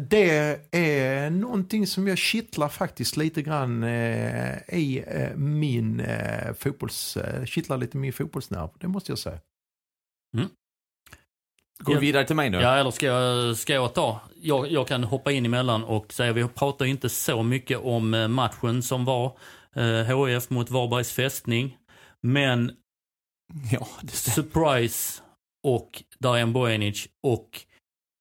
det 0.00 0.58
är 0.70 1.30
någonting 1.30 1.86
som 1.86 2.08
jag 2.08 2.18
kittlar 2.18 2.68
faktiskt 2.68 3.16
lite 3.16 3.42
grann 3.42 3.82
eh, 3.82 4.56
i 4.68 5.04
eh, 5.06 5.36
min 5.36 6.00
eh, 6.00 6.52
fotbolls... 6.58 7.16
Eh, 7.16 7.44
kittlar 7.44 7.76
lite 7.78 7.96
min 7.96 8.12
fotbollsnerv, 8.12 8.68
det 8.80 8.88
måste 8.88 9.12
jag 9.12 9.18
säga. 9.18 9.38
Går 11.78 11.92
vi 11.92 11.94
Ja. 11.94 12.00
vidare 12.00 12.24
till 12.26 12.36
mig 12.36 12.50
nu? 12.50 12.60
Ja, 12.60 12.76
eller 12.76 12.90
ska 12.90 13.06
jag, 13.06 13.56
ska 13.56 13.72
jag 13.74 13.94
ta? 13.94 14.20
Jag, 14.40 14.70
jag 14.72 14.88
kan 14.88 15.04
hoppa 15.04 15.32
in 15.32 15.46
emellan 15.46 15.84
och 15.84 16.12
säga, 16.12 16.32
vi 16.32 16.48
pratar 16.48 16.84
inte 16.84 17.08
så 17.08 17.42
mycket 17.42 17.78
om 17.78 18.10
matchen 18.34 18.82
som 18.82 19.04
var. 19.04 19.38
Eh, 19.76 20.16
HF 20.16 20.50
mot 20.50 20.70
Varbergs 20.70 21.12
fästning. 21.12 21.76
Men 22.22 22.76
Ja. 23.72 23.88
Surprise 24.08 25.22
och 25.62 26.02
Darijan 26.18 26.52
Bojanic 26.52 27.08
och 27.22 27.60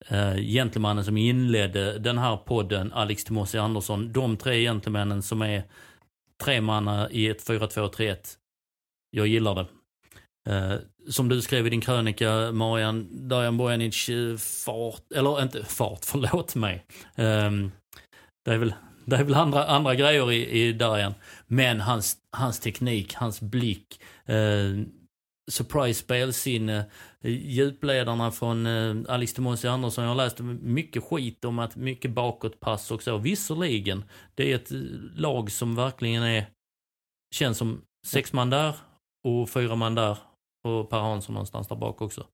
eh, 0.08 0.36
gentlemannen 0.36 1.06
som 1.06 1.18
inledde 1.18 2.00
den 2.00 2.18
här 2.18 2.38
podden, 2.38 2.94
Alex 2.94 3.24
Timossi 3.24 3.58
Andersson. 3.58 4.14
De 4.14 4.38
tre 4.38 4.62
gentlemännen 4.64 5.22
som 5.22 5.42
är 5.42 5.64
tre 6.44 6.62
manna 6.62 7.10
i 7.10 7.30
ett 7.30 7.50
4-2-3-1. 7.50 8.18
Jag 9.12 9.28
gillar 9.28 9.56
det. 9.56 9.68
Eh, 10.50 10.80
som 11.10 11.30
du 11.30 11.42
skrev 11.42 11.68
i 11.68 11.70
din 11.70 11.82
krönika, 11.82 12.52
Marian, 12.52 13.28
Darijan 13.28 13.58
Bojanic 13.58 14.10
eh, 14.10 14.38
fart, 14.38 15.12
eller 15.16 15.42
inte 15.42 15.64
fart, 15.64 16.00
förlåt 16.06 16.56
mig. 16.56 16.86
Um, 17.16 17.72
det 18.46 18.52
är 18.52 18.58
väl, 18.58 18.74
det 19.06 19.16
är 19.16 19.24
väl 19.24 19.34
andra, 19.34 19.66
andra 19.66 19.96
grejer 19.96 20.32
i, 20.32 20.62
i 20.62 20.74
Darijan. 20.74 21.14
Men 21.48 21.82
hans, 21.82 22.18
hans 22.32 22.60
teknik, 22.60 23.14
hans 23.14 23.42
blick, 23.42 24.02
eh, 24.26 24.86
surprise 25.52 26.00
spelsinne, 26.00 26.86
eh, 27.22 27.32
djupledarna 27.32 28.32
från 28.32 28.66
eh, 28.66 28.96
Alex 29.14 29.34
Timossi 29.34 29.68
Andersson. 29.68 30.04
Jag 30.04 30.12
har 30.12 30.16
läst 30.16 30.40
mycket 30.62 31.04
skit 31.04 31.46
om 31.46 31.60
att 31.60 31.76
mycket 31.76 32.12
bakåtpass 32.12 32.92
och 32.92 33.04
så. 33.04 33.18
Visserligen, 33.18 34.04
det 34.36 34.52
är 34.52 34.56
ett 34.56 34.72
eh, 34.72 34.78
lag 35.16 35.52
som 35.52 35.76
verkligen 35.76 36.24
är, 36.24 36.46
känns 37.36 37.58
som 37.58 37.82
sex 38.08 38.34
man 38.34 38.50
där 38.50 38.76
och 39.24 39.50
fyra 39.50 39.76
man 39.76 39.96
där 39.96 40.18
och 40.64 40.90
Per 40.90 41.00
Hansson 41.00 41.34
någonstans 41.34 41.68
där 41.68 41.76
bak 41.76 42.02
också. 42.02 42.28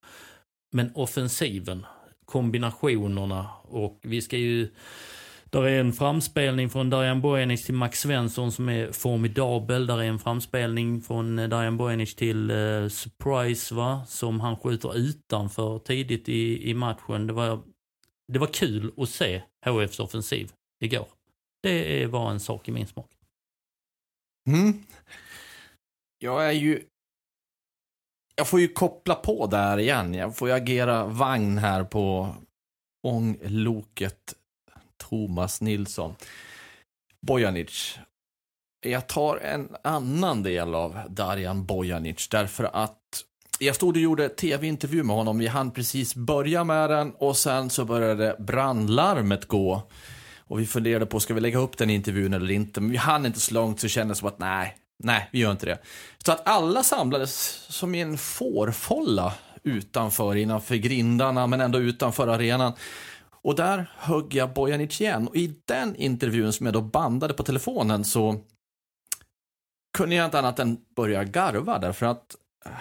Men 0.74 0.92
offensiven 0.96 1.86
kombinationerna. 2.32 3.50
Och 3.64 4.00
vi 4.02 4.22
ska 4.22 4.38
ju... 4.38 4.70
Där 5.52 5.64
är 5.64 5.80
en 5.80 5.94
framspelning 5.94 6.70
från 6.70 6.90
Darijan 6.90 7.22
Bojanic 7.22 7.66
till 7.66 7.76
Max 7.76 8.00
Svensson 8.00 8.52
som 8.52 8.70
är 8.70 8.92
formidabel. 8.92 9.88
Där 9.88 9.98
är 9.98 10.04
en 10.04 10.20
framspelning 10.20 11.02
från 11.02 11.40
eh, 11.40 11.50
Darijan 11.50 11.78
Bojanic 11.78 12.16
till 12.16 12.50
eh, 12.52 12.88
Surprise 12.88 13.76
va, 13.76 14.06
som 14.08 14.40
han 14.40 14.58
skjuter 14.58 14.98
utanför 14.98 15.80
tidigt 15.80 16.30
i, 16.30 16.70
i 16.70 16.74
matchen. 16.74 17.28
Det 17.28 17.34
var, 17.34 17.62
det 18.28 18.40
var 18.40 18.48
kul 18.48 18.94
att 18.98 19.10
se 19.10 19.42
HFs 19.66 20.00
offensiv 20.00 20.52
igår. 20.80 21.08
Det 21.64 22.06
var 22.06 22.32
en 22.32 22.40
sak 22.40 22.68
i 22.68 22.72
min 22.72 22.88
smak. 22.88 23.12
Mm. 24.50 24.74
Jag 26.18 26.48
är 26.48 26.52
ju... 26.52 26.84
Jag 28.36 28.48
får 28.48 28.60
ju 28.60 28.68
koppla 28.68 29.16
på 29.16 29.48
där 29.48 29.78
igen. 29.78 30.14
Jag 30.14 30.38
får 30.38 30.48
ju 30.48 30.54
agera 30.54 31.06
vagn 31.06 31.58
här 31.58 31.84
på 31.84 32.36
ångloket 33.08 34.36
Thomas 35.12 35.62
Nilsson. 35.62 36.16
Bojanic. 37.28 38.00
Jag 38.86 39.08
tar 39.08 39.38
en 39.38 39.70
annan 39.84 40.44
del 40.44 40.76
av 40.76 41.00
Darjan 41.10 41.66
Bojanic 41.66 42.28
därför 42.28 42.64
att 42.74 42.98
jag 43.60 43.76
stod 43.76 43.96
och 43.96 44.02
gjorde 44.02 44.30
tv-intervju 44.30 45.04
med 45.04 45.16
honom. 45.16 45.40
Vi 45.40 45.48
hann 45.48 45.72
precis 45.72 46.16
börja 46.16 46.64
med 46.64 46.90
den 46.90 47.12
och 47.12 47.38
sen 47.38 47.70
så 47.70 47.86
började 47.86 48.36
brandlarmet 48.40 49.48
gå. 49.48 49.82
Och 50.38 50.60
vi 50.60 50.66
funderade 50.66 51.06
på, 51.06 51.20
ska 51.20 51.34
vi 51.34 51.42
lägga 51.42 51.60
upp 51.60 51.78
den 51.78 51.90
intervjun 51.90 52.34
eller 52.34 52.52
inte? 52.52 52.82
Men 52.82 52.92
vi 52.92 52.98
hann 52.98 53.26
inte 53.26 53.40
så 53.40 53.54
långt 53.54 53.80
så 53.80 53.86
det 53.86 53.90
kändes 53.90 54.18
som 54.18 54.28
att 54.28 54.40
nej, 54.40 54.78
nej, 55.04 55.30
vi 55.32 55.40
gör 55.40 55.52
inte 55.52 55.66
det. 55.66 55.78
Så 56.26 56.32
att 56.32 56.48
alla 56.48 56.84
samlades 56.84 57.34
som 57.70 57.96
i 57.96 58.02
en 58.02 58.18
fårfolla 58.18 59.34
utanför, 59.64 60.36
innanför 60.36 60.76
grindarna, 60.76 61.48
men 61.48 61.62
ändå 61.62 61.80
utanför 61.80 62.28
arenan. 62.28 62.74
Och 63.44 63.56
där 63.56 63.92
högg 63.98 64.34
jag 64.34 64.54
Bojanic 64.54 65.02
igen. 65.02 65.28
Och 65.28 65.36
i 65.36 65.56
den 65.66 65.96
intervjun 65.96 66.54
som 66.54 66.66
jag 66.66 66.74
då 66.74 66.82
bandade 66.82 67.34
på 67.34 67.44
telefonen 67.44 68.04
så 68.04 68.42
kunde 69.98 70.16
jag 70.16 70.26
inte 70.26 70.40
annat 70.40 70.60
än 70.60 70.78
börja 70.96 71.24
garva 71.24 71.80
därför 71.80 72.06
att 72.06 72.36
äh, 72.66 72.72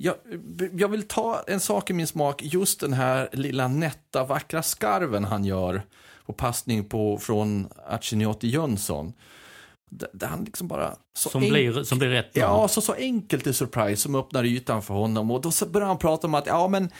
jag, 0.00 0.16
jag 0.72 0.88
vill 0.88 1.08
ta 1.08 1.44
en 1.46 1.60
sak 1.60 1.90
i 1.90 1.92
min 1.92 2.06
smak, 2.06 2.42
just 2.42 2.80
den 2.80 2.92
här 2.92 3.28
lilla 3.32 3.68
nätta 3.68 4.24
vackra 4.24 4.62
skarven 4.62 5.24
han 5.24 5.44
gör 5.44 5.82
på 6.26 6.32
passning 6.32 6.84
på, 6.84 7.18
från 7.18 7.68
Achiniotti 7.86 8.48
Jönsson. 8.48 9.12
Där 9.90 10.26
han 10.26 10.44
liksom 10.44 10.68
bara... 10.68 10.96
som, 11.18 11.40
blir, 11.40 11.82
som 11.82 11.98
blir 11.98 12.08
rätt 12.08 12.30
Ja, 12.32 12.68
så, 12.68 12.80
så 12.80 12.92
enkelt 12.92 13.46
i 13.46 13.52
surprise 13.52 14.02
som 14.02 14.14
öppnar 14.14 14.44
ytan 14.44 14.82
för 14.82 14.94
honom. 14.94 15.30
Och 15.30 15.40
då 15.40 15.50
börjar 15.66 15.88
han 15.88 15.98
prata 15.98 16.26
om 16.26 16.34
att, 16.34 16.46
ja 16.46 16.68
men 16.68 16.90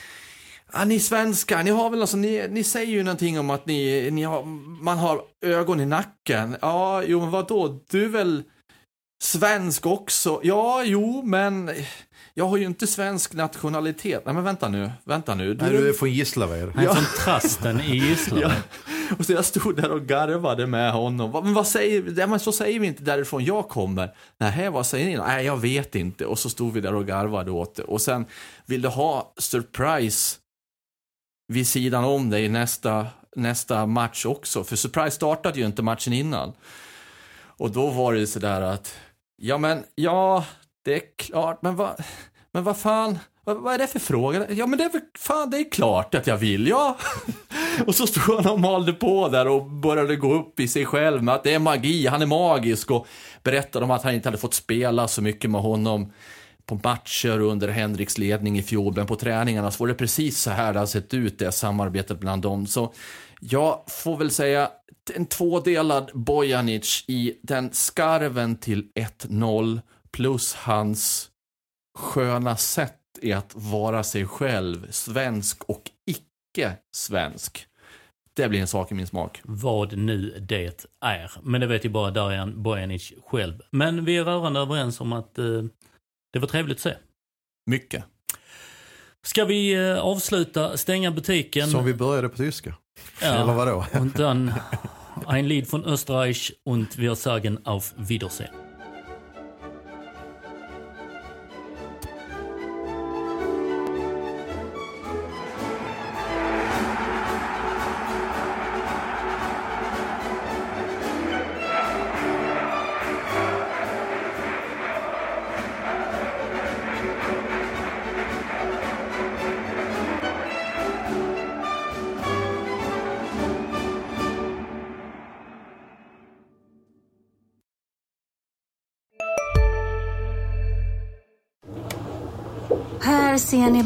Ja, 0.73 0.85
ni 0.85 1.01
svenskar, 1.01 1.63
ni 1.63 1.71
har 1.71 1.91
väl 1.91 2.01
alltså, 2.01 2.17
ni, 2.17 2.49
ni 2.51 2.65
säger 2.65 2.93
ju 2.93 3.03
någonting 3.03 3.41
om 3.41 3.51
att 3.51 3.67
ni, 3.67 4.11
ni 4.11 4.23
har, 4.23 4.45
man 4.83 4.99
har 4.99 5.23
ögon 5.43 5.81
i 5.81 5.87
nacken. 5.87 6.57
Ja, 6.61 7.03
jo 7.03 7.21
men 7.21 7.31
vadå, 7.31 7.81
du 7.91 8.05
är 8.05 8.09
väl 8.09 8.43
svensk 9.23 9.87
också? 9.87 10.41
Ja, 10.43 10.83
jo, 10.85 11.23
men 11.23 11.71
jag 12.35 12.45
har 12.45 12.57
ju 12.57 12.65
inte 12.65 12.87
svensk 12.87 13.35
nationalitet. 13.35 14.23
Nej 14.25 14.35
men 14.35 14.45
vänta 14.45 14.69
nu, 14.69 14.91
vänta 15.05 15.35
nu. 15.35 15.55
Du, 15.55 15.65
Nej, 15.65 15.73
du 15.73 15.89
är 15.89 15.93
från 15.93 16.11
Gislaved. 16.11 16.73
Han 16.75 16.85
är 16.85 16.95
från 16.95 17.05
Trasten 17.25 17.81
i 17.81 17.97
Gislaved. 17.97 18.43
ja. 19.11 19.17
Och 19.19 19.27
så 19.27 19.33
jag 19.33 19.45
stod 19.45 19.77
där 19.77 19.91
och 19.91 20.03
garvade 20.03 20.67
med 20.67 20.93
honom. 20.93 21.45
Men 21.45 21.55
vad 21.55 21.67
säger, 21.67 22.27
men 22.27 22.41
så 22.41 22.53
säger 22.53 22.81
vi 22.81 22.87
inte 22.87 23.03
därifrån 23.03 23.45
jag 23.45 23.69
kommer. 23.69 24.11
Nej, 24.39 24.71
vad 24.71 24.87
säger 24.87 25.07
ni? 25.07 25.17
Nej, 25.17 25.47
jag 25.47 25.57
vet 25.57 25.95
inte. 25.95 26.27
Och 26.27 26.39
så 26.39 26.51
stod 26.51 26.73
vi 26.73 26.81
där 26.81 26.95
och 26.95 27.07
garvade 27.07 27.51
åt 27.51 27.75
det. 27.75 27.83
Och 27.83 28.01
sen, 28.01 28.27
vill 28.67 28.83
du 28.83 28.89
ha 28.89 29.33
surprise 29.39 30.37
vid 31.49 31.67
sidan 31.67 32.05
om 32.05 32.31
dig 32.31 32.49
nästa, 32.49 33.07
nästa 33.37 33.87
match 33.87 34.27
också. 34.27 34.65
För 34.65 34.77
Surprise 34.77 35.11
startade 35.11 35.59
ju 35.59 35.67
inte 35.67 35.83
matchen 35.83 36.13
innan. 36.13 36.53
Och 37.41 37.71
då 37.71 37.91
var 37.91 38.15
det 38.15 38.27
sådär 38.27 38.61
att, 38.61 38.95
ja 39.37 39.59
men, 39.59 39.85
ja, 39.95 40.45
det 40.85 40.95
är 40.95 41.03
klart, 41.17 41.63
men 41.63 41.77
vad, 41.77 42.03
men 42.53 42.65
vad 42.65 42.79
fan, 42.79 43.19
vad, 43.45 43.57
vad, 43.57 43.75
är 43.75 43.79
det 43.79 43.87
för 43.87 43.99
fråga? 43.99 44.47
Ja 44.51 44.67
men 44.67 44.79
det 44.79 44.85
är 44.85 44.93
väl, 44.93 45.01
fan 45.19 45.51
det 45.51 45.59
är 45.59 45.71
klart 45.71 46.15
att 46.15 46.27
jag 46.27 46.37
vill, 46.37 46.69
ja. 46.69 46.97
och 47.87 47.95
så 47.95 48.07
stod 48.07 48.35
han 48.35 48.53
och 48.53 48.61
malde 48.61 48.93
på 48.93 49.29
där 49.29 49.49
och 49.49 49.65
började 49.65 50.17
gå 50.17 50.35
upp 50.35 50.61
i 50.61 50.69
sig 50.69 50.87
själv 50.87 51.23
med 51.23 51.35
att 51.35 51.45
det 51.45 51.55
är 51.55 51.59
magi, 51.59 52.07
han 52.07 52.23
är 52.23 52.27
magisk 52.27 52.91
och 52.91 53.07
berättade 53.43 53.85
om 53.85 53.91
att 53.91 54.03
han 54.03 54.15
inte 54.15 54.29
hade 54.29 54.39
fått 54.39 54.55
spela 54.55 55.09
så 55.09 55.23
mycket 55.23 55.51
med 55.51 55.61
honom 55.61 56.13
på 56.69 56.81
matcher 56.85 57.41
under 57.41 57.69
Henriks 57.69 58.19
ledning 58.19 58.59
i 58.59 58.63
fjol, 58.63 58.95
men 58.97 59.07
på 59.07 59.17
träningarna 59.17 59.71
så 59.71 59.85
var 59.85 59.89
det 59.89 59.95
precis 59.95 60.39
så 60.39 60.51
här 60.51 60.73
det 60.73 60.79
har 60.79 60.87
sett 60.87 61.15
ut, 61.15 61.39
det 61.39 61.53
samarbetet 61.53 62.21
bland 62.21 62.43
dem. 62.43 62.67
Så 62.67 62.95
jag 63.41 63.85
får 63.89 64.17
väl 64.17 64.31
säga 64.31 64.71
en 65.15 65.27
tvådelad 65.27 66.11
Bojanic 66.15 67.05
i 67.07 67.39
den 67.43 67.73
skarven 67.73 68.57
till 68.57 68.89
1-0 68.95 69.81
plus 70.11 70.55
hans 70.55 71.31
sköna 71.99 72.57
sätt 72.57 72.95
i 73.23 73.33
att 73.33 73.53
vara 73.55 74.03
sig 74.03 74.27
själv, 74.27 74.91
svensk 74.91 75.65
och 75.65 75.83
icke-svensk. 76.07 77.67
Det 78.37 78.49
blir 78.49 78.61
en 78.61 78.67
sak 78.67 78.93
i 78.93 78.95
min 78.95 79.07
smak. 79.07 79.41
Vad 79.45 79.99
nu 79.99 80.39
det 80.49 80.87
är. 81.01 81.31
Men 81.43 81.61
det 81.61 81.67
vet 81.67 81.85
ju 81.85 81.89
bara 81.89 82.11
Darijan 82.11 82.63
Bojanic 82.63 83.13
själv. 83.27 83.61
Men 83.71 84.05
vi 84.05 84.17
är 84.17 84.25
rörande 84.25 84.61
överens 84.61 85.01
om 85.01 85.13
att 85.13 85.39
eh, 85.39 85.63
det 86.33 86.39
var 86.39 86.49
trevligt 86.49 86.77
att 86.77 86.83
se. 86.83 86.95
Mycket. 87.67 88.05
Ska 89.23 89.45
vi 89.45 89.75
eh, 89.75 89.99
avsluta, 89.99 90.77
stänga 90.77 91.11
butiken? 91.11 91.71
Som 91.71 91.85
vi 91.85 91.95
började 91.95 92.29
på 92.29 92.37
tyska. 92.37 92.75
Ja. 93.23 93.27
Eller 93.27 93.53
vadå? 93.53 93.85
Und 94.01 94.19
dann 94.19 94.53
ein 95.27 95.47
Lied 95.47 95.67
von 95.67 95.85
Österreich 95.85 96.57
und 96.65 96.99
wir 96.99 97.15
sagen 97.15 97.67
auf 97.67 97.95
Wiedersehen. 97.97 98.68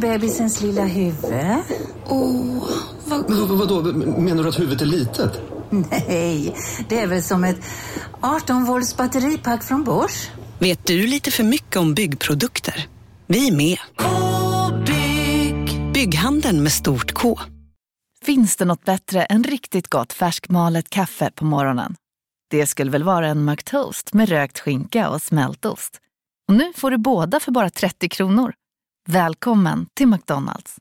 Bebisens 0.03 0.61
lilla 0.63 0.85
huvud. 0.85 1.35
Åh, 2.07 2.19
oh, 2.19 2.69
vad... 3.05 3.31
Men 3.31 3.59
vadå, 3.59 3.83
menar 4.21 4.43
du 4.43 4.49
att 4.49 4.61
huvudet 4.61 4.83
är 4.83 4.87
litet? 4.87 5.41
Nej, 5.71 6.57
det 6.89 6.99
är 6.99 7.07
väl 7.07 7.23
som 7.23 7.45
ett 7.45 7.61
18 8.21 8.65
volts 8.65 8.97
batteripack 8.97 9.63
från 9.63 9.85
Bosch. 9.85 10.31
Vet 10.59 10.87
du 10.87 11.07
lite 11.07 11.31
för 11.31 11.45
mycket 11.45 11.77
om 11.77 11.95
byggprodukter? 11.95 12.89
Vi 13.27 13.49
är 13.49 13.53
med. 13.57 13.79
-bygg. 13.97 15.93
Bygghandeln 15.93 16.63
med 16.63 16.73
stort 16.73 17.13
K. 17.13 17.39
Finns 18.25 18.57
det 18.57 18.65
något 18.65 18.85
bättre 18.85 19.25
än 19.25 19.45
riktigt 19.45 19.89
gott 19.89 20.13
färskmalet 20.13 20.91
kaffe 20.91 21.31
på 21.35 21.45
morgonen? 21.45 21.95
Det 22.51 22.67
skulle 22.67 22.91
väl 22.91 23.03
vara 23.03 23.29
en 23.29 23.45
McToast 23.45 24.13
med 24.13 24.29
rökt 24.29 24.59
skinka 24.59 25.09
och 25.09 25.23
smältost. 25.23 25.99
Och 26.49 26.55
nu 26.55 26.73
får 26.77 26.91
du 26.91 26.99
båda 26.99 27.41
för 27.41 27.53
bara 27.53 27.71
30 27.71 28.09
kronor. 28.09 28.53
Välkommen 29.09 29.87
till 29.95 30.07
McDonalds. 30.09 30.77